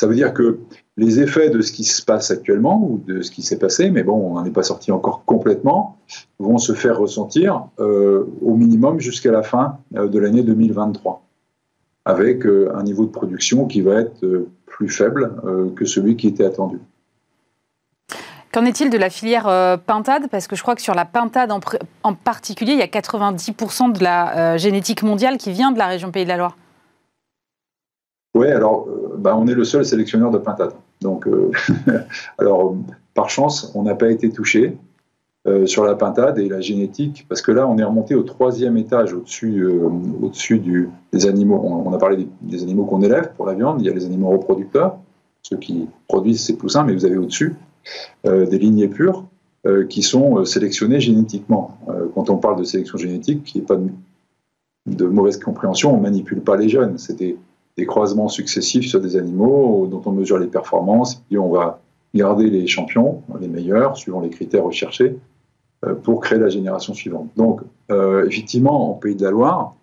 Ça 0.00 0.06
veut 0.06 0.14
dire 0.14 0.32
que 0.32 0.60
les 0.96 1.20
effets 1.20 1.50
de 1.50 1.60
ce 1.60 1.72
qui 1.72 1.84
se 1.84 2.04
passe 2.04 2.30
actuellement 2.30 2.82
ou 2.82 2.98
de 2.98 3.22
ce 3.22 3.30
qui 3.30 3.42
s'est 3.42 3.58
passé, 3.58 3.90
mais 3.90 4.02
bon, 4.02 4.14
on 4.14 4.34
n'en 4.34 4.44
est 4.44 4.50
pas 4.50 4.62
sorti 4.62 4.90
encore 4.90 5.24
complètement, 5.24 5.98
vont 6.38 6.58
se 6.58 6.72
faire 6.72 6.98
ressentir 6.98 7.66
euh, 7.78 8.24
au 8.42 8.54
minimum 8.54 8.98
jusqu'à 8.98 9.30
la 9.30 9.42
fin 9.42 9.78
de 9.92 10.18
l'année 10.18 10.42
2023, 10.42 11.22
avec 12.04 12.44
un 12.44 12.82
niveau 12.82 13.06
de 13.06 13.10
production 13.10 13.66
qui 13.66 13.80
va 13.80 14.00
être 14.00 14.46
plus 14.66 14.88
faible 14.88 15.32
que 15.76 15.84
celui 15.84 16.16
qui 16.16 16.28
était 16.28 16.44
attendu. 16.44 16.78
Qu'en 18.52 18.64
est-il 18.64 18.88
de 18.88 18.96
la 18.96 19.10
filière 19.10 19.46
euh, 19.46 19.76
pintade? 19.76 20.28
Parce 20.30 20.46
que 20.46 20.56
je 20.56 20.62
crois 20.62 20.74
que 20.74 20.80
sur 20.80 20.94
la 20.94 21.04
pintade 21.04 21.52
en, 22.02 22.14
particulier, 22.14 22.72
il 22.72 22.78
y 22.78 22.82
a 22.82 22.86
90% 22.86 23.92
de 23.92 24.02
la 24.02 24.54
euh, 24.54 24.58
génétique 24.58 25.02
mondiale 25.02 25.36
qui 25.36 25.52
vient 25.52 25.70
de 25.70 25.78
la 25.78 25.86
région 25.86 26.10
Pays 26.10 26.24
de 26.24 26.30
la 26.30 26.38
Loire. 26.38 26.56
Oui, 28.34 28.48
alors 28.48 28.86
euh, 28.88 29.16
bah, 29.18 29.36
on 29.36 29.46
est 29.46 29.54
le 29.54 29.64
seul 29.64 29.84
sélectionneur 29.84 30.30
de 30.30 30.38
pintade. 30.38 30.72
Donc, 31.02 31.28
alors 32.38 32.74
par 33.14 33.28
chance, 33.30 33.70
on 33.74 33.82
n'a 33.82 33.94
pas 33.94 34.10
été 34.10 34.30
touché 34.30 34.76
sur 35.64 35.84
la 35.84 35.94
pintade 35.94 36.38
et 36.38 36.46
la 36.46 36.60
génétique, 36.60 37.24
parce 37.26 37.40
que 37.40 37.52
là, 37.52 37.66
on 37.66 37.78
est 37.78 37.84
remonté 37.84 38.14
au 38.14 38.22
troisième 38.22 38.76
étage 38.76 39.14
au-dessus, 39.14 39.64
au-dessus 40.20 40.60
des 41.10 41.26
animaux. 41.26 41.62
On, 41.86 41.90
a 41.94 41.96
parlé 41.96 42.28
des, 42.42 42.62
animaux 42.62 42.84
qu'on 42.84 43.00
élève 43.00 43.32
pour 43.34 43.46
la 43.46 43.54
viande. 43.54 43.80
Il 43.80 43.86
y 43.86 43.88
a 43.88 43.94
les 43.94 44.04
animaux 44.04 44.28
reproducteurs, 44.28 44.98
ceux 45.40 45.56
qui 45.56 45.88
produisent 46.06 46.44
ces 46.44 46.58
poussins, 46.58 46.84
mais 46.84 46.92
vous 46.92 47.06
avez 47.06 47.16
au-dessus 47.16 47.56
des 48.24 48.58
lignées 48.58 48.88
pures 48.88 49.24
euh, 49.66 49.86
qui 49.86 50.02
sont 50.02 50.38
euh, 50.38 50.44
sélectionnées 50.44 51.00
génétiquement. 51.00 51.76
quand 52.14 52.30
on 52.30 52.36
parle 52.36 52.60
de 52.60 52.64
sélection 52.64 52.96
génétique, 52.96 53.52
n'y 53.56 53.60
a 53.60 53.64
pas 53.64 53.76
de, 54.86 55.04
mauvaise 55.04 55.36
compréhension, 55.36 55.92
on 55.92 55.96
ne 55.96 56.02
manipule 56.02 56.40
pas 56.42 56.56
les 56.56 56.68
jeunes. 56.68 56.96
C'est 56.96 57.16
des, 57.16 57.36
croisements 57.86 58.28
successifs 58.28 58.86
sur 58.86 59.00
des 59.00 59.16
animaux 59.16 59.88
dont 59.90 60.02
on 60.04 60.12
mesure 60.12 60.38
les 60.38 60.46
performances, 60.46 61.22
et 61.30 61.38
on 61.38 61.50
va 61.50 61.80
garder 62.14 62.50
les 62.50 62.66
champions, 62.66 63.22
les 63.40 63.46
meilleurs, 63.46 63.96
suivant 63.96 64.20
les 64.20 64.30
critères 64.30 64.64
recherchés, 64.64 65.16
pour 66.02 66.20
créer 66.20 66.40
la 66.40 66.48
génération 66.48 66.92
suivante. 66.92 67.30
Donc, 67.36 67.60
effectivement, 68.26 68.90
en 68.90 68.94
Pays 68.94 69.14
de 69.14 69.22
la 69.22 69.30
Loire, 69.30 69.76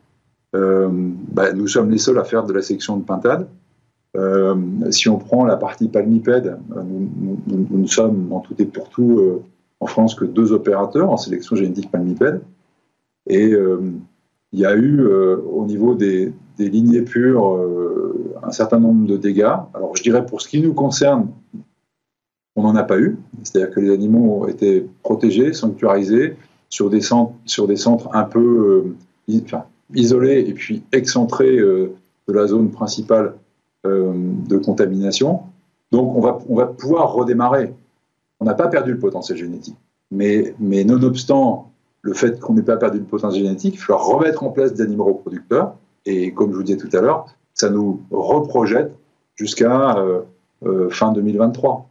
bah, 0.52 1.54
nous 1.54 1.68
sommes 1.68 1.90
les 1.90 1.98
seuls 1.98 2.20
à 2.20 2.26
faire 2.26 2.44
de 2.46 2.52
la 2.52 2.62
sélection 2.62 2.98
de 2.98 3.04
pintade. 3.04 3.48
Euh, 4.16 4.56
si 4.92 5.10
on 5.10 5.18
prend 5.18 5.46
la 5.46 5.58
partie 5.58 5.90
palmipède, 5.90 6.58
euh, 6.76 6.84
nous, 6.84 7.68
ne 7.70 7.88
sommes 7.88 8.32
en 8.32 8.40
tout 8.40 8.56
et 8.60 8.66
pour 8.66 8.90
tout 8.90 9.20
euh, 9.20 9.44
en 9.82 9.88
France 9.88 10.16
que 10.16 10.26
deux 10.26 10.54
opérateurs 10.54 11.12
en 11.12 11.18
sélection 11.18 11.56
génétique 11.56 11.92
palmipède. 11.92 12.42
Et 13.28 13.54
il 14.52 14.60
y 14.60 14.66
a 14.68 14.76
eu 14.76 15.04
au 15.04 15.66
niveau 15.66 15.96
des, 15.96 16.32
lignées 16.60 17.02
pures 17.02 17.60
un 18.44 18.52
certain 18.52 18.80
nombre 18.80 19.08
de 19.08 19.18
dégâts. 19.18 19.56
Alors 19.74 19.96
je 19.96 20.04
dirais 20.04 20.26
pour 20.26 20.42
ce 20.42 20.48
qui 20.48 20.62
nous 20.62 20.74
concerne, 20.74 21.30
on 22.56 22.62
n'en 22.62 22.76
a 22.76 22.84
pas 22.84 23.00
eu. 23.00 23.18
C'est-à-dire 23.42 23.74
que 23.74 23.80
les 23.80 23.92
animaux 23.92 24.48
été 24.48 24.88
protégés, 25.02 25.54
sanctuarisés 25.54 26.36
sur 26.70 26.92
des 26.92 27.02
centres, 27.02 28.10
un 28.14 28.24
peu 28.24 28.94
isolés 29.96 30.46
et 30.48 30.54
puis 30.54 30.84
excentrés 30.92 31.58
de 31.58 31.92
la 32.28 32.46
zone 32.46 32.70
principale 32.70 33.34
de 33.86 34.58
contamination. 34.58 35.42
Donc 35.92 36.16
on 36.16 36.22
va, 36.56 36.66
pouvoir 36.66 37.14
redémarrer. 37.14 37.74
On 38.40 38.46
n'a 38.46 38.54
pas 38.54 38.68
perdu 38.68 38.92
le 38.92 39.00
potentiel 39.00 39.38
génétique. 39.38 39.78
Mais, 40.12 40.54
nonobstant 40.60 41.72
le 42.02 42.14
fait 42.14 42.40
qu'on 42.40 42.54
n'ait 42.54 42.62
pas 42.62 42.78
perdu 42.78 43.00
le 43.00 43.06
potentiel 43.06 43.44
génétique, 43.44 43.76
il 43.76 43.80
faut 43.80 43.98
remettre 43.98 44.44
en 44.44 44.50
place 44.50 44.74
des 44.74 44.84
animaux 44.84 45.06
reproducteurs. 45.06 45.76
Et 46.06 46.32
comme 46.34 46.52
je 46.52 46.58
vous 46.58 46.64
disais 46.64 46.78
tout 46.78 46.96
à 46.96 47.02
l'heure, 47.02 47.26
ça 47.56 47.70
nous 47.70 48.02
reprojette 48.12 48.94
jusqu'à 49.34 49.98
euh, 49.98 50.22
euh, 50.66 50.90
fin 50.92 51.12
2023. 51.14 51.90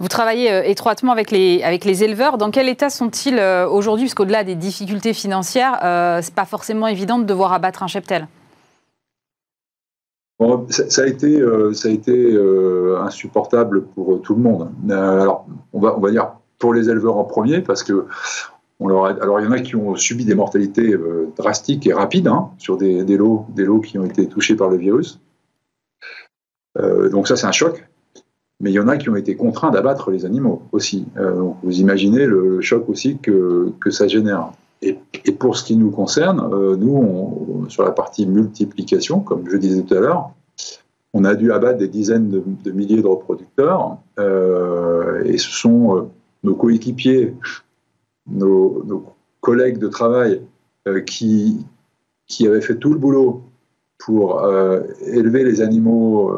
Vous 0.00 0.08
travaillez 0.08 0.68
étroitement 0.68 1.12
avec 1.12 1.30
les, 1.30 1.62
avec 1.62 1.84
les 1.84 2.02
éleveurs. 2.02 2.38
Dans 2.38 2.50
quel 2.50 2.68
état 2.68 2.90
sont-ils 2.90 3.40
aujourd'hui? 3.70 4.06
Parce 4.06 4.14
qu'au-delà 4.14 4.42
des 4.42 4.56
difficultés 4.56 5.14
financières, 5.14 5.78
ce 5.80 6.26
n'est 6.26 6.34
pas 6.34 6.44
forcément 6.44 6.88
évident 6.88 7.18
de 7.18 7.24
devoir 7.24 7.52
abattre 7.52 7.84
un 7.84 7.86
cheptel 7.86 8.26
ça, 10.68 11.02
a 11.02 11.06
été, 11.06 11.40
euh, 11.40 11.72
ça 11.72 11.88
a 11.88 11.92
été 11.92 12.12
euh, 12.12 12.98
insupportable 13.00 13.84
pour 13.86 14.20
tout 14.22 14.34
le 14.34 14.42
monde. 14.42 14.70
Euh, 14.90 15.20
alors, 15.20 15.46
on 15.72 15.80
va, 15.80 15.96
on 15.96 16.00
va 16.00 16.10
dire 16.10 16.32
pour 16.58 16.74
les 16.74 16.88
éleveurs 16.88 17.16
en 17.16 17.24
premier, 17.24 17.60
parce 17.60 17.82
que 17.82 18.06
alors 18.80 19.40
il 19.40 19.44
y 19.44 19.46
en 19.46 19.52
a 19.52 19.60
qui 19.60 19.76
ont 19.76 19.94
subi 19.94 20.24
des 20.24 20.34
mortalités 20.34 20.94
drastiques 21.36 21.86
et 21.86 21.92
rapides 21.92 22.26
hein, 22.26 22.50
sur 22.58 22.76
des, 22.76 23.04
lots, 23.16 23.46
des 23.54 23.64
lots 23.64 23.80
qui 23.80 23.98
ont 23.98 24.04
été 24.04 24.28
touchés 24.28 24.56
par 24.56 24.68
le 24.68 24.76
virus. 24.76 25.20
donc 26.76 27.28
ça, 27.28 27.36
c'est 27.36 27.46
un 27.46 27.52
choc. 27.52 27.86
Mais 28.60 28.70
il 28.70 28.74
y 28.74 28.80
en 28.80 28.88
a 28.88 28.96
qui 28.96 29.08
ont 29.08 29.16
été 29.16 29.36
contraints 29.36 29.70
d'abattre 29.70 30.10
les 30.10 30.24
animaux 30.26 30.62
aussi. 30.72 31.06
donc 31.16 31.56
vous 31.62 31.80
imaginez 31.80 32.26
le, 32.26 32.60
choc 32.60 32.88
aussi 32.88 33.18
que 33.18 33.90
ça 33.90 34.06
génère. 34.06 34.50
Et, 34.84 35.32
pour 35.32 35.56
ce 35.56 35.64
qui 35.64 35.76
nous 35.76 35.90
concerne, 35.90 36.40
euh, 36.52 36.76
nous, 36.76 37.66
sur 37.68 37.84
la 37.84 37.90
partie 37.90 38.26
multiplication, 38.26 39.20
comme 39.20 39.48
je 39.48 39.56
disais 39.56 39.82
tout 39.82 39.94
à 39.94 40.00
l'heure, 40.00 40.30
on 41.14 41.24
a 41.24 41.34
dû 41.34 41.52
abattre 41.52 41.78
des 41.78 41.88
dizaines 41.88 42.28
de, 42.28 42.70
milliers 42.70 43.00
de 43.00 43.06
reproducteurs, 43.06 43.96
euh, 44.18 45.24
et 45.24 45.38
ce 45.38 45.50
sont 45.50 45.96
euh, 45.96 46.02
nos 46.42 46.54
coéquipiers, 46.54 47.34
nos, 48.26 49.04
collègues 49.40 49.78
de 49.78 49.88
travail 49.88 50.40
qui, 51.06 51.66
qui 52.26 52.46
avaient 52.46 52.62
fait 52.62 52.76
tout 52.76 52.90
le 52.94 52.98
boulot 52.98 53.42
pour 53.98 54.42
élever 55.06 55.44
les 55.44 55.60
animaux 55.60 56.32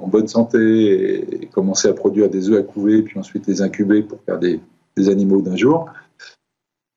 en 0.00 0.08
bonne 0.08 0.28
santé 0.28 1.42
et, 1.42 1.46
commencer 1.48 1.88
à 1.88 1.92
produire 1.92 2.30
des 2.30 2.48
œufs 2.48 2.58
à 2.58 2.62
couver, 2.62 3.02
puis 3.02 3.18
ensuite 3.18 3.46
les 3.46 3.60
incuber 3.60 4.02
pour 4.02 4.18
faire 4.22 4.38
des, 4.38 4.60
des 4.96 5.10
animaux 5.10 5.42
d'un 5.42 5.56
jour 5.56 5.90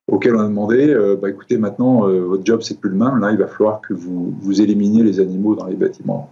auquel 0.08 0.36
on 0.36 0.40
a 0.40 0.48
demandé, 0.48 0.90
euh, 0.90 1.16
bah, 1.16 1.30
écoutez, 1.30 1.58
maintenant, 1.58 2.08
euh, 2.08 2.22
votre 2.22 2.46
job, 2.46 2.62
c'est 2.62 2.80
plus 2.80 2.90
le 2.90 2.96
même, 2.96 3.18
là, 3.18 3.32
il 3.32 3.38
va 3.38 3.48
falloir 3.48 3.82
que 3.82 3.94
vous, 3.94 4.36
vous 4.40 4.62
éliminiez 4.62 5.04
les 5.04 5.20
animaux 5.20 5.56
dans 5.56 5.66
les 5.66 5.76
bâtiments. 5.76 6.32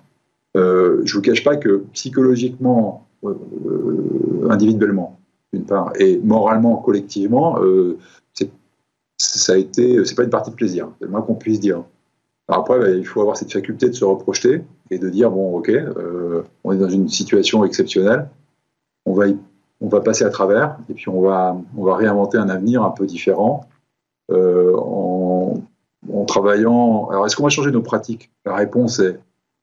Euh, 0.55 1.01
je 1.03 1.13
ne 1.13 1.15
vous 1.17 1.21
cache 1.21 1.43
pas 1.43 1.57
que 1.57 1.83
psychologiquement, 1.93 3.07
individuellement, 4.49 5.17
d'une 5.53 5.65
part, 5.65 5.93
et 5.99 6.19
moralement, 6.19 6.75
collectivement, 6.77 7.57
ça 9.17 9.53
a 9.53 9.57
été, 9.57 10.03
c'est 10.03 10.15
pas 10.15 10.23
une 10.23 10.29
partie 10.29 10.51
de 10.51 10.55
plaisir, 10.55 10.89
c'est 10.99 11.05
le 11.05 11.11
moins 11.11 11.21
qu'on 11.21 11.35
puisse 11.35 11.59
dire. 11.59 11.83
après, 12.49 12.77
bah, 12.77 12.89
il 12.89 13.05
faut 13.05 13.21
avoir 13.21 13.37
cette 13.37 13.51
faculté 13.51 13.87
de 13.87 13.93
se 13.93 14.05
reprojeter 14.05 14.61
et 14.91 14.99
de 14.99 15.09
dire, 15.09 15.31
bon, 15.31 15.57
ok, 15.57 15.71
on 16.63 16.73
est 16.73 16.77
dans 16.77 16.89
une 16.89 17.07
situation 17.07 17.63
exceptionnelle, 17.63 18.29
on 19.05 19.13
va 19.13 19.29
y 19.29 19.37
on 19.83 19.89
va 19.89 19.99
passer 19.99 20.23
à 20.23 20.29
travers 20.29 20.77
et 20.89 20.93
puis 20.93 21.09
on 21.09 21.21
va, 21.21 21.55
réinventer 21.77 22.37
un 22.37 22.49
avenir 22.49 22.83
un 22.83 22.89
peu 22.89 23.05
différent 23.05 23.67
euh, 24.31 24.75
en, 24.77 25.61
travaillant. 26.25 27.09
Alors, 27.09 27.25
est-ce 27.25 27.35
qu'on 27.35 27.43
va 27.43 27.49
changer 27.49 27.69
nos 27.69 27.81
pratiques? 27.81 28.31
La 28.45 28.55
réponse 28.55 28.99
est 28.99 29.19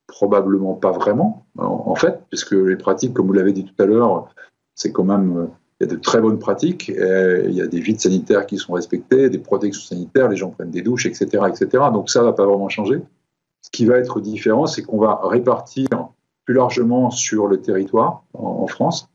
probablement 0.07 0.75
pas 0.75 0.91
vraiment, 0.91 1.45
en, 1.57 1.95
fait, 1.95 2.21
puisque 2.29 2.51
les 2.51 2.75
pratiques, 2.75 3.13
comme 3.13 3.27
vous 3.27 3.33
l'avez 3.33 3.51
dit 3.51 3.65
tout 3.65 3.81
à 3.81 3.85
l'heure, 3.85 4.29
c'est 4.75 4.91
quand 4.91 5.03
même. 5.03 5.49
Il 5.79 5.87
y 5.87 5.89
a 5.89 5.95
de 5.95 5.99
très 5.99 6.21
bonnes 6.21 6.37
pratiques, 6.37 6.89
il 6.89 7.51
y 7.51 7.61
a 7.61 7.65
des 7.65 7.79
vides 7.79 7.99
sanitaires 7.99 8.45
qui 8.45 8.57
sont 8.57 8.73
respectées, 8.73 9.31
des 9.31 9.39
protections 9.39 9.95
sanitaires, 9.95 10.29
les 10.29 10.37
gens 10.37 10.51
prennent 10.51 10.69
des 10.69 10.83
douches, 10.83 11.07
etc. 11.07 11.25
etc. 11.49 11.85
donc 11.91 12.11
ça 12.11 12.19
ne 12.19 12.25
va 12.25 12.33
pas 12.33 12.45
vraiment 12.45 12.69
changer. 12.69 13.01
Ce 13.61 13.71
qui 13.71 13.85
va 13.85 13.97
être 13.97 14.21
différent, 14.21 14.67
c'est 14.67 14.83
qu'on 14.83 14.99
va 14.99 15.19
répartir 15.23 15.87
plus 16.45 16.53
largement 16.53 17.09
sur 17.09 17.47
le 17.47 17.61
territoire 17.61 18.23
en, 18.33 18.67
France 18.67 19.10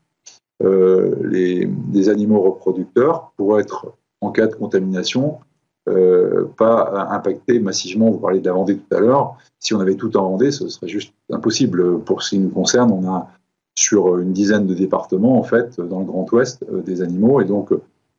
euh, 0.63 1.15
les, 1.23 2.09
animaux 2.09 2.41
reproducteurs 2.41 3.31
pour 3.37 3.59
être, 3.59 3.93
en 4.21 4.31
cas 4.31 4.47
de 4.47 4.55
contamination, 4.55 5.37
euh, 5.87 6.45
pas 6.57 7.07
impactés 7.11 7.59
massivement. 7.59 8.09
Vous 8.09 8.19
parlez 8.19 8.39
de 8.39 8.45
la 8.45 8.53
Vendée 8.53 8.77
tout 8.77 8.95
à 8.95 8.99
l'heure. 8.99 9.37
Si 9.59 9.73
on 9.73 9.79
avait 9.79 9.95
tout 9.95 10.15
en 10.17 10.29
Vendée, 10.29 10.51
ce 10.51 10.67
serait 10.67 10.87
juste 10.87 11.13
impossible. 11.31 11.99
Pour 12.01 12.23
ce 12.23 12.31
qui 12.31 12.39
nous 12.39 12.49
concerne, 12.49 12.91
on 12.91 13.07
a 13.09 13.29
sur 13.75 14.17
une 14.17 14.33
dizaine 14.33 14.65
de 14.65 14.73
départements, 14.73 15.37
en 15.37 15.43
fait, 15.43 15.79
dans 15.79 15.99
le 15.99 16.05
Grand 16.05 16.31
Ouest, 16.31 16.65
euh, 16.71 16.81
des 16.81 17.01
animaux. 17.01 17.41
Et 17.41 17.45
donc, 17.45 17.71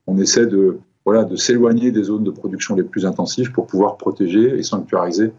on 0.07 0.19
essaie 0.19 0.47
de, 0.47 0.79
voilà, 1.05 1.25
de 1.25 1.37
s'éloigner 1.37 1.91
des 1.91 2.05
zones 2.05 2.25
de 2.25 2.31
production 2.31 2.77
les 2.77 2.85
plus 2.85 3.05
intensives 3.05 3.53
pour 3.53 3.67
pouvoir 3.67 3.97
protéger 3.97 4.59
et 4.59 4.63
sanctuariser 4.63 5.33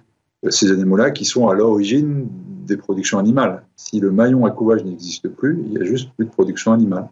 ces 0.48 0.72
animaux-là 0.72 1.12
qui 1.12 1.26
sont 1.26 1.50
à 1.50 1.54
l'origine 1.54 2.28
des 2.70 2.78
productions 2.78 3.20
animales. 3.20 3.64
Si 3.76 4.00
le 4.00 4.12
maillon 4.12 4.46
à 4.46 4.52
couvage 4.52 4.84
n'existe 4.84 5.28
plus, 5.28 5.62
il 5.66 5.74
y 5.74 5.78
a 5.82 5.84
juste 5.84 6.10
plus 6.16 6.26
de 6.26 6.32
production 6.32 6.72
animale. 6.72 7.10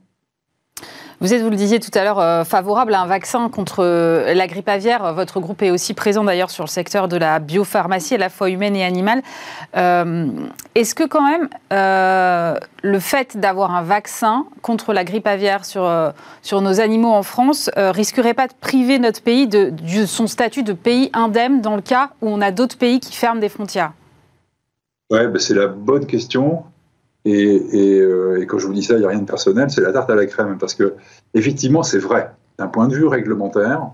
Vous 1.19 1.33
êtes, 1.33 1.41
vous 1.41 1.49
le 1.49 1.55
disiez 1.55 1.79
tout 1.79 1.89
à 1.95 2.03
l'heure, 2.03 2.19
euh, 2.19 2.43
favorable 2.43 2.93
à 2.93 3.01
un 3.01 3.07
vaccin 3.07 3.49
contre 3.49 3.83
euh, 3.83 4.35
la 4.35 4.45
grippe 4.45 4.69
aviaire. 4.69 5.15
Votre 5.15 5.39
groupe 5.39 5.63
est 5.63 5.71
aussi 5.71 5.95
présent 5.95 6.23
d'ailleurs 6.23 6.51
sur 6.51 6.63
le 6.63 6.69
secteur 6.69 7.07
de 7.07 7.17
la 7.17 7.39
biopharmacie, 7.39 8.13
à 8.13 8.17
la 8.19 8.29
fois 8.29 8.51
humaine 8.51 8.75
et 8.75 8.83
animale. 8.83 9.23
Euh, 9.75 10.27
est-ce 10.75 10.93
que 10.93 11.05
quand 11.05 11.27
même 11.27 11.49
le 12.83 12.99
fait 12.99 13.35
d'avoir 13.37 13.75
un 13.75 13.81
vaccin 13.81 14.45
contre 14.61 14.93
la 14.93 15.03
grippe 15.03 15.25
aviaire 15.25 15.65
sur, 15.65 15.91
sur 16.43 16.61
nos 16.61 16.79
animaux 16.79 17.11
en 17.11 17.23
France 17.23 17.71
risquerait 17.75 18.35
pas 18.35 18.47
de 18.47 18.53
priver 18.61 18.99
notre 18.99 19.21
pays 19.23 19.47
de 19.47 19.73
son 20.05 20.27
statut 20.27 20.61
de 20.61 20.73
pays 20.73 21.09
indemne 21.13 21.61
dans 21.61 21.75
le 21.75 21.81
cas 21.81 22.11
où 22.21 22.29
on 22.29 22.41
a 22.41 22.51
d'autres 22.51 22.77
pays 22.77 22.99
qui 22.99 23.15
ferment 23.15 23.41
des 23.41 23.49
frontières? 23.49 23.91
Ouais, 25.09 25.27
ben 25.27 25.39
c'est 25.39 25.53
la 25.53 25.67
bonne 25.67 26.05
question. 26.05 26.63
Euh, 27.25 28.41
et, 28.41 28.45
quand 28.45 28.59
je 28.59 28.67
vous 28.67 28.73
dis 28.73 28.83
ça, 28.83 28.95
il 28.95 28.99
n'y 28.99 29.05
a 29.05 29.09
rien 29.09 29.19
de 29.19 29.25
personnel, 29.25 29.69
c'est 29.69 29.81
la 29.81 29.91
tarte 29.91 30.09
à 30.09 30.15
la 30.15 30.25
crème. 30.25 30.57
Parce 30.59 30.73
que, 30.73 30.95
effectivement, 31.33 31.83
c'est 31.83 31.99
vrai. 31.99 32.31
D'un 32.57 32.67
point 32.67 32.87
de 32.87 32.95
vue 32.95 33.07
réglementaire, 33.07 33.89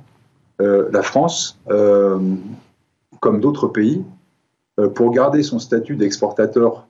euh, 0.62 0.90
la 0.92 1.02
France, 1.02 1.60
euh, 1.70 2.20
comme 3.20 3.40
d'autres 3.40 3.68
pays, 3.68 4.04
pour 4.96 5.12
garder 5.12 5.44
son 5.44 5.60
statut 5.60 5.96
d'exportateur 5.96 6.88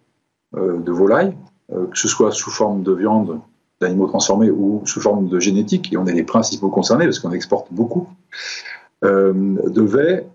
de 0.56 0.90
volailles, 0.90 1.36
que 1.70 1.98
ce 1.98 2.08
soit 2.08 2.32
sous 2.32 2.50
forme 2.50 2.82
de 2.82 2.94
viande 2.94 3.42
d'animaux 3.82 4.08
transformés 4.08 4.50
ou 4.50 4.82
sous 4.86 5.02
forme 5.02 5.28
de 5.28 5.38
génétique, 5.42 5.92
et 5.92 5.98
on 5.98 6.06
est 6.06 6.14
les 6.14 6.24
principaux 6.24 6.70
concernés 6.70 7.04
parce 7.04 7.20
qu'on 7.20 7.34
exporte 7.34 7.68
beaucoup, 7.74 8.08
devait 9.02 10.26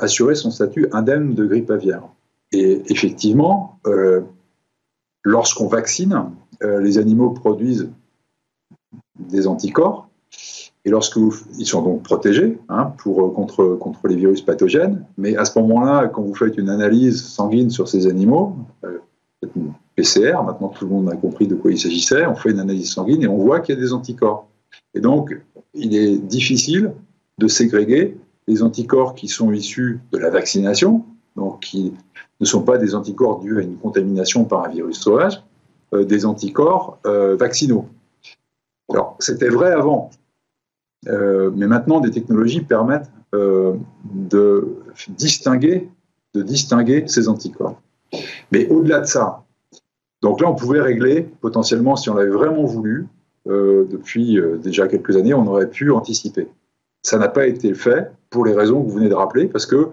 assurer 0.00 0.34
son 0.34 0.50
statut 0.50 0.86
indemne 0.92 1.34
de 1.34 1.46
grippe 1.46 1.70
aviaire. 1.70 2.02
Et 2.52 2.82
effectivement, 2.90 3.80
lorsqu'on 5.24 5.68
vaccine, 5.68 6.30
euh, 6.62 6.80
les 6.80 6.98
animaux 6.98 7.30
produisent 7.30 7.90
des 9.18 9.46
anticorps. 9.46 10.08
Et 10.84 10.90
lorsqu'ils 10.90 11.66
sont 11.66 11.82
donc 11.82 12.02
protégés 12.02 12.58
hein, 12.68 12.92
pour, 12.98 13.24
euh, 13.24 13.30
contre, 13.30 13.76
contre 13.76 14.08
les 14.08 14.16
virus 14.16 14.42
pathogènes, 14.42 15.04
mais 15.16 15.36
à 15.36 15.44
ce 15.44 15.58
moment-là, 15.58 16.08
quand 16.08 16.22
vous 16.22 16.34
faites 16.34 16.56
une 16.56 16.70
analyse 16.70 17.22
sanguine 17.22 17.70
sur 17.70 17.88
ces 17.88 18.06
animaux, 18.06 18.56
euh, 18.84 18.98
PCR, 19.96 20.42
maintenant 20.44 20.68
tout 20.68 20.84
le 20.86 20.90
monde 20.90 21.10
a 21.10 21.16
compris 21.16 21.46
de 21.46 21.54
quoi 21.54 21.70
il 21.70 21.78
s'agissait, 21.78 22.26
on 22.26 22.34
fait 22.34 22.50
une 22.50 22.60
analyse 22.60 22.90
sanguine 22.90 23.22
et 23.22 23.28
on 23.28 23.36
voit 23.36 23.60
qu'il 23.60 23.74
y 23.74 23.78
a 23.78 23.80
des 23.80 23.92
anticorps. 23.92 24.48
Et 24.94 25.00
donc, 25.00 25.38
il 25.74 25.94
est 25.94 26.16
difficile 26.16 26.92
de 27.38 27.48
ségréguer 27.48 28.16
les 28.46 28.62
anticorps 28.62 29.14
qui 29.14 29.28
sont 29.28 29.52
issus 29.52 30.00
de 30.12 30.18
la 30.18 30.30
vaccination, 30.30 31.04
donc 31.36 31.60
qui 31.60 31.92
ne 32.40 32.46
sont 32.46 32.62
pas 32.62 32.78
des 32.78 32.94
anticorps 32.94 33.40
dus 33.40 33.58
à 33.58 33.62
une 33.62 33.76
contamination 33.76 34.44
par 34.44 34.64
un 34.64 34.68
virus 34.68 34.98
sauvage, 35.00 35.42
euh, 35.94 36.04
des 36.04 36.26
anticorps 36.26 36.98
euh, 37.06 37.36
vaccinaux. 37.36 37.86
Alors, 38.90 39.16
c'était 39.18 39.48
vrai 39.48 39.72
avant, 39.72 40.10
euh, 41.08 41.50
mais 41.54 41.66
maintenant, 41.66 42.00
des 42.00 42.10
technologies 42.10 42.60
permettent 42.60 43.10
de 43.30 44.68
distinguer, 45.08 45.90
de 46.34 46.42
distinguer 46.42 47.04
ces 47.08 47.28
anticorps. 47.28 47.78
Mais 48.50 48.66
au-delà 48.68 49.00
de 49.00 49.06
ça, 49.06 49.44
donc 50.22 50.40
là, 50.40 50.50
on 50.50 50.54
pouvait 50.54 50.80
régler 50.80 51.28
potentiellement, 51.42 51.94
si 51.96 52.08
on 52.08 52.14
l'avait 52.14 52.30
vraiment 52.30 52.64
voulu, 52.64 53.06
depuis 53.44 54.40
déjà 54.62 54.88
quelques 54.88 55.14
années, 55.18 55.34
on 55.34 55.46
aurait 55.46 55.68
pu 55.68 55.90
anticiper. 55.90 56.48
Ça 57.02 57.18
n'a 57.18 57.28
pas 57.28 57.46
été 57.46 57.74
fait 57.74 58.10
pour 58.30 58.46
les 58.46 58.54
raisons 58.54 58.82
que 58.82 58.88
vous 58.88 58.96
venez 58.96 59.10
de 59.10 59.14
rappeler, 59.14 59.46
parce 59.46 59.66
que 59.66 59.90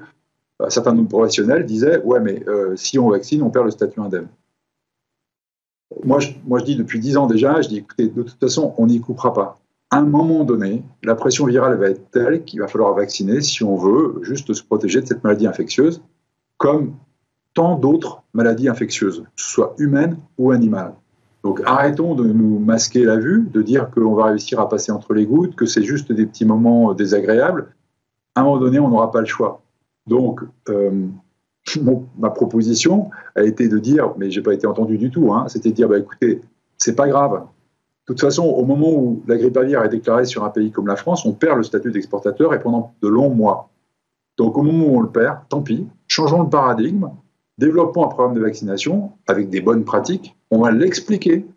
un 0.60 0.70
certain 0.70 0.91
nombre 0.91 1.03
de 1.03 1.10
professionnels 1.10 1.66
disaient 1.66 2.01
Ouais, 2.03 2.20
mais 2.20 2.43
euh, 2.47 2.76
si 2.76 2.97
on 2.99 3.10
vaccine, 3.10 3.41
on 3.43 3.49
perd 3.49 3.66
le 3.66 3.72
statut 3.72 3.99
indemne. 3.99 4.28
Moi 6.03 6.20
je, 6.20 6.64
dis 6.64 6.76
depuis 6.76 6.99
dix 6.99 7.16
ans 7.16 7.28
déjà 7.28 7.62
je 7.62 7.70
dis 7.70 7.78
écoutez, 7.78 8.08
de 8.08 8.24
toute 8.24 8.39
façon, 8.39 8.74
on 8.78 8.88
n'y 8.88 8.99
coupera 8.99 9.34
pas. 9.34 9.60
À 9.91 9.99
un 9.99 10.06
moment 10.06 10.43
donné, 10.43 10.84
la 11.03 11.16
pression 11.16 11.45
virale 11.45 11.78
va 11.78 11.89
être 11.89 12.10
telle 12.10 12.43
qu'il 12.43 12.60
va 12.60 12.68
falloir 12.68 12.93
vacciner 12.95 13.39
si 13.41 13.64
on 13.64 13.76
veut 13.76 14.20
juste 14.24 14.53
se 14.53 14.64
protéger 14.64 15.01
de 15.01 15.06
cette 15.06 15.24
maladie 15.24 15.47
infectieuse, 15.47 16.01
comme 16.58 16.95
tant 17.53 17.78
d'autres 17.78 18.24
maladies 18.34 18.68
infectieuses, 18.68 19.22
que 19.22 19.41
ce 19.41 19.49
soit 19.49 19.76
humaines 19.78 20.18
ou 20.38 20.51
animales. 20.51 20.95
Donc 21.43 21.62
arrêtons 21.66 22.16
de 22.16 22.26
nous 22.26 22.58
masquer 22.58 23.03
la 23.03 23.18
vue, 23.18 23.47
de 23.53 23.62
dire 23.62 23.91
qu'on 23.91 24.16
va 24.16 24.26
réussir 24.26 24.60
à 24.60 24.68
passer 24.68 24.91
entre 24.91 25.14
les 25.14 25.28
gouttes, 25.28 25.56
que 25.56 25.68
c'est 25.68 25.84
juste 25.84 26.12
des 26.12 26.26
petits 26.26 26.45
moments 26.45 26.93
désagréables. 26.93 27.76
À 28.34 28.41
un 28.41 28.43
moment 28.43 28.58
donné, 28.58 28.80
on 28.80 28.89
n'aura 28.89 29.12
pas 29.12 29.20
le 29.20 29.28
choix. 29.28 29.62
Donc, 30.08 30.41
euh, 30.70 31.08
ma 32.18 32.30
proposition 32.30 33.10
a 33.36 33.43
été 33.43 33.68
de 33.68 33.80
dire, 33.80 34.14
mais 34.18 34.32
j'ai 34.32 34.41
pas 34.41 34.53
été 34.53 34.68
entendu 34.68 34.97
du 34.97 35.10
tout, 35.10 35.34
hein, 35.34 35.45
c'était 35.47 35.70
de 35.70 35.76
dire, 35.76 35.89
bah, 35.89 35.97
écoutez, 35.97 36.41
c'est 36.78 36.95
pas 36.95 37.08
grave. 37.08 37.43
De 38.08 38.14
toute 38.14 38.22
façon, 38.22 38.43
au 38.43 38.66
moment 38.66 38.91
où 38.91 39.24
la 39.28 39.36
grippe 39.36 39.58
aviaire 39.58 39.84
est 39.84 39.89
déclarée 39.89 40.26
sur 40.26 40.43
un 40.43 40.49
pays 40.49 40.72
comme 40.72 40.86
la 40.86 40.95
France, 40.95 41.26
on 41.26 41.34
perd 41.34 41.58
le 41.58 41.64
statut 41.64 41.91
d'exportateur 41.91 42.53
et 42.53 42.60
pendant 42.60 42.93
de 43.01 43.08
longs 43.08 43.32
mois. 43.32 43.70
Donc, 44.38 44.58
au 44.58 44.62
moment 44.62 44.86
où 44.86 44.97
on 44.97 45.01
le 45.01 45.10
perd, 45.10 45.39
tant 45.49 45.62
pis, 45.62 45.88
changeons 46.08 46.43
le 46.43 46.49
paradigme, 46.49 47.10
développons 47.58 48.06
un 48.06 48.10
programme 48.10 48.36
de 48.36 48.41
vaccination 48.41 49.14
avec 49.28 49.49
des 49.49 49.62
bonnes 49.62 49.86
pratiques. 49.86 50.36
On 50.51 50.60
va 50.60 50.72
l'expliquer. 50.72 51.47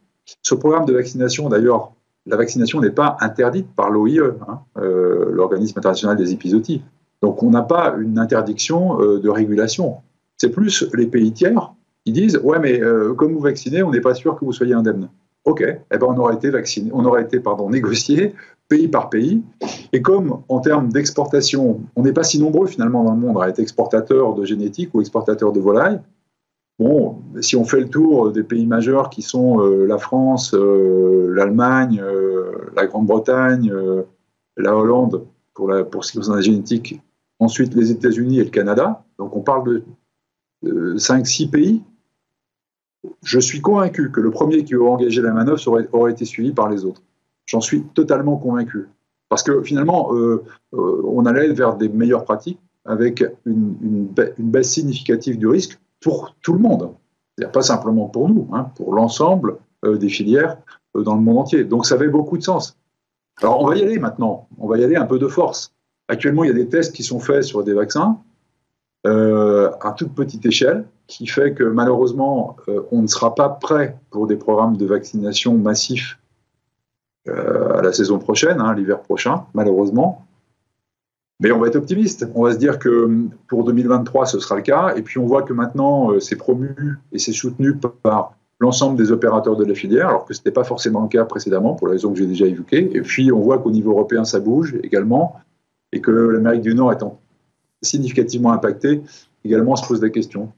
Ce 0.42 0.54
programme 0.54 0.86
de 0.86 0.94
vaccination, 0.94 1.48
d'ailleurs, 1.48 1.92
la 2.24 2.36
vaccination 2.36 2.80
n'est 2.80 2.90
pas 2.90 3.16
interdite 3.20 3.68
par 3.74 3.90
l'OIE, 3.90 4.20
hein, 4.48 4.60
euh, 4.78 5.30
l'organisme 5.30 5.78
international 5.78 6.16
des 6.16 6.32
épizooties. 6.32 6.82
Donc 7.22 7.42
on 7.42 7.50
n'a 7.50 7.62
pas 7.62 7.96
une 7.98 8.18
interdiction 8.18 9.00
euh, 9.00 9.18
de 9.20 9.28
régulation. 9.28 9.96
C'est 10.36 10.50
plus 10.50 10.88
les 10.94 11.06
pays 11.06 11.32
tiers 11.32 11.72
qui 12.04 12.12
disent 12.12 12.40
ouais 12.42 12.58
mais 12.58 12.80
euh, 12.80 13.14
comme 13.14 13.32
vous 13.32 13.40
vaccinez, 13.40 13.82
on 13.82 13.90
n'est 13.90 14.00
pas 14.00 14.14
sûr 14.14 14.36
que 14.36 14.44
vous 14.44 14.52
soyez 14.52 14.74
indemne. 14.74 15.08
Ok, 15.44 15.62
eh 15.62 15.98
ben 15.98 16.06
on 16.06 16.18
aurait 16.18 16.34
été 16.34 16.50
vacciné, 16.50 16.90
on 16.92 17.04
aurait 17.04 17.22
été 17.22 17.40
pardon 17.40 17.70
négocié 17.70 18.34
pays 18.68 18.88
par 18.88 19.08
pays. 19.08 19.42
Et 19.92 20.02
comme 20.02 20.42
en 20.48 20.60
termes 20.60 20.90
d'exportation, 20.90 21.80
on 21.96 22.02
n'est 22.02 22.12
pas 22.12 22.22
si 22.22 22.38
nombreux 22.38 22.66
finalement 22.66 23.02
dans 23.02 23.14
le 23.14 23.20
monde 23.20 23.40
à 23.40 23.48
être 23.48 23.58
exportateurs 23.58 24.34
de 24.34 24.44
génétique 24.44 24.90
ou 24.94 25.00
exportateurs 25.00 25.52
de 25.52 25.60
volailles. 25.60 26.00
Bon, 26.78 27.16
si 27.40 27.56
on 27.56 27.64
fait 27.64 27.80
le 27.80 27.88
tour 27.88 28.30
des 28.30 28.44
pays 28.44 28.66
majeurs 28.66 29.10
qui 29.10 29.22
sont 29.22 29.60
euh, 29.60 29.86
la 29.86 29.98
France, 29.98 30.54
l'Allemagne, 30.54 32.00
la 32.76 32.86
Grande-Bretagne, 32.86 33.72
la 34.56 34.76
Hollande, 34.76 35.24
pour, 35.54 35.72
pour 35.90 36.04
ce 36.04 36.12
qui 36.12 36.18
concerne 36.18 36.36
la 36.36 36.42
génétique, 36.42 37.00
ensuite 37.38 37.74
les 37.74 37.90
États-Unis 37.90 38.40
et 38.40 38.44
le 38.44 38.50
Canada. 38.50 39.04
Donc 39.18 39.36
on 39.36 39.40
parle 39.40 39.82
de 40.62 40.96
5-6 40.96 41.50
pays. 41.50 41.82
Je 43.22 43.38
suis 43.38 43.60
convaincu 43.60 44.10
que 44.10 44.20
le 44.20 44.30
premier 44.30 44.64
qui 44.64 44.74
aurait 44.74 44.90
engagé 44.90 45.22
la 45.22 45.32
manœuvre 45.32 45.88
aurait, 45.92 46.12
été 46.12 46.24
suivi 46.24 46.52
par 46.52 46.68
les 46.68 46.84
autres. 46.84 47.02
J'en 47.46 47.60
suis 47.60 47.82
totalement 47.82 48.36
convaincu. 48.36 48.88
Parce 49.28 49.42
que 49.42 49.62
finalement, 49.62 50.14
euh, 50.14 50.44
euh, 50.74 51.02
on 51.04 51.26
allait 51.26 51.52
vers 51.52 51.76
des 51.76 51.88
meilleures 51.88 52.24
pratiques 52.24 52.58
avec 52.84 53.24
une, 53.44 54.08
baisse 54.38 54.70
significative 54.70 55.38
du 55.38 55.46
risque 55.46 55.78
pour 56.00 56.34
tout 56.42 56.54
le 56.54 56.58
monde. 56.58 56.94
C'est-à-dire 57.36 57.52
pas 57.52 57.62
simplement 57.62 58.06
pour 58.06 58.28
nous, 58.28 58.48
hein, 58.52 58.70
pour 58.74 58.94
l'ensemble 58.94 59.58
euh, 59.84 59.96
des 59.96 60.08
filières 60.08 60.58
dans 60.94 61.14
le 61.14 61.20
monde 61.20 61.38
entier. 61.38 61.64
Donc 61.64 61.86
ça 61.86 61.94
avait 61.94 62.08
beaucoup 62.08 62.38
de 62.38 62.42
sens. 62.42 62.76
Alors 63.40 63.60
on 63.60 63.66
va 63.66 63.76
y 63.76 63.82
aller 63.82 63.98
maintenant, 63.98 64.48
on 64.58 64.66
va 64.66 64.78
y 64.78 64.84
aller 64.84 64.96
un 64.96 65.06
peu 65.06 65.18
de 65.18 65.28
force. 65.28 65.72
Actuellement, 66.08 66.42
il 66.42 66.48
y 66.48 66.50
a 66.50 66.54
des 66.54 66.68
tests 66.68 66.94
qui 66.94 67.02
sont 67.02 67.20
faits 67.20 67.44
sur 67.44 67.62
des 67.62 67.74
vaccins 67.74 68.18
euh, 69.06 69.70
à 69.80 69.92
toute 69.92 70.14
petite 70.14 70.44
échelle, 70.44 70.84
qui 71.06 71.26
fait 71.26 71.52
que 71.52 71.64
malheureusement, 71.64 72.56
euh, 72.68 72.82
on 72.90 73.02
ne 73.02 73.06
sera 73.06 73.34
pas 73.34 73.48
prêt 73.48 73.96
pour 74.10 74.26
des 74.26 74.36
programmes 74.36 74.76
de 74.76 74.86
vaccination 74.86 75.56
massifs 75.56 76.18
euh, 77.28 77.78
à 77.78 77.82
la 77.82 77.92
saison 77.92 78.18
prochaine, 78.18 78.60
hein, 78.60 78.74
l'hiver 78.74 79.00
prochain, 79.00 79.44
malheureusement. 79.54 80.26
Mais 81.40 81.52
on 81.52 81.60
va 81.60 81.68
être 81.68 81.76
optimiste. 81.76 82.26
On 82.34 82.42
va 82.42 82.52
se 82.52 82.58
dire 82.58 82.78
que 82.78 83.08
pour 83.46 83.64
2023, 83.64 84.26
ce 84.26 84.40
sera 84.40 84.56
le 84.56 84.62
cas. 84.62 84.94
Et 84.96 85.02
puis 85.02 85.18
on 85.18 85.26
voit 85.26 85.42
que 85.42 85.52
maintenant, 85.52 86.18
c'est 86.18 86.34
promu 86.34 86.98
et 87.12 87.20
c'est 87.20 87.32
soutenu 87.32 87.76
par 88.02 88.34
l'ensemble 88.58 88.96
des 88.96 89.12
opérateurs 89.12 89.54
de 89.54 89.64
la 89.64 89.74
filière, 89.74 90.08
alors 90.08 90.24
que 90.24 90.34
ce 90.34 90.40
n'était 90.40 90.50
pas 90.50 90.64
forcément 90.64 91.02
le 91.02 91.08
cas 91.08 91.24
précédemment, 91.24 91.74
pour 91.74 91.86
la 91.86 91.92
raison 91.92 92.12
que 92.12 92.18
j'ai 92.18 92.26
déjà 92.26 92.46
évoquée. 92.46 92.90
Et 92.92 93.02
puis 93.02 93.30
on 93.30 93.38
voit 93.38 93.58
qu'au 93.58 93.70
niveau 93.70 93.92
européen, 93.92 94.24
ça 94.24 94.40
bouge 94.40 94.74
également 94.82 95.36
et 95.92 96.00
que 96.00 96.10
l'Amérique 96.10 96.62
du 96.62 96.74
Nord 96.74 96.92
étant 96.92 97.20
significativement 97.82 98.52
impactée, 98.52 99.02
également 99.44 99.76
se 99.76 99.86
posent 99.86 100.00
des 100.00 100.10
questions. 100.10 100.50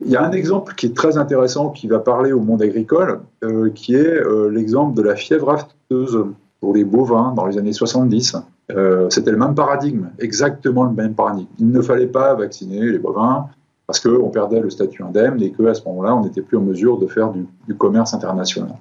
Il 0.00 0.10
y 0.10 0.16
a 0.16 0.24
un 0.24 0.32
exemple 0.32 0.74
qui 0.74 0.86
est 0.86 0.94
très 0.94 1.16
intéressant 1.16 1.70
qui 1.70 1.86
va 1.86 1.98
parler 1.98 2.32
au 2.32 2.40
monde 2.40 2.62
agricole, 2.62 3.20
euh, 3.44 3.70
qui 3.70 3.94
est 3.94 4.06
euh, 4.06 4.50
l'exemple 4.50 4.94
de 4.94 5.02
la 5.02 5.16
fièvre 5.16 5.50
afteuse 5.50 6.24
pour 6.60 6.74
les 6.74 6.84
bovins 6.84 7.32
dans 7.34 7.46
les 7.46 7.56
années 7.56 7.72
70. 7.72 8.36
Euh, 8.72 9.08
C'était 9.10 9.30
le 9.30 9.38
même 9.38 9.54
paradigme, 9.54 10.08
exactement 10.18 10.84
le 10.84 10.92
même 10.92 11.14
paradigme. 11.14 11.48
Il 11.58 11.70
ne 11.70 11.80
fallait 11.80 12.08
pas 12.08 12.34
vacciner 12.34 12.80
les 12.80 12.98
bovins 12.98 13.46
parce 13.86 14.00
qu'on 14.00 14.28
perdait 14.30 14.60
le 14.60 14.68
statut 14.68 15.02
indemne 15.02 15.40
et 15.40 15.52
qu'à 15.52 15.72
ce 15.72 15.82
moment-là, 15.84 16.14
on 16.16 16.24
n'était 16.24 16.42
plus 16.42 16.56
en 16.56 16.62
mesure 16.62 16.98
de 16.98 17.06
faire 17.06 17.32
du 17.32 17.74
commerce 17.76 18.12
international. 18.12 18.74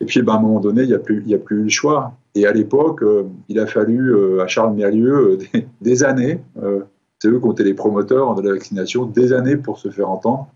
Et 0.00 0.06
puis, 0.06 0.22
ben, 0.22 0.34
à 0.34 0.36
un 0.36 0.40
moment 0.40 0.60
donné, 0.60 0.82
il 0.82 0.88
n'y 0.88 0.94
a, 0.94 0.98
plus, 0.98 1.22
a 1.32 1.38
plus 1.38 1.60
eu 1.60 1.62
le 1.64 1.68
choix. 1.68 2.12
Et 2.34 2.46
à 2.46 2.52
l'époque, 2.52 3.02
euh, 3.02 3.24
il 3.48 3.58
a 3.58 3.66
fallu 3.66 4.14
euh, 4.14 4.42
à 4.42 4.46
Charles 4.46 4.74
Merlieu 4.74 5.38
euh, 5.54 5.60
des, 5.80 6.04
années 6.04 6.40
c'est 7.18 7.28
eux 7.28 7.38
qui 7.38 7.44
ont 7.44 7.52
été 7.52 7.64
les 7.64 7.74
promoteurs 7.74 8.34
de 8.34 8.40
la 8.40 8.54
vaccination, 8.54 9.04
des 9.04 9.34
années 9.34 9.58
pour 9.58 9.78
se 9.78 9.90
faire 9.90 10.08
entendre. 10.08 10.48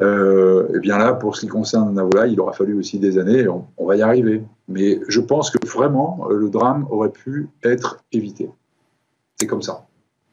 Et 0.00 0.78
bien 0.78 0.96
là, 0.96 1.12
pour 1.12 1.36
ce 1.36 1.42
qui 1.42 1.48
concerne 1.48 1.92
Navola, 1.92 2.26
il 2.26 2.40
aura 2.40 2.52
fallu 2.52 2.74
aussi 2.74 2.98
des 2.98 3.18
années, 3.18 3.48
on, 3.48 3.66
on, 3.76 3.86
va 3.86 3.96
y 3.96 4.02
arriver. 4.02 4.40
Mais 4.68 5.00
je 5.08 5.20
pense 5.20 5.50
que 5.50 5.58
vraiment, 5.66 6.26
le 6.30 6.48
drame 6.48 6.86
aurait 6.90 7.10
pu 7.10 7.48
être 7.64 8.02
évité. 8.12 8.48
C'est 9.38 9.46
comme 9.46 9.60
ça. 9.60 9.84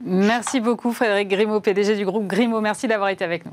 Merci 0.06 0.62
beaucoup 0.62 0.94
Frédéric 0.94 1.28
Grimaud, 1.28 1.60
PDG 1.60 1.98
du 1.98 2.06
groupe 2.06 2.28
Grimaud. 2.28 2.62
Merci 2.62 2.88
d'avoir 2.88 3.10
été 3.10 3.26
avec 3.26 3.46
nous. 3.46 3.52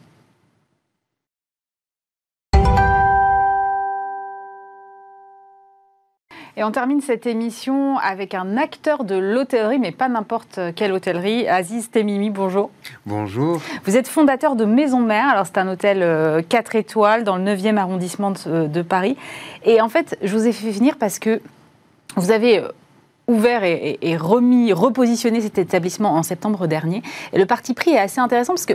Et 6.57 6.63
on 6.63 6.71
termine 6.71 7.01
cette 7.01 7.27
émission 7.27 7.99
avec 7.99 8.33
un 8.33 8.57
acteur 8.57 9.03
de 9.03 9.17
l'hôtellerie, 9.17 9.81
mais 9.81 9.91
pas 9.91 10.09
n'importe 10.09 10.61
quelle 10.77 10.93
hôtellerie. 10.93 11.49
Aziz 11.49 11.91
Temimi, 11.91 12.31
bonjour. 12.31 12.71
Bonjour. 13.07 13.61
Vous 13.85 13.97
êtes 13.97 14.07
fondateur 14.07 14.55
de 14.55 14.65
Maison 14.65 15.01
Mère. 15.01 15.29
Alors, 15.29 15.47
c'est 15.47 15.59
un 15.59 15.67
hôtel 15.67 16.45
4 16.49 16.77
étoiles 16.77 17.25
dans 17.25 17.39
le 17.39 17.43
9e 17.43 17.77
arrondissement 17.77 18.31
de, 18.31 18.69
de, 18.69 18.83
Paris. 18.83 19.17
Et 19.65 19.81
en 19.81 19.89
fait, 19.89 20.17
je 20.23 20.33
vous 20.37 20.47
ai 20.47 20.53
fait 20.53 20.71
venir 20.71 20.97
parce 20.97 21.19
que 21.19 21.43
vous 22.15 22.31
avez 22.31 22.63
ouvert 23.27 23.65
et, 23.65 23.99
et, 24.01 24.17
remis, 24.17 24.73
repositionné 24.73 25.41
cet 25.41 25.59
établissement 25.59 26.15
en 26.15 26.23
septembre 26.23 26.69
dernier. 26.69 27.03
Et 27.33 27.39
le 27.39 27.47
parti 27.47 27.75
pris 27.75 27.91
est 27.91 27.99
assez 27.99 28.21
intéressant 28.21 28.53
parce 28.53 28.67
que 28.67 28.75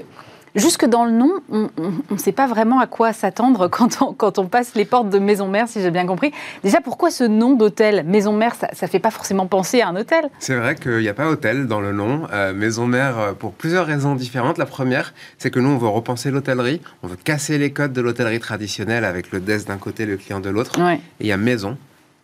Jusque 0.56 0.86
dans 0.86 1.06
le 1.06 1.12
nom, 1.12 1.32
on 1.52 1.70
ne 2.10 2.18
sait 2.18 2.32
pas 2.32 2.48
vraiment 2.48 2.80
à 2.80 2.88
quoi 2.88 3.14
s'attendre 3.14 3.68
quand 3.72 4.02
on, 4.02 4.14
quand 4.14 4.40
on, 4.40 4.48
passe 4.48 4.76
les 4.76 4.86
portes 4.86 5.10
de 5.10 5.20
Maison 5.20 5.48
Mère, 5.48 5.68
si 5.68 5.82
j'ai 5.82 5.92
bien 5.92 6.06
compris. 6.06 6.32
Déjà, 6.64 6.82
pourquoi 6.82 7.12
ce 7.12 7.24
nom 7.24 7.56
d'hôtel 7.56 8.04
Maison 8.06 8.34
Mère, 8.34 8.56
ça 8.56 8.68
ne 8.82 8.88
fait 8.88 9.00
pas 9.00 9.12
forcément 9.12 9.48
penser 9.48 9.82
à 9.82 9.90
un 9.90 9.96
hôtel? 9.96 10.30
C'est 10.40 10.56
vrai 10.56 10.76
qu'il 10.76 11.00
n'y 11.00 11.08
a 11.08 11.14
pas 11.14 11.28
hôtel 11.28 11.68
dans 11.68 11.82
le 11.82 11.92
nom. 11.92 12.28
Euh, 12.32 12.54
Maison 12.54 12.88
Mère, 12.88 13.36
pour 13.38 13.54
plusieurs 13.54 13.86
raisons 13.86 14.16
différentes. 14.16 14.58
La 14.58 14.66
première, 14.66 15.14
c'est 15.38 15.52
que 15.52 15.60
nous, 15.60 15.70
on 15.70 15.78
veut 15.78 15.88
repenser 15.88 16.32
l'hôtellerie. 16.32 16.82
On 17.04 17.08
veut 17.08 17.18
casser 17.18 17.58
les 17.58 17.72
codes 17.72 17.94
de 17.94 18.02
l'hôtellerie 18.02 18.40
traditionnelle 18.40 19.06
avec 19.06 19.32
le 19.32 19.40
desk 19.40 19.68
d'un 19.68 19.78
côté, 19.78 20.06
le 20.06 20.18
client 20.18 20.40
de 20.40 20.50
l'autre. 20.50 20.82
Ouais. 20.82 20.96
Et 21.20 21.26
il 21.26 21.28
y 21.28 21.32
a 21.32 21.38
maison 21.38 21.78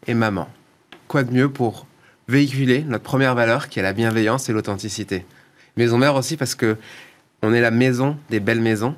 et 0.07 0.13
maman. 0.13 0.47
Quoi 1.07 1.23
de 1.23 1.31
mieux 1.31 1.49
pour 1.49 1.85
véhiculer 2.27 2.83
notre 2.87 3.03
première 3.03 3.35
valeur 3.35 3.69
qui 3.69 3.79
est 3.79 3.83
la 3.83 3.93
bienveillance 3.93 4.49
et 4.49 4.53
l'authenticité? 4.53 5.25
Maison 5.77 5.97
Mère 5.97 6.15
aussi 6.15 6.37
parce 6.37 6.55
que 6.55 6.77
on 7.41 7.53
est 7.53 7.61
la 7.61 7.71
maison 7.71 8.17
des 8.29 8.39
belles 8.39 8.61
maisons 8.61 8.95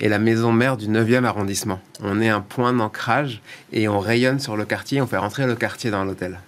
et 0.00 0.08
la 0.08 0.18
maison 0.18 0.52
mère 0.52 0.76
du 0.76 0.88
9e 0.88 1.24
arrondissement. 1.24 1.80
On 2.02 2.20
est 2.20 2.28
un 2.28 2.40
point 2.40 2.72
d'ancrage 2.72 3.40
et 3.72 3.88
on 3.88 4.00
rayonne 4.00 4.40
sur 4.40 4.56
le 4.56 4.64
quartier, 4.64 5.00
on 5.00 5.06
fait 5.06 5.16
rentrer 5.16 5.46
le 5.46 5.54
quartier 5.54 5.90
dans 5.90 6.04
l'hôtel. 6.04 6.38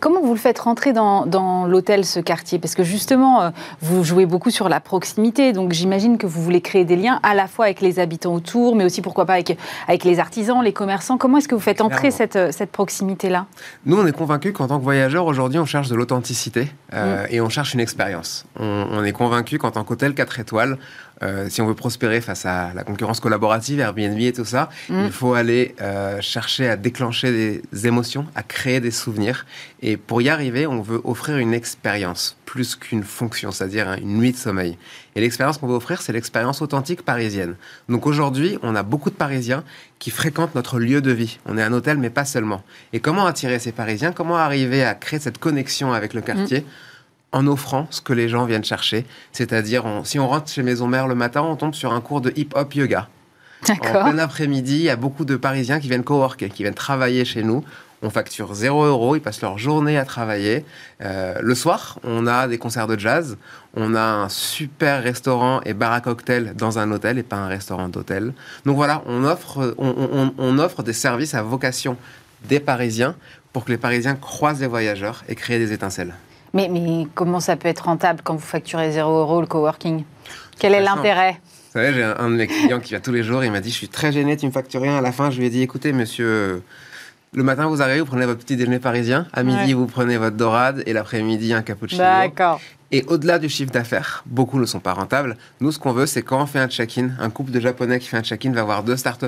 Comment 0.00 0.20
vous 0.20 0.34
le 0.34 0.38
faites 0.38 0.58
rentrer 0.58 0.92
dans, 0.92 1.26
dans 1.26 1.66
l'hôtel, 1.66 2.04
ce 2.04 2.20
quartier? 2.20 2.58
Parce 2.58 2.74
que 2.74 2.82
justement, 2.84 3.42
euh, 3.42 3.50
vous 3.80 4.04
jouez 4.04 4.26
beaucoup 4.26 4.50
sur 4.50 4.68
la 4.68 4.80
proximité, 4.80 5.52
donc 5.52 5.72
j'imagine 5.72 6.18
que 6.18 6.26
vous 6.26 6.42
voulez 6.42 6.60
créer 6.60 6.84
des 6.84 6.96
liens 6.96 7.20
à 7.22 7.34
la 7.34 7.46
fois 7.46 7.66
avec 7.66 7.80
les 7.80 7.98
habitants 7.98 8.34
autour, 8.34 8.76
mais 8.76 8.84
aussi 8.84 9.02
pourquoi 9.02 9.26
pas 9.26 9.34
avec, 9.34 9.56
avec 9.88 10.04
les 10.04 10.18
artisans, 10.18 10.62
les 10.62 10.72
commerçants. 10.72 11.18
Comment 11.18 11.38
est-ce 11.38 11.48
que 11.48 11.54
vous 11.54 11.60
faites 11.60 11.80
entrer 11.80 12.10
cette, 12.10 12.52
cette 12.52 12.70
proximité-là? 12.70 13.46
Nous, 13.86 13.98
on 13.98 14.06
est 14.06 14.12
convaincus 14.12 14.52
qu'en 14.52 14.68
tant 14.68 14.78
que 14.78 14.84
voyageurs, 14.84 15.26
aujourd'hui, 15.26 15.58
on 15.58 15.66
cherche 15.66 15.88
de 15.88 15.94
l'authenticité 15.94 16.68
euh, 16.92 17.24
mmh. 17.24 17.26
et 17.30 17.40
on 17.40 17.48
cherche 17.48 17.74
une 17.74 17.80
expérience. 17.80 18.46
On, 18.58 18.86
on 18.90 19.04
est 19.04 19.12
convaincus 19.12 19.58
qu'en 19.58 19.70
tant 19.70 19.84
qu'hôtel 19.84 20.14
4 20.14 20.40
étoiles, 20.40 20.78
euh, 21.22 21.48
si 21.48 21.62
on 21.62 21.66
veut 21.66 21.74
prospérer 21.74 22.20
face 22.20 22.44
à 22.44 22.72
la 22.74 22.84
concurrence 22.84 23.20
collaborative, 23.20 23.80
Airbnb 23.80 24.18
et 24.18 24.32
tout 24.32 24.44
ça, 24.44 24.68
mmh. 24.88 25.04
il 25.06 25.12
faut 25.12 25.34
aller 25.34 25.74
euh, 25.80 26.20
chercher 26.20 26.68
à 26.68 26.76
déclencher 26.76 27.60
des 27.72 27.86
émotions, 27.86 28.26
à 28.34 28.42
créer 28.42 28.80
des 28.80 28.90
souvenirs. 28.90 29.46
Et 29.80 29.96
pour 29.96 30.22
y 30.22 30.28
arriver, 30.28 30.66
on 30.66 30.82
veut 30.82 31.00
offrir 31.04 31.38
une 31.38 31.54
expérience 31.54 32.36
plus 32.44 32.76
qu'une 32.76 33.04
fonction, 33.04 33.50
c'est-à-dire 33.50 33.88
hein, 33.88 33.96
une 34.00 34.18
nuit 34.18 34.32
de 34.32 34.36
sommeil. 34.36 34.76
Et 35.16 35.20
l'expérience 35.20 35.58
qu'on 35.58 35.66
veut 35.66 35.74
offrir, 35.74 36.02
c'est 36.02 36.12
l'expérience 36.12 36.62
authentique 36.62 37.02
parisienne. 37.02 37.56
Donc 37.88 38.06
aujourd'hui, 38.06 38.58
on 38.62 38.74
a 38.74 38.82
beaucoup 38.82 39.10
de 39.10 39.14
Parisiens 39.14 39.64
qui 39.98 40.10
fréquentent 40.10 40.54
notre 40.54 40.78
lieu 40.78 41.00
de 41.00 41.12
vie. 41.12 41.38
On 41.46 41.56
est 41.56 41.62
un 41.62 41.72
hôtel, 41.72 41.98
mais 41.98 42.10
pas 42.10 42.24
seulement. 42.24 42.62
Et 42.92 43.00
comment 43.00 43.26
attirer 43.26 43.58
ces 43.58 43.72
Parisiens? 43.72 44.12
Comment 44.12 44.36
arriver 44.36 44.84
à 44.84 44.94
créer 44.94 45.20
cette 45.20 45.38
connexion 45.38 45.92
avec 45.92 46.14
le 46.14 46.20
quartier? 46.20 46.60
mmh 46.60 46.64
en 47.34 47.46
offrant 47.48 47.86
ce 47.90 48.00
que 48.00 48.12
les 48.12 48.28
gens 48.28 48.46
viennent 48.46 48.64
chercher. 48.64 49.04
C'est-à-dire, 49.32 49.84
si 50.04 50.18
on 50.18 50.28
rentre 50.28 50.50
chez 50.50 50.62
Maison 50.62 50.86
Mère 50.86 51.08
le 51.08 51.16
matin, 51.16 51.42
on 51.42 51.56
tombe 51.56 51.74
sur 51.74 51.92
un 51.92 52.00
cours 52.00 52.20
de 52.20 52.32
hip-hop 52.36 52.74
yoga. 52.74 53.08
En 53.68 53.74
plein 53.76 54.18
après-midi, 54.18 54.76
il 54.76 54.82
y 54.82 54.90
a 54.90 54.96
beaucoup 54.96 55.24
de 55.24 55.36
Parisiens 55.36 55.80
qui 55.80 55.88
viennent 55.88 56.04
coworker, 56.04 56.48
qui 56.48 56.62
viennent 56.62 56.74
travailler 56.74 57.24
chez 57.24 57.42
nous. 57.42 57.64
On 58.02 58.10
facture 58.10 58.54
0 58.54 58.84
euros, 58.84 59.16
ils 59.16 59.20
passent 59.20 59.40
leur 59.40 59.58
journée 59.58 59.98
à 59.98 60.04
travailler. 60.04 60.64
Euh, 61.00 61.36
le 61.40 61.54
soir, 61.54 61.98
on 62.04 62.26
a 62.26 62.46
des 62.46 62.58
concerts 62.58 62.86
de 62.86 62.98
jazz, 62.98 63.38
on 63.74 63.94
a 63.94 64.02
un 64.02 64.28
super 64.28 65.02
restaurant 65.02 65.60
et 65.64 65.72
bar 65.72 65.92
à 65.92 66.02
cocktail 66.02 66.52
dans 66.54 66.78
un 66.78 66.92
hôtel 66.92 67.18
et 67.18 67.22
pas 67.22 67.36
un 67.36 67.48
restaurant 67.48 67.88
d'hôtel. 67.88 68.34
Donc 68.66 68.76
voilà, 68.76 69.02
on 69.06 69.24
offre, 69.24 69.74
on, 69.78 69.94
on, 70.12 70.34
on 70.36 70.58
offre 70.58 70.82
des 70.82 70.92
services 70.92 71.34
à 71.34 71.42
vocation 71.42 71.96
des 72.46 72.60
Parisiens 72.60 73.16
pour 73.54 73.64
que 73.64 73.72
les 73.72 73.78
Parisiens 73.78 74.14
croisent 74.14 74.60
les 74.60 74.66
voyageurs 74.66 75.24
et 75.28 75.34
créent 75.34 75.58
des 75.58 75.72
étincelles. 75.72 76.14
Mais, 76.54 76.68
mais, 76.68 77.06
comment 77.14 77.40
ça 77.40 77.56
peut 77.56 77.68
être 77.68 77.84
rentable 77.86 78.20
quand 78.24 78.34
vous 78.34 78.40
facturez 78.46 78.92
0 78.92 79.10
euros 79.10 79.40
le 79.40 79.46
coworking? 79.46 80.04
Quel 80.58 80.72
est 80.74 80.82
l'intérêt? 80.82 81.40
Vous 81.42 81.80
savez, 81.80 81.92
j'ai 81.92 82.04
un, 82.04 82.16
un, 82.18 82.30
de 82.30 82.36
mes 82.36 82.46
clients 82.46 82.80
qui 82.80 82.90
vient 82.90 83.00
tous 83.00 83.12
les 83.12 83.24
jours, 83.24 83.44
il 83.44 83.50
m'a 83.50 83.60
dit 83.60 83.70
Je 83.70 83.74
suis 83.74 83.88
très 83.88 84.12
gêné, 84.12 84.36
tu 84.36 84.46
me 84.46 84.52
factures 84.52 84.80
rien. 84.80 84.96
À 84.96 85.00
la 85.00 85.12
fin, 85.12 85.30
je 85.30 85.38
lui 85.38 85.46
ai 85.46 85.50
dit 85.50 85.60
Écoutez, 85.60 85.92
monsieur, 85.92 86.62
le 87.34 87.42
matin, 87.42 87.66
vous 87.66 87.82
arrivez, 87.82 87.98
vous 87.98 88.06
prenez 88.06 88.26
votre 88.26 88.40
petit 88.40 88.56
déjeuner 88.56 88.78
parisien. 88.78 89.26
À 89.32 89.42
midi, 89.42 89.58
ouais. 89.58 89.72
vous 89.72 89.86
prenez 89.86 90.16
votre 90.16 90.36
dorade. 90.36 90.84
Et 90.86 90.92
l'après-midi, 90.92 91.52
un 91.52 91.62
cappuccino. 91.62 92.02
D'accord. 92.02 92.60
Et 92.96 93.02
au-delà 93.08 93.40
du 93.40 93.48
chiffre 93.48 93.72
d'affaires, 93.72 94.22
beaucoup 94.24 94.60
ne 94.60 94.66
sont 94.66 94.78
pas 94.78 94.92
rentables. 94.92 95.36
Nous, 95.58 95.72
ce 95.72 95.80
qu'on 95.80 95.92
veut, 95.92 96.06
c'est 96.06 96.22
quand 96.22 96.40
on 96.40 96.46
fait 96.46 96.60
un 96.60 96.68
check-in, 96.68 97.10
un 97.18 97.28
couple 97.28 97.50
de 97.50 97.58
Japonais 97.58 97.98
qui 97.98 98.06
fait 98.06 98.18
un 98.18 98.22
check-in 98.22 98.52
va 98.52 98.62
voir 98.62 98.84
deux 98.84 98.96
start 98.96 99.24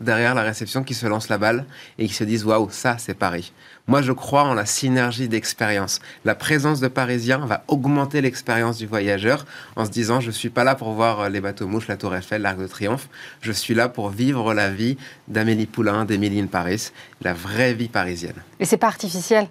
derrière 0.00 0.34
la 0.34 0.40
réception 0.40 0.82
qui 0.82 0.94
se 0.94 1.04
lancent 1.04 1.28
la 1.28 1.36
balle 1.36 1.66
et 1.98 2.06
qui 2.06 2.14
se 2.14 2.24
disent 2.24 2.46
Waouh, 2.46 2.70
ça, 2.70 2.96
c'est 2.96 3.12
Paris. 3.12 3.52
Moi, 3.88 4.00
je 4.00 4.12
crois 4.12 4.44
en 4.44 4.54
la 4.54 4.64
synergie 4.64 5.28
d'expérience. 5.28 6.00
La 6.24 6.34
présence 6.34 6.80
de 6.80 6.88
Parisiens 6.88 7.44
va 7.44 7.62
augmenter 7.68 8.22
l'expérience 8.22 8.78
du 8.78 8.86
voyageur 8.86 9.44
en 9.76 9.84
se 9.84 9.90
disant 9.90 10.20
Je 10.20 10.30
suis 10.30 10.48
pas 10.48 10.64
là 10.64 10.74
pour 10.74 10.92
voir 10.92 11.28
les 11.28 11.42
bateaux 11.42 11.66
mouches, 11.66 11.88
la 11.88 11.98
Tour 11.98 12.16
Eiffel, 12.16 12.40
l'Arc 12.40 12.58
de 12.58 12.66
Triomphe. 12.68 13.10
Je 13.42 13.52
suis 13.52 13.74
là 13.74 13.90
pour 13.90 14.08
vivre 14.08 14.54
la 14.54 14.70
vie 14.70 14.96
d'Amélie 15.28 15.66
Poulain, 15.66 16.06
d'Émilie 16.06 16.42
Paris, 16.44 16.90
la 17.20 17.34
vraie 17.34 17.74
vie 17.74 17.88
parisienne. 17.88 18.42
Et 18.60 18.64
c'est 18.64 18.78
pas 18.78 18.86
artificiel 18.86 19.46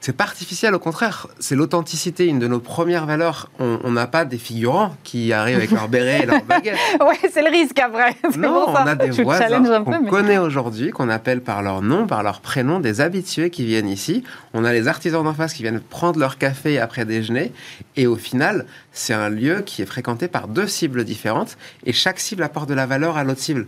c'est 0.00 0.16
pas 0.16 0.24
artificiel, 0.24 0.74
au 0.74 0.78
contraire, 0.78 1.26
c'est 1.38 1.56
l'authenticité, 1.56 2.26
une 2.26 2.38
de 2.38 2.46
nos 2.46 2.60
premières 2.60 3.06
valeurs. 3.06 3.50
On 3.58 3.90
n'a 3.90 4.06
pas 4.06 4.24
des 4.24 4.38
figurants 4.38 4.94
qui 5.04 5.32
arrivent 5.32 5.56
avec 5.56 5.70
leur 5.70 5.88
béret 5.88 6.20
et 6.22 6.26
leur 6.26 6.42
baguette. 6.44 6.76
ouais, 7.00 7.30
c'est 7.32 7.42
le 7.42 7.50
risque 7.50 7.78
après. 7.78 8.16
Non, 8.36 8.66
on 8.68 8.74
a 8.74 8.94
des 8.94 9.10
voisins 9.10 9.84
qu'on 9.84 10.00
mais... 10.02 10.08
connaît 10.08 10.38
aujourd'hui, 10.38 10.90
qu'on 10.90 11.08
appelle 11.08 11.42
par 11.42 11.62
leur 11.62 11.82
nom, 11.82 12.06
par 12.06 12.22
leur 12.22 12.40
prénom, 12.40 12.80
des 12.80 13.00
habitués 13.00 13.50
qui 13.50 13.66
viennent 13.66 13.88
ici. 13.88 14.24
On 14.54 14.64
a 14.64 14.72
les 14.72 14.88
artisans 14.88 15.22
d'en 15.22 15.34
face 15.34 15.52
qui 15.52 15.62
viennent 15.62 15.80
prendre 15.80 16.18
leur 16.18 16.38
café 16.38 16.78
après 16.78 17.04
déjeuner. 17.04 17.52
Et 17.96 18.06
au 18.06 18.16
final, 18.16 18.66
c'est 18.92 19.12
un 19.12 19.28
lieu 19.28 19.60
qui 19.60 19.82
est 19.82 19.86
fréquenté 19.86 20.28
par 20.28 20.48
deux 20.48 20.66
cibles 20.66 21.04
différentes 21.04 21.58
et 21.84 21.92
chaque 21.92 22.20
cible 22.20 22.42
apporte 22.42 22.68
de 22.68 22.74
la 22.74 22.86
valeur 22.86 23.16
à 23.16 23.24
l'autre 23.24 23.40
cible. 23.40 23.66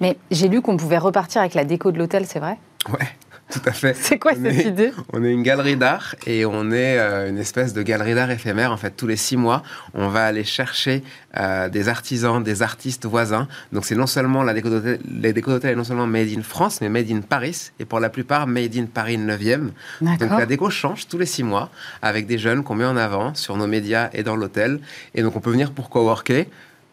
Mais 0.00 0.16
j'ai 0.30 0.48
lu 0.48 0.60
qu'on 0.60 0.76
pouvait 0.76 0.98
repartir 0.98 1.40
avec 1.40 1.54
la 1.54 1.64
déco 1.64 1.92
de 1.92 1.98
l'hôtel, 1.98 2.26
c'est 2.26 2.40
vrai? 2.40 2.58
Ouais. 2.88 3.08
Tout 3.52 3.60
à 3.66 3.72
fait. 3.72 3.94
C'est 3.94 4.18
quoi 4.18 4.32
on 4.32 4.42
cette 4.42 4.66
est, 4.66 4.68
idée? 4.68 4.92
On 5.12 5.22
est 5.22 5.30
une 5.30 5.42
galerie 5.42 5.76
d'art 5.76 6.14
et 6.26 6.46
on 6.46 6.70
est 6.70 6.98
euh, 6.98 7.28
une 7.28 7.36
espèce 7.36 7.74
de 7.74 7.82
galerie 7.82 8.14
d'art 8.14 8.30
éphémère. 8.30 8.72
En 8.72 8.78
fait, 8.78 8.92
tous 8.92 9.06
les 9.06 9.16
six 9.16 9.36
mois, 9.36 9.62
on 9.92 10.08
va 10.08 10.24
aller 10.24 10.44
chercher 10.44 11.02
euh, 11.36 11.68
des 11.68 11.88
artisans, 11.88 12.42
des 12.42 12.62
artistes 12.62 13.04
voisins. 13.04 13.48
Donc, 13.72 13.84
c'est 13.84 13.94
non 13.94 14.06
seulement 14.06 14.42
la 14.42 14.54
déco 14.54 14.70
d'hôtel, 14.70 15.00
les 15.06 15.34
déco 15.34 15.50
d'hôtel 15.50 15.72
est 15.72 15.76
non 15.76 15.84
seulement 15.84 16.06
made 16.06 16.30
in 16.34 16.42
France, 16.42 16.80
mais 16.80 16.88
made 16.88 17.10
in 17.10 17.20
Paris 17.20 17.72
et 17.78 17.84
pour 17.84 18.00
la 18.00 18.08
plupart 18.08 18.46
made 18.46 18.74
in 18.74 18.86
Paris 18.86 19.18
9e. 19.18 19.68
Donc, 20.00 20.30
la 20.30 20.46
déco 20.46 20.70
change 20.70 21.06
tous 21.06 21.18
les 21.18 21.26
six 21.26 21.42
mois 21.42 21.68
avec 22.00 22.26
des 22.26 22.38
jeunes 22.38 22.64
qu'on 22.64 22.74
met 22.74 22.86
en 22.86 22.96
avant 22.96 23.34
sur 23.34 23.58
nos 23.58 23.66
médias 23.66 24.08
et 24.14 24.22
dans 24.22 24.36
l'hôtel. 24.36 24.80
Et 25.14 25.22
donc, 25.22 25.36
on 25.36 25.40
peut 25.40 25.50
venir 25.50 25.72
pour 25.72 25.90
coworker, 25.90 26.48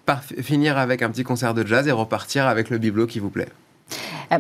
par, 0.06 0.24
finir 0.24 0.78
avec 0.78 1.04
un 1.04 1.10
petit 1.10 1.24
concert 1.24 1.54
de 1.54 1.66
jazz 1.66 1.88
et 1.88 1.92
repartir 1.92 2.48
avec 2.48 2.70
le 2.70 2.78
bibelot 2.80 3.08
qui 3.08 3.20
vous 3.20 3.30
plaît. 3.30 3.50
Euh 4.34 4.40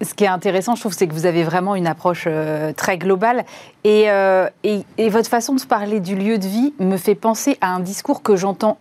ce 0.00 0.14
qui 0.14 0.24
est 0.24 0.28
intéressant, 0.28 0.74
je 0.74 0.80
trouve, 0.80 0.92
c'est 0.92 1.06
que 1.06 1.14
vous 1.14 1.26
avez 1.26 1.42
vraiment 1.42 1.74
une 1.74 1.86
approche 1.86 2.24
euh, 2.26 2.72
très 2.72 2.98
globale. 2.98 3.44
Et, 3.84 4.10
euh, 4.10 4.48
et, 4.64 4.84
et, 4.96 5.08
votre 5.08 5.28
façon 5.28 5.54
de 5.54 5.62
parler 5.62 6.00
du 6.00 6.14
lieu 6.14 6.38
de 6.38 6.46
vie 6.46 6.72
me 6.78 6.96
fait 6.96 7.14
penser 7.14 7.58
à 7.60 7.74
un 7.74 7.80
discours 7.80 8.22
que 8.22 8.36
j'entends 8.36 8.78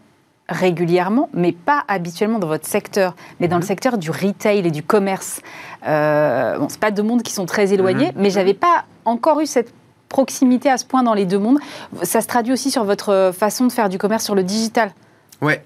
régulièrement, 0.49 1.29
mais 1.33 1.51
pas 1.51 1.83
habituellement 1.87 2.39
dans 2.39 2.47
votre 2.47 2.67
secteur, 2.67 3.15
mais 3.39 3.47
dans 3.47 3.57
le 3.57 3.63
secteur 3.63 3.97
du 3.97 4.11
retail 4.11 4.65
et 4.65 4.71
du 4.71 4.83
commerce. 4.83 5.41
Euh, 5.87 6.57
bon, 6.57 6.69
c'est 6.69 6.79
pas 6.79 6.91
deux 6.91 7.03
mondes 7.03 7.23
qui 7.23 7.33
sont 7.33 7.45
très 7.45 7.73
éloignés, 7.73 8.11
mais 8.15 8.29
j'avais 8.29 8.53
pas 8.53 8.85
encore 9.03 9.41
eu 9.41 9.45
cette 9.45 9.73
proximité 10.07 10.69
à 10.69 10.77
ce 10.77 10.85
point 10.85 11.03
dans 11.03 11.13
les 11.13 11.25
deux 11.25 11.39
mondes. 11.39 11.59
Ça 12.03 12.21
se 12.21 12.27
traduit 12.27 12.53
aussi 12.53 12.71
sur 12.71 12.85
votre 12.85 13.31
façon 13.37 13.65
de 13.65 13.71
faire 13.73 13.89
du 13.89 13.97
commerce 13.97 14.23
sur 14.23 14.35
le 14.35 14.43
digital. 14.43 14.91
Ouais. 15.41 15.61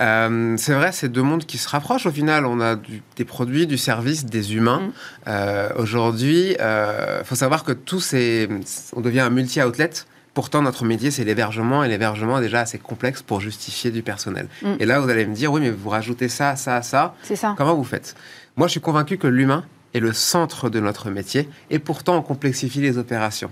Euh, 0.00 0.56
c'est 0.58 0.72
vrai, 0.74 0.90
c'est 0.92 1.08
deux 1.10 1.22
mondes 1.22 1.44
qui 1.44 1.58
se 1.58 1.68
rapprochent 1.68 2.06
au 2.06 2.10
final. 2.10 2.46
On 2.46 2.60
a 2.60 2.76
du- 2.76 3.02
des 3.16 3.24
produits, 3.24 3.66
du 3.66 3.78
service, 3.78 4.24
des 4.24 4.54
humains. 4.54 4.80
Mm. 4.80 4.92
Euh, 5.28 5.68
Aujourd'hui, 5.76 6.56
il 6.58 7.24
faut 7.24 7.34
savoir 7.34 7.62
que 7.64 7.72
tout 7.72 8.00
c'est, 8.00 8.48
on 8.96 9.00
devient 9.00 9.20
un 9.20 9.30
multi-outlet. 9.30 9.90
Pourtant, 10.34 10.62
notre 10.62 10.86
métier, 10.86 11.10
c'est 11.10 11.24
l'hébergement, 11.24 11.84
et 11.84 11.88
l'hébergement 11.88 12.38
est 12.38 12.42
déjà 12.42 12.60
assez 12.60 12.78
complexe 12.78 13.20
pour 13.20 13.40
justifier 13.42 13.90
du 13.90 14.02
personnel. 14.02 14.48
Mm. 14.62 14.72
Et 14.80 14.86
là, 14.86 14.98
vous 14.98 15.10
allez 15.10 15.26
me 15.26 15.34
dire, 15.34 15.52
oui, 15.52 15.60
mais 15.60 15.70
vous 15.70 15.90
rajoutez 15.90 16.28
ça, 16.28 16.56
ça, 16.56 16.80
ça. 16.80 17.14
C'est 17.22 17.36
ça. 17.36 17.54
Comment 17.58 17.74
vous 17.74 17.84
faites? 17.84 18.14
Moi, 18.56 18.66
je 18.66 18.72
suis 18.72 18.80
convaincu 18.80 19.18
que 19.18 19.26
l'humain 19.26 19.64
est 19.94 20.00
le 20.00 20.14
centre 20.14 20.70
de 20.70 20.80
notre 20.80 21.10
métier, 21.10 21.50
et 21.68 21.78
pourtant, 21.78 22.16
on 22.16 22.22
complexifie 22.22 22.80
les 22.80 22.96
opérations. 22.96 23.50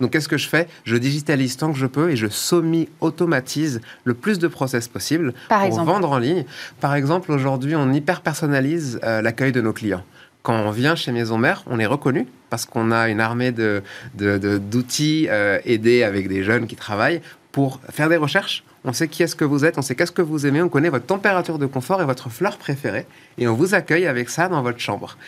Donc, 0.00 0.12
qu'est-ce 0.12 0.28
que 0.28 0.36
je 0.38 0.48
fais? 0.48 0.68
Je 0.84 0.96
digitalise 0.96 1.56
tant 1.56 1.72
que 1.72 1.78
je 1.78 1.86
peux 1.86 2.10
et 2.10 2.16
je 2.16 2.28
semi-automatise 2.28 3.80
le 4.04 4.14
plus 4.14 4.38
de 4.38 4.46
process 4.48 4.86
possible 4.88 5.32
Par 5.48 5.58
pour 5.58 5.66
exemple. 5.68 5.86
vendre 5.86 6.10
en 6.12 6.18
ligne. 6.18 6.44
Par 6.80 6.94
exemple, 6.94 7.32
aujourd'hui, 7.32 7.74
on 7.74 7.92
hyper 7.92 8.20
personnalise 8.20 9.00
euh, 9.02 9.22
l'accueil 9.22 9.50
de 9.52 9.60
nos 9.60 9.72
clients. 9.72 10.04
Quand 10.42 10.54
on 10.54 10.70
vient 10.70 10.94
chez 10.94 11.10
Maison 11.10 11.36
Mère, 11.36 11.64
on 11.66 11.78
est 11.80 11.86
reconnu 11.86 12.26
parce 12.48 12.64
qu'on 12.64 12.92
a 12.92 13.08
une 13.08 13.20
armée 13.20 13.50
de, 13.50 13.82
de- 14.14 14.38
de- 14.38 14.58
d'outils 14.58 15.26
euh, 15.28 15.58
aidés 15.64 16.04
avec 16.04 16.28
des 16.28 16.44
jeunes 16.44 16.66
qui 16.68 16.76
travaillent 16.76 17.20
pour 17.50 17.80
faire 17.90 18.08
des 18.08 18.16
recherches. 18.16 18.62
On 18.84 18.92
sait 18.92 19.08
qui 19.08 19.24
est-ce 19.24 19.34
que 19.34 19.44
vous 19.44 19.64
êtes, 19.64 19.78
on 19.78 19.82
sait 19.82 19.96
qu'est-ce 19.96 20.12
que 20.12 20.22
vous 20.22 20.46
aimez, 20.46 20.62
on 20.62 20.68
connaît 20.68 20.88
votre 20.90 21.06
température 21.06 21.58
de 21.58 21.66
confort 21.66 22.00
et 22.00 22.04
votre 22.04 22.30
fleur 22.30 22.56
préférée, 22.56 23.06
et 23.36 23.48
on 23.48 23.54
vous 23.54 23.74
accueille 23.74 24.06
avec 24.06 24.30
ça 24.30 24.48
dans 24.48 24.62
votre 24.62 24.78
chambre. 24.78 25.18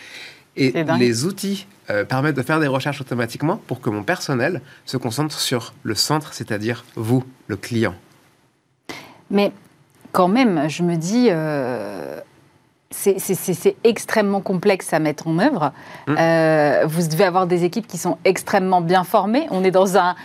Et 0.57 0.73
les 0.99 1.25
outils 1.25 1.67
euh, 1.91 2.05
permettent 2.05 2.37
de 2.37 2.43
faire 2.43 2.61
des 2.61 2.67
recherches 2.67 3.01
automatiquement 3.01 3.57
pour 3.67 3.81
que 3.81 3.89
mon 3.91 4.03
personnel 4.03 4.61
se 4.85 4.97
concentre 4.97 5.39
sur 5.39 5.75
le 5.83 5.95
centre, 5.95 6.35
c'est-à-dire 6.35 6.85
vous, 6.97 7.25
le 7.47 7.57
client. 7.57 7.95
Mais 9.31 9.53
quand 10.13 10.29
même, 10.29 10.69
je 10.69 10.83
me 10.83 10.97
dis, 10.97 11.29
euh, 11.31 12.21
c'est- 12.91 13.77
extrêmement 13.85 14.41
complexe 14.41 14.93
à 14.93 14.99
mettre 14.99 15.29
en 15.29 15.39
œuvre. 15.39 15.73
Mm. 16.07 16.15
Euh, 16.19 16.83
vous 16.87 17.07
devez 17.09 17.25
avoir 17.25 17.47
des 17.47 17.65
équipes 17.65 17.87
qui 17.87 17.99
sont 17.99 18.19
extrêmement 18.25 18.81
bien 18.81 19.05
formées. 19.05 19.47
On 19.51 19.63
est 19.65 19.71
dans 19.71 19.97
un 19.97 20.17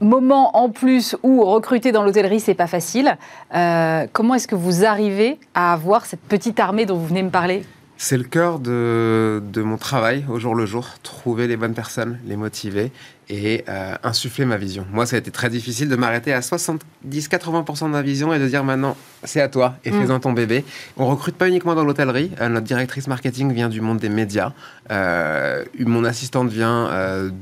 moment 0.00 0.56
en 0.56 0.70
plus 0.70 1.16
où 1.22 1.44
recruter 1.44 1.92
dans 1.92 2.02
l'hôtellerie, 2.02 2.40
c'est 2.40 2.54
pas 2.54 2.66
facile. 2.66 3.16
Euh, 3.54 4.06
comment 4.12 4.34
est-ce 4.34 4.48
que 4.48 4.54
vous 4.54 4.84
arrivez 4.84 5.38
à 5.54 5.72
avoir 5.72 6.06
cette 6.06 6.22
petite 6.22 6.58
armée 6.58 6.86
dont 6.86 6.96
vous 6.96 7.06
venez 7.06 7.22
me 7.22 7.30
parler? 7.30 7.64
C'est 7.96 8.18
le 8.18 8.24
cœur 8.24 8.58
de, 8.58 9.40
mon 9.56 9.76
travail 9.76 10.24
au 10.28 10.38
jour 10.38 10.54
le 10.54 10.66
jour, 10.66 10.88
trouver 11.02 11.46
les 11.46 11.56
bonnes 11.56 11.74
personnes, 11.74 12.18
les 12.26 12.36
motiver 12.36 12.90
et 13.28 13.64
euh, 13.68 13.94
insuffler 14.02 14.44
ma 14.44 14.56
vision. 14.56 14.86
Moi, 14.92 15.06
ça 15.06 15.16
a 15.16 15.18
été 15.18 15.30
très 15.30 15.48
difficile 15.48 15.88
de 15.88 15.96
m'arrêter 15.96 16.32
à 16.32 16.40
70-80% 16.40 17.84
de 17.84 17.88
ma 17.88 18.02
vision 18.02 18.34
et 18.34 18.38
de 18.38 18.46
dire 18.46 18.64
maintenant, 18.64 18.96
c'est 19.22 19.40
à 19.40 19.48
toi 19.48 19.76
et 19.84 19.90
Mm. 19.90 20.06
fais-en 20.06 20.20
ton 20.20 20.32
bébé. 20.32 20.64
On 20.96 21.06
recrute 21.06 21.36
pas 21.36 21.48
uniquement 21.48 21.74
dans 21.74 21.84
l'hôtellerie. 21.84 22.30
Euh, 22.40 22.48
notre 22.48 22.66
directrice 22.66 23.06
marketing 23.06 23.52
vient 23.52 23.68
du 23.68 23.80
monde 23.80 23.98
des 23.98 24.08
médias. 24.08 24.52
Euh, 24.90 25.64
mon 25.78 26.04
assistante 26.04 26.50
vient 26.50 26.90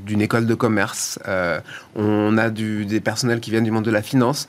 d'une 0.05 0.21
école 0.21 0.45
de 0.45 0.55
commerce. 0.55 1.19
On 1.95 2.37
a 2.37 2.49
du, 2.49 2.85
des 2.85 2.99
personnels 2.99 3.39
qui 3.39 3.51
viennent 3.51 3.63
du 3.63 3.71
monde 3.71 3.85
de 3.85 3.91
la 3.91 4.01
finance. 4.01 4.47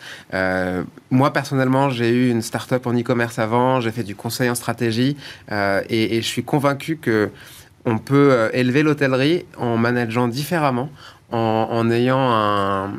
Moi, 1.11 1.33
personnellement, 1.33 1.91
j'ai 1.91 2.11
eu 2.11 2.31
une 2.31 2.43
start-up 2.43 2.87
en 2.87 2.93
e-commerce 2.93 3.39
avant. 3.39 3.81
J'ai 3.81 3.91
fait 3.91 4.03
du 4.05 4.15
conseil 4.15 4.49
en 4.51 4.55
stratégie. 4.55 5.17
Et, 5.51 6.17
et 6.17 6.23
je 6.23 6.27
suis 6.27 6.45
convaincu 6.45 6.97
que 6.97 7.31
on 7.87 7.99
peut 7.99 8.49
élever 8.53 8.83
l'hôtellerie 8.83 9.45
en 9.59 9.77
manageant 9.77 10.29
différemment, 10.29 10.89
en, 11.31 11.91
ayant 11.91 12.33
un 12.33 12.93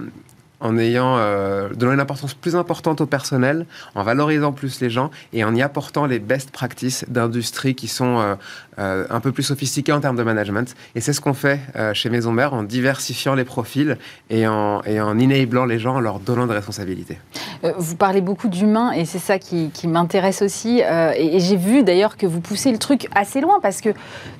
en 0.62 0.78
ayant 0.78 1.18
euh, 1.18 1.70
donnant 1.70 1.94
une 1.94 2.00
importance 2.00 2.34
plus 2.34 2.56
importante 2.56 3.02
au 3.02 3.06
personnel, 3.06 3.66
en 3.94 4.04
valorisant 4.04 4.52
plus 4.52 4.80
les 4.80 4.90
gens 4.90 5.12
et 5.34 5.44
en 5.44 5.54
y 5.54 5.62
apportant 5.62 6.06
les 6.06 6.20
best 6.20 6.52
practices 6.52 7.06
d'industrie 7.08 7.76
qui 7.76 7.88
sont 7.88 8.20
euh, 8.20 8.36
euh, 8.80 9.06
un 9.10 9.20
peu 9.20 9.32
plus 9.32 9.44
sophistiquées 9.44 9.92
en 9.94 10.00
termes 10.00 10.16
de 10.18 10.24
management. 10.24 10.76
Et 10.96 11.02
c'est 11.02 11.14
ce 11.14 11.22
qu'on 11.22 11.34
fait 11.34 11.60
euh, 11.76 11.94
chez 11.94 12.10
Maison 12.10 12.32
Mère 12.32 12.54
en 12.54 12.64
diversifiant 12.64 13.36
les 13.36 13.46
profils 13.46 13.98
et 14.30 14.48
en, 14.48 14.82
en 14.86 15.20
enablant 15.20 15.66
les 15.66 15.80
gens, 15.80 15.96
en 15.96 16.00
leur 16.00 16.20
donnant 16.20 16.48
des 16.48 16.54
responsabilités. 16.54 17.18
Euh, 17.64 17.74
Vous 17.78 17.96
parlez 17.96 18.22
beaucoup 18.22 18.48
d'humains 18.48 18.92
et 18.92 19.06
c'est 19.06 19.20
ça 19.20 19.40
qui, 19.40 19.72
m'intéresse 19.88 20.42
aussi. 20.42 20.82
Et 20.82 21.40
j'ai 21.40 21.56
vu 21.56 21.84
d'ailleurs 21.84 22.18
que 22.18 22.26
vous 22.26 22.42
poussez 22.42 22.72
le 22.72 22.80
truc 22.80 23.08
assez 23.14 23.40
loin 23.40 23.60
parce 23.62 23.82
que 23.82 23.90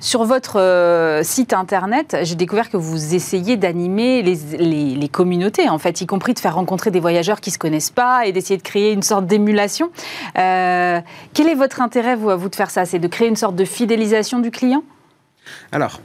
sur 0.00 0.24
votre 0.24 1.20
site 1.22 1.52
internet, 1.52 2.16
j'ai 2.22 2.34
découvert 2.34 2.68
que 2.68 2.76
vous 2.76 3.14
essayez 3.14 3.56
d'animer 3.56 4.22
les, 4.22 4.38
les- 4.58 5.08
communautés, 5.08 5.68
en 5.68 5.78
fait, 5.78 6.00
y 6.00 6.06
compris 6.06 6.34
de 6.34 6.40
faire 6.40 6.56
rencontrer 6.56 6.90
des 6.90 6.98
voyageurs 7.00 7.40
qui 7.40 7.50
ne 7.50 7.54
se 7.54 7.58
connaissent 7.58 7.92
pas 7.92 8.26
et 8.26 8.32
d'essayer 8.32 8.56
de 8.56 8.62
créer 8.62 8.92
une 8.92 9.02
sorte 9.02 9.24
d'émulation. 9.26 9.90
Quel 10.34 11.48
est 11.48 11.54
votre 11.54 11.80
intérêt, 11.80 12.16
vous, 12.16 12.30
à 12.30 12.36
vous, 12.36 12.48
de 12.48 12.56
faire 12.56 12.70
ça? 12.70 12.84
C'est 12.84 12.98
de 12.98 13.06
créer 13.06 13.28
une 13.28 13.36
sorte 13.36 13.54
de 13.54 13.64
fidélisation 13.64 14.25
du 14.34 14.50
client? 14.50 14.82
Alors, 15.72 16.00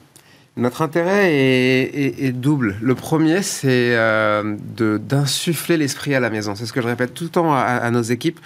notre 0.57 0.81
intérêt 0.81 1.33
est, 1.33 2.31
double. 2.31 2.75
Le 2.81 2.93
premier, 2.93 3.41
c'est 3.41 3.95
euh, 3.95 4.57
d'insuffler 4.77 5.77
l'esprit 5.77 6.13
à 6.13 6.19
la 6.19 6.29
maison. 6.29 6.55
C'est 6.55 6.65
ce 6.65 6.73
que 6.73 6.81
je 6.81 6.87
répète 6.87 7.13
tout 7.13 7.23
le 7.23 7.29
temps 7.29 7.53
à, 7.53 7.89
nos 7.91 8.01
équipes. 8.01 8.39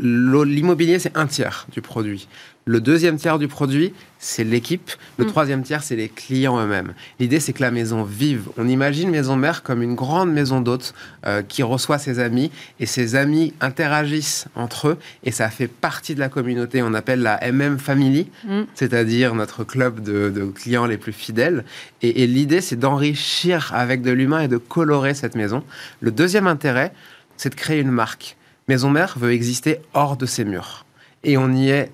L'immobilier, 0.00 0.98
c'est 0.98 1.16
un 1.16 1.26
tiers 1.26 1.66
du 1.72 1.80
produit. 1.80 2.28
Le 2.64 2.80
deuxième 2.80 3.16
tiers 3.16 3.40
du 3.40 3.48
produit, 3.48 3.92
c'est 4.20 4.44
l'équipe. 4.44 4.92
Le 5.18 5.24
Mm. 5.24 5.28
troisième 5.28 5.62
tiers, 5.64 5.82
c'est 5.82 5.96
les 5.96 6.08
clients 6.08 6.60
eux-mêmes. 6.60 6.94
L'idée, 7.18 7.40
c'est 7.40 7.52
que 7.52 7.60
la 7.60 7.72
maison 7.72 8.04
vive. 8.04 8.50
On 8.56 8.68
imagine 8.68 9.10
Maison 9.10 9.34
Mère 9.34 9.64
comme 9.64 9.82
une 9.82 9.96
grande 9.96 10.32
maison 10.32 10.60
d'hôtes 10.60 10.94
euh, 11.26 11.42
qui 11.42 11.64
reçoit 11.64 11.98
ses 11.98 12.20
amis 12.20 12.52
et 12.78 12.86
ses 12.86 13.16
amis 13.16 13.52
interagissent 13.60 14.46
entre 14.54 14.90
eux 14.90 14.98
et 15.24 15.32
ça 15.32 15.48
fait 15.50 15.66
partie 15.66 16.14
de 16.14 16.20
la 16.20 16.28
communauté. 16.28 16.82
On 16.84 16.94
appelle 16.94 17.20
la 17.22 17.40
MM 17.50 17.78
Family, 17.80 18.28
c'est-à-dire 18.74 19.34
notre 19.34 19.64
club 19.64 20.00
de, 20.00 20.30
de 20.30 20.44
clients 20.44 20.86
les 20.86 20.98
plus 20.98 21.12
fidèles. 21.12 21.64
Et, 22.00 22.22
et 22.22 22.26
l'idée, 22.28 22.60
c'est 22.60 22.76
d'enrichir 22.76 23.72
avec 23.74 24.02
de 24.02 24.12
l'humain 24.12 24.40
et 24.42 24.48
de 24.48 24.56
colorer 24.58 25.14
cette 25.14 25.34
maison. 25.34 25.64
Le 26.00 26.12
deuxième 26.12 26.46
intérêt, 26.46 26.92
c'est 27.36 27.50
de 27.50 27.54
créer 27.56 27.80
une 27.80 27.90
marque. 27.90 28.36
Maison 28.68 28.88
Mère 28.88 29.14
veut 29.18 29.32
exister 29.32 29.80
hors 29.94 30.16
de 30.16 30.26
ses 30.26 30.44
murs. 30.44 30.86
Et 31.24 31.36
on 31.36 31.52
y 31.52 31.70
est 31.70 31.90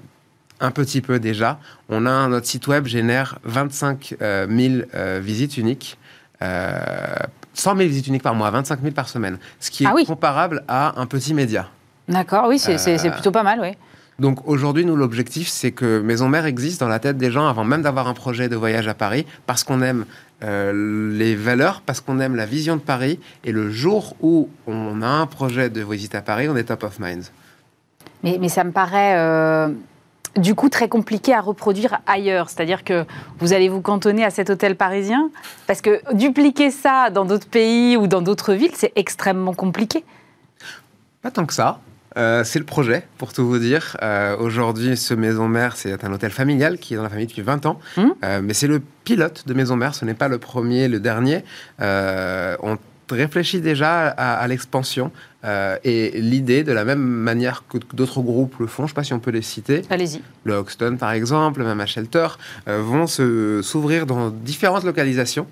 un 0.60 0.70
petit 0.70 1.00
peu 1.00 1.18
déjà. 1.20 1.58
On 1.88 2.06
a 2.06 2.26
notre 2.28 2.46
site 2.46 2.66
web 2.66 2.86
génère 2.86 3.38
25 3.44 4.16
euh, 4.22 4.46
000 4.48 4.82
euh, 4.94 5.20
visites 5.22 5.56
uniques. 5.56 5.98
euh, 6.42 7.14
100 7.54 7.76
000 7.76 7.88
visites 7.88 8.06
uniques 8.06 8.22
par 8.22 8.34
mois, 8.36 8.50
25 8.50 8.80
000 8.80 8.92
par 8.94 9.08
semaine. 9.08 9.38
Ce 9.58 9.70
qui 9.72 9.82
est 9.82 9.86
Ah 9.88 9.92
oui. 9.94 10.04
comparable 10.06 10.62
à 10.68 11.00
un 11.00 11.06
petit 11.06 11.34
média. 11.34 11.68
D'accord, 12.08 12.46
oui, 12.48 12.58
c'est 12.60 12.76
Euh, 12.88 13.10
plutôt 13.10 13.32
pas 13.32 13.42
mal, 13.42 13.58
oui. 13.60 13.70
Donc 14.20 14.46
aujourd'hui, 14.48 14.84
nous, 14.84 14.94
l'objectif, 14.96 15.48
c'est 15.48 15.72
que 15.72 16.00
Maison 16.00 16.28
Mère 16.28 16.46
existe 16.46 16.80
dans 16.80 16.88
la 16.88 16.98
tête 17.00 17.18
des 17.18 17.30
gens 17.30 17.46
avant 17.48 17.64
même 17.64 17.82
d'avoir 17.82 18.06
un 18.08 18.14
projet 18.14 18.48
de 18.48 18.56
voyage 18.56 18.86
à 18.88 18.94
Paris, 18.94 19.26
parce 19.46 19.62
qu'on 19.64 19.82
aime 19.82 20.06
euh, 20.44 21.12
les 21.16 21.34
valeurs, 21.36 21.82
parce 21.84 22.00
qu'on 22.00 22.18
aime 22.20 22.34
la 22.36 22.46
vision 22.46 22.76
de 22.76 22.80
Paris, 22.80 23.18
et 23.44 23.50
le 23.52 23.70
jour 23.70 24.14
où 24.20 24.48
on 24.68 25.02
a 25.02 25.06
un 25.08 25.26
projet 25.26 25.70
de 25.70 25.82
visite 25.84 26.14
à 26.14 26.20
Paris, 26.22 26.48
on 26.48 26.56
est 26.56 26.64
top 26.64 26.82
of 26.84 26.98
mind. 27.00 27.24
Mais, 28.24 28.38
mais 28.40 28.48
ça 28.48 28.62
me 28.64 28.72
paraît 28.72 29.14
euh, 29.18 29.68
du 30.38 30.54
coup 30.54 30.68
très 30.68 30.88
compliqué 30.88 31.34
à 31.34 31.40
reproduire 31.40 32.00
ailleurs. 32.06 32.48
C'est-à-dire 32.48 32.84
que 32.84 33.04
vous 33.40 33.52
allez 33.52 33.68
vous 33.68 33.80
cantonner 33.80 34.24
à 34.24 34.30
cet 34.30 34.50
hôtel 34.50 34.76
parisien 34.76 35.30
parce 35.66 35.80
que 35.80 36.00
dupliquer 36.14 36.70
ça 36.70 37.10
dans 37.10 37.24
d'autres 37.24 37.48
pays 37.48 37.96
ou 37.96 38.06
dans 38.06 38.22
d'autres 38.22 38.54
villes, 38.54 38.72
c'est 38.74 38.92
extrêmement 38.96 39.54
compliqué. 39.54 40.04
Pas 41.22 41.30
tant 41.30 41.46
que 41.46 41.54
ça. 41.54 41.80
Euh, 42.16 42.42
c'est 42.42 42.58
le 42.58 42.64
projet, 42.64 43.06
pour 43.16 43.32
tout 43.32 43.46
vous 43.46 43.58
dire. 43.58 43.96
Euh, 44.02 44.36
Aujourd'hui, 44.38 44.96
ce 44.96 45.14
Maison 45.14 45.46
Mère, 45.46 45.76
c'est 45.76 46.04
un 46.04 46.12
hôtel 46.12 46.30
familial 46.30 46.78
qui 46.78 46.94
est 46.94 46.96
dans 46.96 47.02
la 47.02 47.08
famille 47.08 47.26
depuis 47.26 47.42
20 47.42 47.66
ans. 47.66 47.78
Mhm. 47.96 48.14
Euh, 48.24 48.40
mais 48.42 48.54
c'est 48.54 48.66
le 48.66 48.82
pilote 49.04 49.44
de 49.46 49.54
Maison 49.54 49.76
Mère, 49.76 49.94
ce 49.94 50.04
n'est 50.04 50.14
pas 50.14 50.28
le 50.28 50.38
premier, 50.38 50.88
le 50.88 51.00
dernier. 51.00 51.44
On 51.80 52.76
réfléchit 53.10 53.60
déjà 53.60 54.08
à, 54.08 54.34
à 54.34 54.46
l'expansion. 54.48 55.10
Euh, 55.44 55.76
et 55.84 56.20
l'idée, 56.20 56.64
de 56.64 56.72
la 56.72 56.84
même 56.84 56.98
manière 57.00 57.62
que 57.68 57.78
d'autres 57.94 58.20
groupes 58.22 58.56
le 58.58 58.66
font, 58.66 58.82
je 58.82 58.84
ne 58.84 58.88
sais 58.88 58.94
pas 58.94 59.04
si 59.04 59.12
on 59.12 59.20
peut 59.20 59.30
les 59.30 59.42
citer, 59.42 59.82
Allez-y. 59.88 60.20
le 60.44 60.54
Hoxton 60.54 60.96
par 60.98 61.12
exemple, 61.12 61.62
même 61.62 61.80
à 61.80 61.86
Shelter, 61.86 62.26
euh, 62.66 62.82
vont 62.82 63.06
se- 63.06 63.60
s'ouvrir 63.62 64.04
dans 64.06 64.30
différentes 64.30 64.82
localisations. 64.84 65.46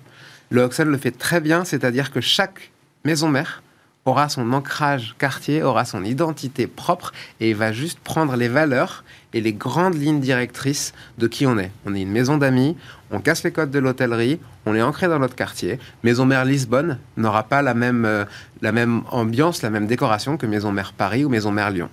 Le 0.51 0.63
Hoxton 0.63 0.87
le 0.87 0.97
fait 0.99 1.13
très 1.13 1.41
bien, 1.41 1.65
c'est-à-dire 1.65 2.11
que 2.11 2.21
chaque 2.21 2.73
maison 3.05 3.29
mère 3.29 3.63
aura 4.07 4.29
son 4.29 4.53
ancrage 4.53 5.15
quartier, 5.19 5.63
aura 5.63 5.85
son 5.85 6.05
identité 6.05 6.67
propre 6.67 7.13
et 7.41 7.53
va 7.53 7.73
juste 7.73 7.99
prendre 7.99 8.37
les 8.37 8.49
valeurs 8.49 9.05
et 9.35 9.41
les 9.41 9.53
grandes 9.53 9.95
lignes 9.95 10.21
directrices 10.21 10.95
de 11.19 11.27
qui 11.27 11.47
on 11.47 11.59
est. 11.59 11.71
On 11.85 11.95
est 11.95 12.03
une 12.03 12.11
maison 12.11 12.39
d'amis, 12.39 12.77
on 13.11 13.21
casse 13.21 13.45
les 13.45 13.51
codes 13.51 13.71
de 13.71 13.79
l'hôtellerie, 13.79 14.39
on 14.65 14.75
est 14.75 14.83
ancré 14.83 15.09
dans 15.09 15.19
notre 15.19 15.35
quartier. 15.35 15.79
Maison 16.05 16.25
Mère 16.25 16.45
Lisbonne 16.45 16.99
n'aura 17.17 17.43
pas 17.43 17.63
la 17.63 17.75
même, 17.75 18.05
euh, 18.05 18.25
la 18.63 18.73
même 18.73 19.03
ambiance, 19.11 19.63
la 19.63 19.71
même 19.71 19.87
décoration 19.87 20.37
que 20.37 20.47
Maison 20.47 20.73
Mère 20.73 20.93
Paris 20.93 21.25
ou 21.25 21.29
Maison 21.29 21.51
Mère 21.51 21.71
Lyon. 21.71 21.89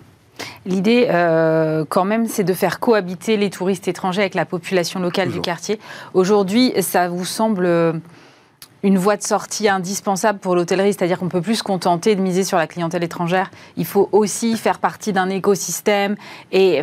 L'idée, 0.65 1.07
euh, 1.09 1.83
quand 1.87 2.05
même, 2.05 2.27
c'est 2.27 2.43
de 2.43 2.53
faire 2.53 2.79
cohabiter 2.79 3.37
les 3.37 3.49
touristes 3.49 3.87
étrangers 3.87 4.21
avec 4.21 4.35
la 4.35 4.45
population 4.45 4.99
locale 4.99 5.27
Toujours. 5.27 5.41
du 5.41 5.45
quartier. 5.45 5.79
Aujourd'hui, 6.13 6.73
ça 6.81 7.09
vous 7.09 7.25
semble 7.25 7.65
euh, 7.65 7.93
une 8.83 8.97
voie 8.97 9.15
de 9.15 9.23
sortie 9.23 9.69
indispensable 9.69 10.39
pour 10.39 10.55
l'hôtellerie, 10.55 10.93
c'est-à-dire 10.93 11.17
qu'on 11.17 11.29
peut 11.29 11.41
plus 11.41 11.55
se 11.55 11.63
contenter 11.63 12.15
de 12.15 12.21
miser 12.21 12.43
sur 12.43 12.57
la 12.57 12.67
clientèle 12.67 13.03
étrangère. 13.03 13.49
Il 13.77 13.85
faut 13.85 14.09
aussi 14.11 14.57
faire 14.57 14.79
partie 14.79 15.13
d'un 15.13 15.29
écosystème 15.29 16.17
et 16.51 16.81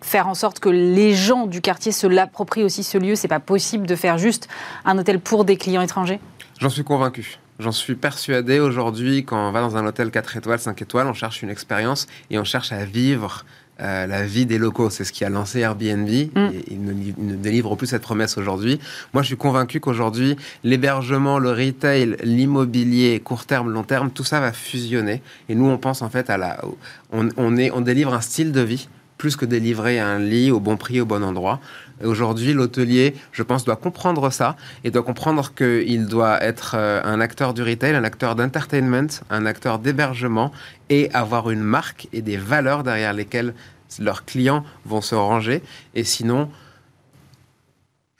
faire 0.00 0.26
en 0.26 0.34
sorte 0.34 0.58
que 0.58 0.70
les 0.70 1.14
gens 1.14 1.46
du 1.46 1.60
quartier 1.60 1.92
se 1.92 2.06
l'approprient 2.06 2.64
aussi 2.64 2.82
ce 2.82 2.96
lieu. 2.96 3.14
C'est 3.14 3.28
pas 3.28 3.40
possible 3.40 3.86
de 3.86 3.94
faire 3.94 4.16
juste 4.16 4.48
un 4.84 4.96
hôtel 4.96 5.20
pour 5.20 5.44
des 5.44 5.56
clients 5.56 5.82
étrangers. 5.82 6.18
J'en 6.60 6.70
suis 6.70 6.84
convaincu. 6.84 7.38
J'en 7.58 7.72
suis 7.72 7.96
persuadé 7.96 8.60
aujourd'hui, 8.60 9.24
quand 9.24 9.48
on 9.48 9.50
va 9.50 9.60
dans 9.60 9.76
un 9.76 9.84
hôtel 9.84 10.12
4 10.12 10.36
étoiles, 10.36 10.60
5 10.60 10.80
étoiles, 10.80 11.08
on 11.08 11.12
cherche 11.12 11.42
une 11.42 11.50
expérience 11.50 12.06
et 12.30 12.38
on 12.38 12.44
cherche 12.44 12.70
à 12.70 12.84
vivre 12.84 13.44
euh, 13.80 14.06
la 14.06 14.24
vie 14.24 14.46
des 14.46 14.58
locaux. 14.58 14.90
C'est 14.90 15.04
ce 15.04 15.12
qui 15.12 15.24
a 15.24 15.30
lancé 15.30 15.60
Airbnb. 15.60 16.08
Et 16.08 16.30
il, 16.70 16.82
ne, 16.82 16.92
il 16.92 17.14
ne 17.18 17.36
délivre 17.36 17.74
plus 17.76 17.86
cette 17.86 18.02
promesse 18.02 18.38
aujourd'hui. 18.38 18.80
Moi, 19.14 19.22
je 19.22 19.28
suis 19.28 19.36
convaincu 19.36 19.80
qu'aujourd'hui, 19.80 20.36
l'hébergement, 20.64 21.38
le 21.38 21.50
retail, 21.50 22.16
l'immobilier, 22.22 23.20
court 23.20 23.44
terme, 23.44 23.70
long 23.70 23.84
terme, 23.84 24.10
tout 24.10 24.24
ça 24.24 24.40
va 24.40 24.52
fusionner. 24.52 25.22
Et 25.48 25.54
nous, 25.54 25.66
on 25.66 25.78
pense 25.78 26.02
en 26.02 26.10
fait 26.10 26.30
à 26.30 26.36
la. 26.36 26.60
On, 27.12 27.28
on, 27.36 27.56
est, 27.56 27.70
on 27.70 27.80
délivre 27.80 28.14
un 28.14 28.20
style 28.20 28.52
de 28.52 28.60
vie 28.60 28.88
plus 29.18 29.36
que 29.36 29.44
délivrer 29.44 29.98
un 29.98 30.18
lit 30.18 30.50
au 30.50 30.60
bon 30.60 30.76
prix, 30.76 31.00
au 31.00 31.04
bon 31.04 31.22
endroit. 31.22 31.60
Aujourd'hui, 32.02 32.52
l'hôtelier, 32.52 33.14
je 33.32 33.42
pense, 33.42 33.64
doit 33.64 33.76
comprendre 33.76 34.30
ça 34.30 34.56
et 34.84 34.90
doit 34.90 35.02
comprendre 35.02 35.52
qu'il 35.54 36.06
doit 36.06 36.42
être 36.42 36.76
euh, 36.78 37.02
un 37.04 37.20
acteur 37.20 37.52
du 37.52 37.62
retail, 37.62 37.96
un 37.96 38.04
acteur 38.04 38.36
d'entertainment, 38.36 39.08
un 39.30 39.44
acteur 39.44 39.80
d'hébergement 39.80 40.52
et 40.88 41.10
avoir 41.12 41.50
une 41.50 41.62
marque 41.62 42.08
et 42.12 42.22
des 42.22 42.36
valeurs 42.36 42.84
derrière 42.84 43.12
lesquelles 43.12 43.52
leurs 43.98 44.24
clients 44.24 44.64
vont 44.86 45.00
se 45.00 45.16
ranger. 45.16 45.62
Et 45.96 46.04
sinon, 46.04 46.48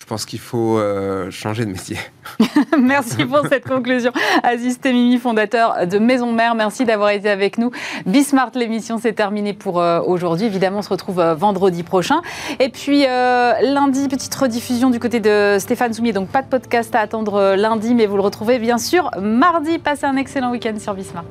pense 0.09 0.24
qu'il 0.24 0.38
faut 0.38 0.78
euh, 0.78 1.30
changer 1.30 1.64
de 1.64 1.70
métier. 1.70 1.98
Merci 2.78 3.24
pour 3.24 3.46
cette 3.46 3.68
conclusion. 3.68 4.11
Aziz 4.42 4.80
Temimi, 4.80 5.18
fondateur 5.18 5.86
de 5.86 5.98
Maison 5.98 6.32
Mère, 6.32 6.54
merci 6.54 6.84
d'avoir 6.84 7.11
été 7.11 7.28
avec 7.28 7.59
nous. 7.59 7.70
Bismart, 8.06 8.50
l'émission, 8.54 8.98
c'est 8.98 9.12
terminé 9.12 9.52
pour 9.52 9.80
euh, 9.80 10.00
aujourd'hui. 10.04 10.46
Évidemment, 10.46 10.78
on 10.78 10.82
se 10.82 10.88
retrouve 10.88 11.20
euh, 11.20 11.34
vendredi 11.34 11.82
prochain. 11.82 12.22
Et 12.59 12.70
puis, 12.70 13.02
lundi, 13.02 14.09
petite 14.09 14.34
rediffusion 14.34 14.90
du 14.90 14.98
côté 14.98 15.20
de 15.20 15.56
Stéphane 15.59 15.92
Soumier. 15.92 16.12
Donc, 16.12 16.28
pas 16.28 16.42
de 16.42 16.48
podcast 16.48 16.94
à 16.94 17.00
attendre 17.00 17.54
lundi, 17.56 17.94
mais 17.94 18.06
vous 18.06 18.16
le 18.16 18.22
retrouvez 18.22 18.59
bien 18.59 18.78
sûr 18.78 19.11
mardi. 19.20 19.78
Passez 19.78 20.06
un 20.06 20.16
excellent 20.16 20.50
week-end 20.50 20.74
sur 20.78 20.94
Bismart. 20.94 21.24